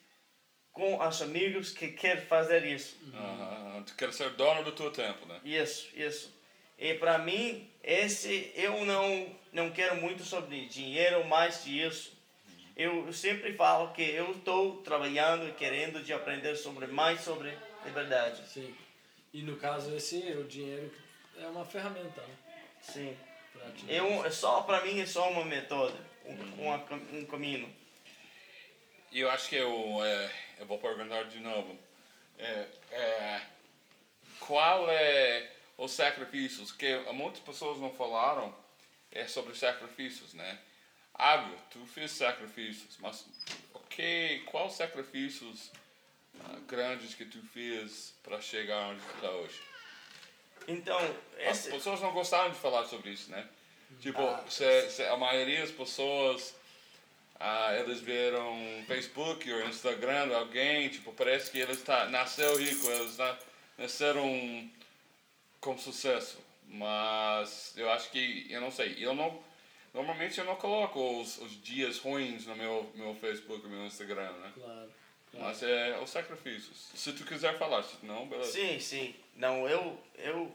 com 0.72 0.98
os 0.98 1.22
amigos 1.22 1.70
que 1.70 1.88
quer 1.88 2.26
fazer 2.26 2.64
isso. 2.66 2.98
Uhum. 3.02 3.82
Tu 3.84 3.94
quer 3.94 4.12
ser 4.12 4.30
dono 4.30 4.62
do 4.64 4.72
teu 4.72 4.90
tempo, 4.90 5.24
né? 5.24 5.40
Isso, 5.44 5.88
isso. 5.94 6.33
E 6.78 6.94
para 6.94 7.18
mim, 7.18 7.70
esse 7.82 8.52
eu 8.54 8.84
não 8.84 9.34
não 9.52 9.70
quero 9.70 9.96
muito 9.96 10.24
sobre 10.24 10.66
dinheiro, 10.66 11.24
mais 11.26 11.64
disso. 11.64 12.12
Eu 12.76 13.12
sempre 13.12 13.54
falo 13.54 13.92
que 13.92 14.02
eu 14.02 14.32
estou 14.32 14.82
trabalhando 14.82 15.48
e 15.48 15.52
querendo 15.52 16.02
de 16.02 16.12
aprender 16.12 16.56
sobre 16.56 16.88
mais 16.88 17.20
sobre 17.20 17.56
liberdade. 17.84 18.42
Sim. 18.48 18.74
E 19.32 19.42
no 19.42 19.56
caso 19.56 19.94
esse 19.94 20.16
o 20.32 20.44
dinheiro 20.44 20.92
é 21.38 21.46
uma 21.46 21.64
ferramenta, 21.64 22.20
né? 22.20 22.36
Sim. 22.80 23.16
Eu, 23.88 24.24
é 24.24 24.30
só 24.30 24.62
para 24.62 24.84
mim 24.84 25.00
é 25.00 25.06
só 25.06 25.30
uma 25.30 25.44
método, 25.44 25.96
um, 26.26 26.62
um, 26.62 27.18
um 27.20 27.26
caminho. 27.26 27.72
E 29.12 29.20
eu 29.20 29.30
acho 29.30 29.48
que 29.48 29.56
eu, 29.56 30.04
é, 30.04 30.30
eu 30.58 30.66
vou 30.66 30.78
perguntar 30.78 31.22
de 31.24 31.38
novo. 31.38 31.78
É, 32.36 32.66
é, 32.90 33.40
qual 34.40 34.90
é 34.90 35.53
os 35.76 35.92
sacrifícios, 35.92 36.72
que 36.72 36.96
muitas 37.12 37.40
pessoas 37.40 37.78
não 37.80 37.92
falaram, 37.92 38.54
é 39.10 39.26
sobre 39.26 39.54
sacrifícios, 39.56 40.34
né? 40.34 40.58
Água, 41.14 41.56
tu 41.70 41.84
fez 41.86 42.10
sacrifícios, 42.10 42.96
mas 42.98 43.24
ok, 43.72 44.42
quais 44.46 44.72
sacrifícios 44.72 45.70
uh, 46.34 46.60
grandes 46.66 47.14
que 47.14 47.24
tu 47.24 47.40
fez 47.52 48.14
para 48.22 48.40
chegar 48.40 48.88
onde 48.88 49.00
tu 49.00 49.14
está 49.14 49.30
hoje? 49.30 49.62
Então, 50.66 50.98
esse... 51.38 51.68
as 51.68 51.74
pessoas 51.74 52.00
não 52.00 52.12
gostaram 52.12 52.50
de 52.50 52.58
falar 52.58 52.84
sobre 52.86 53.10
isso, 53.10 53.30
né? 53.30 53.48
Tipo, 54.00 54.22
ah, 54.22 54.44
se, 54.48 54.90
se 54.90 55.04
a 55.04 55.16
maioria 55.16 55.60
das 55.60 55.70
pessoas 55.70 56.54
ah, 57.38 57.74
eles 57.78 58.00
viram 58.00 58.58
Facebook 58.86 59.52
ou 59.52 59.68
Instagram 59.68 60.34
alguém, 60.34 60.88
tipo, 60.88 61.12
parece 61.12 61.50
que 61.50 61.58
eles 61.58 61.82
tá, 61.82 62.06
nasceu 62.06 62.56
rico, 62.56 62.88
eles 62.90 63.16
nasceram 63.76 64.70
com 65.64 65.78
sucesso. 65.78 66.38
Mas 66.68 67.72
eu 67.76 67.90
acho 67.90 68.10
que, 68.10 68.46
eu 68.50 68.60
não 68.60 68.70
sei, 68.70 68.96
eu 68.98 69.14
não, 69.14 69.40
normalmente 69.92 70.38
eu 70.38 70.44
não 70.44 70.56
coloco 70.56 71.20
os, 71.20 71.38
os 71.38 71.62
dias 71.62 71.98
ruins 71.98 72.46
no 72.46 72.54
meu, 72.54 72.90
meu 72.94 73.14
Facebook, 73.14 73.62
no 73.62 73.70
meu 73.70 73.86
Instagram, 73.86 74.30
né? 74.32 74.52
Claro. 74.54 74.90
claro. 75.30 75.46
Mas 75.46 75.62
é 75.62 75.98
os 76.02 76.10
sacrifícios. 76.10 76.90
Se 76.94 77.12
tu 77.12 77.24
quiser 77.24 77.56
falar, 77.58 77.82
se 77.82 77.96
não, 78.02 78.26
beleza. 78.26 78.52
Sim, 78.52 78.78
sim. 78.78 79.14
Não, 79.36 79.68
eu, 79.68 79.98
eu, 80.16 80.54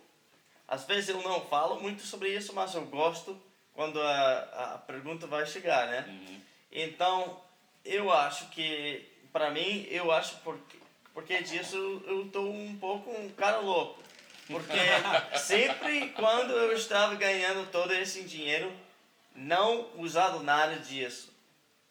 às 0.67 0.85
vezes 0.85 1.09
eu 1.09 1.21
não 1.21 1.41
falo 1.41 1.79
muito 1.79 2.03
sobre 2.03 2.35
isso, 2.35 2.53
mas 2.53 2.75
eu 2.75 2.85
gosto 2.85 3.39
quando 3.73 4.01
a, 4.01 4.73
a 4.73 4.77
pergunta 4.79 5.25
vai 5.25 5.45
chegar, 5.45 5.87
né? 5.87 6.05
Uhum. 6.07 6.41
Então, 6.71 7.41
eu 7.85 8.11
acho 8.11 8.49
que, 8.49 9.07
para 9.31 9.51
mim, 9.51 9.87
eu 9.89 10.11
acho 10.11 10.37
porque, 10.39 10.77
porque 11.13 11.41
disso 11.43 12.03
eu 12.05 12.29
tô 12.29 12.41
um 12.41 12.77
pouco 12.77 13.09
um 13.09 13.29
cara 13.29 13.59
louco. 13.59 14.08
Porque 14.49 15.37
sempre 15.37 16.09
quando 16.09 16.53
eu 16.53 16.73
estava 16.73 17.13
ganhando 17.13 17.69
todo 17.71 17.93
esse 17.93 18.23
dinheiro, 18.23 18.75
não 19.35 19.87
usado 19.95 20.41
nada 20.41 20.77
disso. 20.77 21.31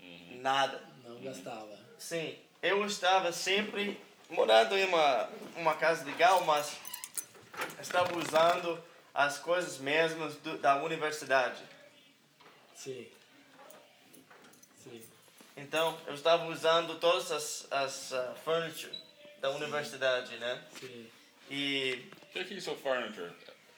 Uhum. 0.00 0.40
Nada. 0.42 0.82
Não 1.04 1.20
gastava. 1.20 1.78
Sim. 1.96 2.36
Eu 2.60 2.84
estava 2.84 3.30
sempre 3.30 4.00
morando 4.28 4.76
em 4.76 4.84
uma, 4.86 5.28
uma 5.54 5.74
casa 5.76 6.04
legal, 6.04 6.44
mas 6.44 6.76
estava 7.80 8.18
usando 8.18 8.82
as 9.14 9.38
coisas 9.38 9.78
mesmas 9.78 10.34
do, 10.36 10.58
da 10.58 10.82
universidade. 10.82 11.62
Sim. 12.74 13.06
Sim. 14.82 15.02
Então, 15.56 15.96
eu 16.08 16.14
estava 16.14 16.46
usando 16.46 16.98
todas 16.98 17.30
as, 17.30 17.66
as 17.70 18.10
uh, 18.10 18.34
furniture 18.44 18.92
da 19.40 19.50
Sim. 19.50 19.56
universidade, 19.56 20.36
né? 20.38 20.60
Sim. 20.80 21.08
E 21.50 22.10
o 22.28 22.44
que 22.44 22.54
é 22.54 22.56
isso, 22.56 22.74
furniture? 22.76 23.32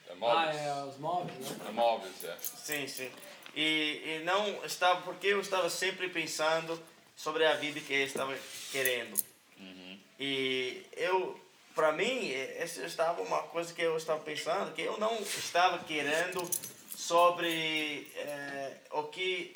É 0.09 0.15
móveis? 0.15 0.57
Ah, 0.57 0.61
é 0.61 0.85
os 0.85 0.99
móveis, 0.99 1.39
né? 1.39 1.57
É 1.69 1.73
móveis, 1.73 2.25
é. 2.25 2.37
Sim, 2.39 2.87
sim. 2.87 3.11
E, 3.55 4.03
e 4.05 4.23
não 4.25 4.65
estava, 4.65 5.03
porque 5.03 5.29
eu 5.29 5.41
estava 5.41 5.71
sempre 5.71 6.09
pensando 6.09 6.81
sobre 7.17 7.45
a 7.45 7.55
vida 7.55 7.81
que 7.81 7.93
eu 7.93 8.05
estava 8.05 8.37
querendo. 8.71 9.17
Uhum. 9.59 9.99
E 10.19 10.85
eu, 10.97 11.41
para 11.75 11.93
mim, 11.93 12.33
essa 12.33 12.85
estava 12.85 13.23
uma 13.23 13.43
coisa 13.45 13.73
que 13.73 13.83
eu 13.83 13.97
estava 13.97 14.21
pensando, 14.21 14.73
que 14.75 14.83
eu 14.83 14.99
não 14.99 15.21
estava 15.21 15.79
querendo 15.85 16.49
sobre 16.97 18.11
é, 18.17 18.77
o 18.91 19.05
que 19.05 19.55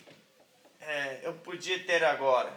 é, 0.80 1.20
eu 1.22 1.34
podia 1.34 1.78
ter 1.84 2.04
agora. 2.04 2.52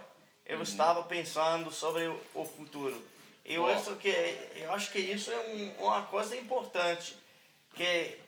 Eu 0.45 0.57
uhum. 0.57 0.63
estava 0.63 1.03
pensando 1.03 1.71
sobre 1.71 2.07
o 2.33 2.45
futuro. 2.45 3.01
Eu 3.47 3.65
acho 3.65 3.95
que 3.95 4.09
eu 4.57 4.73
acho 4.73 4.91
que 4.91 4.99
isso 4.99 5.31
é 5.31 5.39
um, 5.39 5.85
uma 5.85 6.03
coisa 6.03 6.35
importante, 6.35 7.15
que 7.73 8.19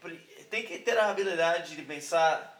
tem 0.49 0.65
que 0.65 0.80
ter 0.80 0.97
a 0.97 1.09
habilidade 1.09 1.76
de 1.76 1.82
pensar 1.82 2.55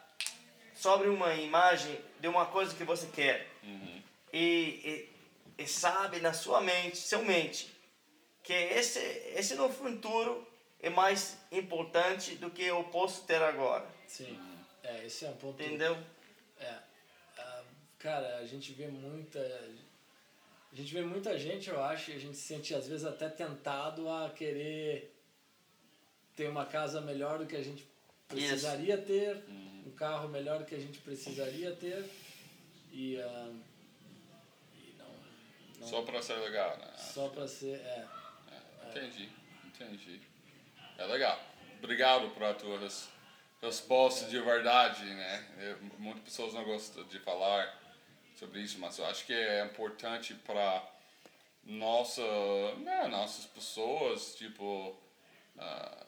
sobre 0.76 1.08
uma 1.08 1.34
imagem 1.36 1.98
de 2.20 2.28
uma 2.28 2.46
coisa 2.46 2.76
que 2.76 2.84
você 2.84 3.08
quer 3.08 3.48
uhum. 3.64 4.04
e, 4.34 5.10
e, 5.58 5.64
e, 5.64 5.68
sabe 5.68 6.20
na 6.20 6.34
sua 6.34 6.60
mente, 6.60 6.98
seu 6.98 7.24
mente, 7.24 7.74
que 8.44 8.54
esse 8.54 9.00
esse 9.36 9.56
no 9.56 9.70
futuro 9.70 10.46
é 10.82 10.90
mais 10.90 11.38
importante 11.54 12.36
do 12.36 12.50
que 12.50 12.64
eu 12.64 12.84
posso 12.86 13.24
ter 13.26 13.42
agora. 13.42 13.88
Sim, 14.06 14.38
é 14.84 15.06
esse 15.06 15.24
é 15.24 15.30
um 15.30 15.38
ponto. 15.38 15.64
Entendeu? 15.64 15.98
É, 16.60 16.74
uh, 17.38 17.66
cara, 17.98 18.38
a 18.38 18.46
gente 18.46 18.74
vê 18.74 18.88
muita 18.88 19.40
a 20.72 20.76
gente 20.76 20.94
vê 20.94 21.02
muita 21.02 21.38
gente, 21.38 21.70
eu 21.70 21.84
acho, 21.84 22.12
e 22.12 22.16
a 22.16 22.20
gente 22.20 22.38
se 22.38 22.44
sente 22.44 22.74
às 22.76 22.88
vezes 22.88 23.06
até 23.06 23.28
tentado 23.28 24.08
a 24.10 24.30
querer 24.30 25.16
ter 26.36 26.48
uma 26.48 26.66
casa 26.66 27.02
melhor 27.02 27.40
do 27.40 27.46
que 27.46 27.56
a 27.56 27.64
gente 27.64 27.88
precisaria 28.28 28.96
Isso. 28.96 29.06
ter, 29.06 29.36
uhum. 29.48 29.84
um 29.88 29.92
carro 29.92 30.30
melhor 30.30 30.60
do 30.60 30.66
que 30.66 30.76
a 30.76 30.80
gente 30.80 31.00
precisaria 31.00 31.76
ter 31.76 32.08
e, 32.92 33.18
uh, 33.18 33.56
e 34.76 34.96
não, 34.98 35.12
não, 35.80 35.88
Só 35.88 36.04
para 36.04 36.22
ser 36.22 36.36
legal, 36.36 36.78
né? 36.78 36.94
Só 36.98 37.30
para 37.30 37.48
ser, 37.48 37.80
é, 37.82 38.08
é. 38.52 38.90
Entendi, 38.90 39.30
entendi. 39.66 40.22
É 40.98 41.06
legal. 41.06 41.40
Obrigado 41.80 42.30
por 42.30 42.56
tuas 42.56 43.10
respostas 43.62 44.28
é. 44.28 44.32
de 44.32 44.40
verdade, 44.40 45.04
né? 45.04 45.78
muitas 45.98 46.24
pessoas 46.24 46.54
não 46.54 46.64
gostam 46.64 47.04
de 47.06 47.20
falar 47.20 47.78
sobre 48.40 48.62
isso, 48.62 48.80
mas 48.80 48.98
eu 48.98 49.06
acho 49.06 49.26
que 49.26 49.34
é 49.34 49.66
importante 49.66 50.34
para 50.34 50.82
nossa, 51.66 52.22
né, 52.78 53.08
nossas 53.10 53.46
pessoas, 53.46 54.34
tipo, 54.36 54.96
uh, 55.58 56.06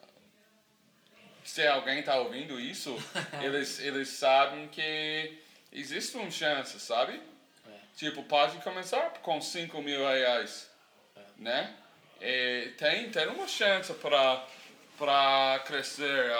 se 1.44 1.66
alguém 1.66 2.00
está 2.00 2.16
ouvindo 2.16 2.58
isso, 2.58 2.96
eles, 3.42 3.78
eles 3.80 4.08
sabem 4.08 4.66
que 4.68 5.38
existe 5.70 6.16
uma 6.16 6.30
chance, 6.30 6.80
sabe? 6.80 7.20
É. 7.68 7.78
Tipo, 7.96 8.22
pode 8.24 8.56
começar 8.62 9.10
com 9.20 9.40
5 9.40 9.82
mil 9.82 10.00
reais, 10.00 10.70
é. 11.14 11.20
né? 11.36 11.76
E 12.20 12.72
tem, 12.78 13.10
tem 13.10 13.28
uma 13.28 13.46
chance 13.46 13.92
para 13.94 14.46
para 14.98 15.58
crescer, 15.66 16.30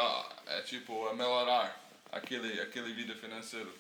é, 0.47 0.61
tipo, 0.61 1.12
melhorar 1.14 1.76
aquele, 2.12 2.61
aquele 2.61 2.93
vida 2.93 3.12
financeiro. 3.16 3.72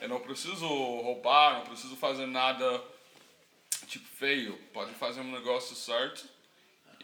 Eu 0.00 0.08
não 0.08 0.20
preciso 0.20 0.66
roubar, 0.66 1.58
não 1.58 1.66
preciso 1.66 1.96
fazer 1.96 2.26
nada 2.26 2.82
tipo 3.86 4.06
feio. 4.06 4.56
Pode 4.72 4.92
fazer 4.94 5.20
um 5.20 5.30
negócio 5.30 5.74
certo. 5.74 6.28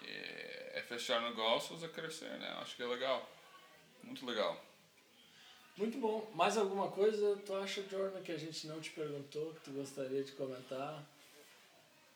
É, 0.04 0.72
é 0.76 0.82
fechar 0.82 1.20
negócios, 1.22 1.82
é 1.82 1.88
crescer, 1.88 2.38
né? 2.38 2.56
Acho 2.60 2.76
que 2.76 2.82
é 2.82 2.86
legal. 2.86 3.28
Muito 4.02 4.24
legal. 4.24 4.60
Muito 5.76 5.98
bom. 5.98 6.26
Mais 6.34 6.56
alguma 6.56 6.88
coisa 6.90 7.36
tu 7.44 7.54
acha, 7.54 7.82
Jordan, 7.82 8.22
que 8.22 8.32
a 8.32 8.38
gente 8.38 8.66
não 8.66 8.80
te 8.80 8.90
perguntou, 8.90 9.52
que 9.54 9.60
tu 9.60 9.70
gostaria 9.72 10.24
de 10.24 10.32
comentar? 10.32 11.02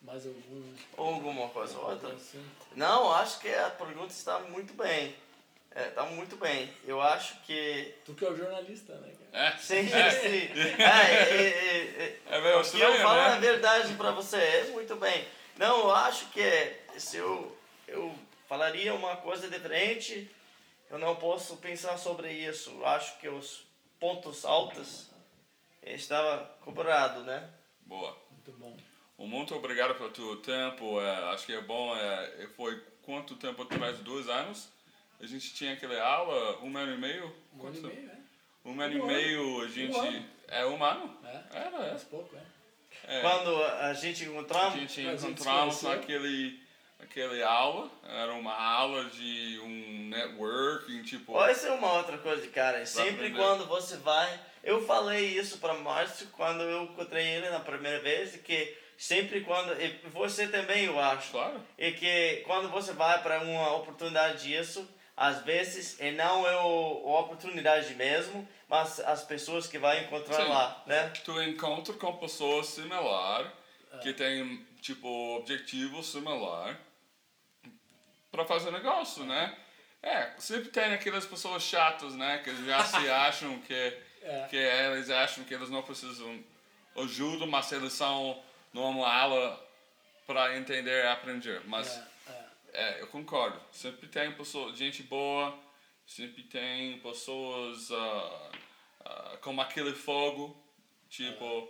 Mais 0.00 0.26
algum. 0.26 0.74
Ou 0.96 1.14
alguma 1.14 1.48
coisa 1.50 1.78
ou 1.78 1.90
outra. 1.90 2.14
Assim? 2.14 2.42
Não, 2.74 3.12
acho 3.12 3.38
que 3.40 3.48
a 3.52 3.68
pergunta 3.70 4.12
está 4.12 4.38
muito 4.38 4.72
bem. 4.72 5.14
É, 5.72 5.88
está 5.88 6.04
muito 6.04 6.36
bem. 6.36 6.68
Eu 6.84 7.00
acho 7.00 7.40
que. 7.42 7.94
Tu 8.04 8.14
que 8.14 8.24
é 8.24 8.30
o 8.30 8.36
jornalista, 8.36 8.94
né, 8.96 9.12
cara? 9.30 9.46
É, 9.46 9.56
Sim, 9.58 9.86
sim. 9.86 9.92
É, 10.82 10.82
é, 10.82 11.38
é, 11.98 12.20
é 12.26 12.40
meio 12.40 12.60
o 12.60 12.70
que 12.70 12.80
eu 12.80 12.94
falo 12.96 13.20
a 13.20 13.30
né? 13.36 13.40
verdade 13.40 13.94
para 13.94 14.10
você 14.10 14.36
é 14.36 14.64
muito 14.72 14.96
bem. 14.96 15.26
Não, 15.56 15.80
eu 15.80 15.94
acho 15.94 16.26
que 16.30 16.76
se 16.98 17.18
eu, 17.18 17.56
eu 17.86 18.12
falaria 18.48 18.92
uma 18.94 19.16
coisa 19.18 19.48
diferente, 19.48 20.28
eu 20.90 20.98
não 20.98 21.14
posso 21.14 21.56
pensar 21.58 21.96
sobre 21.98 22.32
isso. 22.32 22.70
Eu 22.70 22.86
acho 22.86 23.18
que 23.18 23.28
os 23.28 23.64
pontos 24.00 24.44
altos 24.44 25.08
estava 25.82 26.44
cobrado, 26.62 27.22
né? 27.22 27.48
Boa. 27.82 28.16
Muito 28.32 28.52
bom. 28.52 28.76
Muito 29.18 29.54
obrigado 29.54 29.94
pelo 29.94 30.10
teu 30.10 30.36
tempo. 30.36 31.00
é, 31.00 31.32
acho 31.32 31.46
que 31.46 31.52
é 31.52 31.60
bom. 31.60 31.94
É, 31.94 32.48
foi 32.56 32.82
quanto 33.02 33.36
tempo 33.36 33.62
atrás? 33.62 33.98
Dois 33.98 34.28
anos? 34.28 34.68
A 35.20 35.26
gente 35.26 35.52
tinha 35.52 35.74
aquela 35.74 36.02
aula, 36.02 36.58
um 36.62 36.76
ano 36.76 36.94
e 36.94 36.98
meio? 36.98 37.34
Um 37.54 37.66
ano 37.66 37.76
e 37.76 37.82
meio, 37.82 38.10
é? 38.10 38.18
Um 38.64 38.80
ano 38.80 38.96
e 38.96 39.00
Um 39.00 39.06
meio 39.06 39.62
a 39.62 39.68
gente. 39.68 39.98
ano. 39.98 40.24
É 40.48 40.66
um 40.66 40.82
ano? 40.82 41.16
É? 41.24 41.58
Era, 41.58 41.76
é. 41.86 41.96
Pouco, 42.10 42.34
é. 42.36 42.50
É. 43.06 43.20
Quando 43.20 43.62
a 43.62 43.92
gente 43.92 44.24
encontramos, 44.24 44.74
a 44.74 44.78
gente 44.78 45.00
encontramos 45.02 45.82
naquele, 45.82 46.60
naquele 46.98 47.42
aula, 47.42 47.90
era 48.08 48.32
uma 48.32 48.54
aula 48.54 49.04
de 49.06 49.60
um 49.62 50.08
networking, 50.08 51.02
tipo. 51.02 51.32
Olha, 51.32 51.52
isso 51.52 51.66
é 51.66 51.72
uma 51.72 51.92
outra 51.94 52.18
coisa, 52.18 52.46
cara. 52.48 52.84
Sempre 52.86 53.26
aprender. 53.26 53.36
quando 53.36 53.66
você 53.66 53.96
vai. 53.98 54.40
Eu 54.62 54.84
falei 54.86 55.38
isso 55.38 55.58
para 55.58 55.74
Márcio 55.74 56.26
quando 56.32 56.62
eu 56.62 56.84
encontrei 56.84 57.26
ele 57.26 57.48
na 57.48 57.60
primeira 57.60 58.00
vez, 58.00 58.36
que 58.36 58.76
sempre 58.96 59.40
quando. 59.42 59.72
E 59.80 60.00
você 60.08 60.46
também, 60.46 60.84
eu 60.84 60.98
acho. 61.00 61.30
Claro. 61.30 61.60
E 61.78 61.92
que 61.92 62.42
quando 62.46 62.68
você 62.70 62.92
vai 62.92 63.22
para 63.22 63.40
uma 63.40 63.74
oportunidade 63.76 64.44
disso, 64.44 64.86
às 65.20 65.42
vezes 65.42 66.00
e 66.00 66.10
não 66.12 66.46
é 66.48 66.56
o, 66.56 67.14
a 67.14 67.20
oportunidade 67.20 67.94
mesmo, 67.94 68.48
mas 68.66 68.98
as 69.00 69.22
pessoas 69.22 69.66
que 69.66 69.78
vai 69.78 70.02
encontrar 70.04 70.44
Sim. 70.44 70.48
lá, 70.48 70.82
né? 70.86 71.12
Tu 71.22 71.42
encontra 71.42 71.92
com 71.92 72.16
pessoas 72.16 72.68
similar, 72.68 73.52
É. 73.92 73.98
que 73.98 74.14
tem, 74.14 74.66
tipo, 74.80 75.06
objetivo 75.36 76.02
similar 76.02 76.74
para 78.32 78.46
fazer 78.46 78.70
negócio, 78.70 79.22
né? 79.24 79.54
É, 80.02 80.30
sempre 80.38 80.70
tem 80.70 80.94
aquelas 80.94 81.26
pessoas 81.26 81.62
chatas, 81.64 82.14
né? 82.14 82.38
Que 82.38 82.54
já 82.64 82.82
se 82.84 82.96
acham 83.10 83.58
que, 83.60 83.74
É. 84.22 84.46
que 84.48 84.56
eles 84.56 85.10
acham 85.10 85.44
que 85.44 85.52
eles 85.52 85.68
não 85.68 85.82
precisam 85.82 86.42
ajuda, 86.96 87.44
mas 87.46 87.70
eles 87.72 87.92
são 87.92 88.42
numa 88.72 89.12
aula 89.12 89.68
para 90.26 90.56
entender 90.56 91.04
e 91.04 91.08
aprender. 91.08 91.60
Mas 91.66 91.88
É, 91.94 92.09
é. 92.72 92.98
é, 92.98 93.02
eu 93.02 93.06
concordo. 93.08 93.60
Sempre 93.72 94.08
tem 94.08 94.32
pessoas, 94.32 94.76
gente 94.76 95.02
boa, 95.02 95.58
sempre 96.06 96.42
tem 96.42 96.98
pessoas 97.00 97.90
ah, 97.92 98.50
ah, 99.04 99.38
com 99.40 99.60
aquele 99.60 99.92
fogo, 99.92 100.56
tipo, 101.08 101.68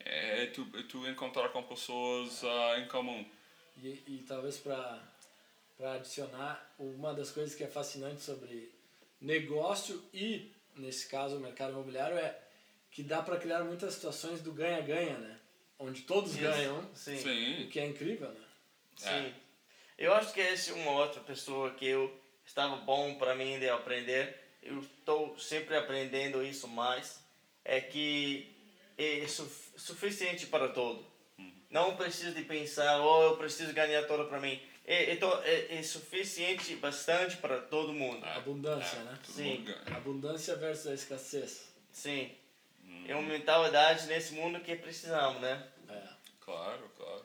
é, 0.00 0.46
tu, 0.46 0.64
tu 0.84 1.06
encontrar 1.08 1.48
com 1.50 1.62
pessoas 1.62 2.42
ah, 2.44 2.78
em 2.78 2.88
comum. 2.88 3.24
E, 3.82 4.02
e 4.06 4.24
talvez 4.26 4.58
para 4.58 5.00
adicionar, 5.94 6.74
uma 6.78 7.12
das 7.12 7.30
coisas 7.30 7.54
que 7.54 7.64
é 7.64 7.68
fascinante 7.68 8.22
sobre 8.22 8.72
negócio 9.20 10.02
e, 10.12 10.50
nesse 10.76 11.08
caso, 11.08 11.36
o 11.36 11.40
mercado 11.40 11.72
imobiliário 11.72 12.16
é 12.16 12.38
que 12.90 13.02
dá 13.02 13.22
para 13.22 13.36
criar 13.36 13.62
muitas 13.64 13.94
situações 13.94 14.40
do 14.40 14.52
ganha-ganha, 14.52 15.18
né? 15.18 15.38
Onde 15.78 16.02
todos 16.02 16.32
Isso. 16.32 16.40
ganham, 16.40 16.88
Sim. 16.94 17.18
Sim. 17.18 17.64
o 17.64 17.68
que 17.68 17.78
é 17.78 17.86
incrível, 17.86 18.30
né? 18.30 18.40
Sim. 18.96 19.34
Eu 19.98 20.12
acho 20.14 20.32
que 20.32 20.40
essa 20.40 20.70
é 20.70 20.74
uma 20.74 20.90
outra 20.92 21.20
pessoa 21.20 21.70
que 21.72 21.86
eu 21.86 22.14
estava 22.44 22.76
bom 22.76 23.14
para 23.14 23.34
mim 23.34 23.58
de 23.58 23.68
aprender. 23.68 24.36
Eu 24.62 24.80
estou 24.80 25.38
sempre 25.38 25.76
aprendendo 25.76 26.42
isso 26.44 26.68
mais. 26.68 27.22
É 27.64 27.80
que 27.80 28.54
é 28.98 29.26
su 29.26 29.50
suficiente 29.76 30.46
para 30.46 30.68
todo. 30.68 31.04
Não 31.70 31.96
preciso 31.96 32.32
de 32.34 32.42
pensar, 32.42 33.00
oh, 33.00 33.22
eu 33.24 33.36
preciso 33.36 33.72
ganhar 33.72 34.04
todo 34.06 34.28
para 34.28 34.38
mim. 34.40 34.60
É, 34.84 35.12
é, 35.12 35.16
to- 35.16 35.42
é, 35.42 35.76
é 35.78 35.82
suficiente 35.82 36.76
bastante 36.76 37.36
para 37.38 37.60
todo 37.60 37.92
mundo. 37.92 38.24
Abundância, 38.24 38.98
né? 39.00 39.18
todo 39.24 39.34
Sim. 39.34 39.64
Abundância 39.94 40.54
versus 40.56 40.86
a 40.86 40.94
escassez. 40.94 41.72
Sim. 41.90 42.32
É 43.08 43.14
uma 43.14 43.28
mentalidade 43.28 44.06
nesse 44.06 44.32
mundo 44.34 44.60
que 44.60 44.76
precisamos, 44.76 45.40
né? 45.42 45.66
É. 45.88 46.02
Claro, 46.40 46.88
claro. 46.96 47.24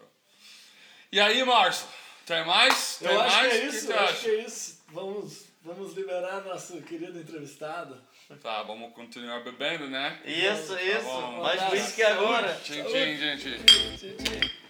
E 1.11 1.19
aí, 1.19 1.43
Márcio? 1.43 1.87
Tem 2.31 2.45
mais? 2.45 2.95
Tem 2.97 3.11
Eu 3.11 3.19
acho 3.21 3.35
mais? 3.35 3.51
que 3.51 3.57
é 3.59 3.65
isso, 3.65 3.85
tu 3.87 3.91
eu 3.91 3.99
acho 3.99 4.13
acha? 4.13 4.19
que 4.21 4.29
é 4.29 4.43
isso. 4.45 4.81
Vamos, 4.93 5.45
vamos 5.61 5.93
liberar 5.93 6.41
nosso 6.45 6.81
querido 6.81 7.19
entrevistado. 7.19 8.01
Tá, 8.41 8.63
vamos 8.63 8.93
continuar 8.93 9.43
bebendo, 9.43 9.89
né? 9.89 10.17
Isso, 10.23 10.73
isso. 10.79 11.03
bom. 11.03 11.41
Mais 11.43 11.61
Abraço. 11.61 11.75
whisky 11.75 12.03
agora. 12.03 12.57
Tchim, 12.63 12.83
tchim, 12.83 13.17
gente. 13.17 13.59
Tchim, 13.65 14.15
tchim. 14.15 14.60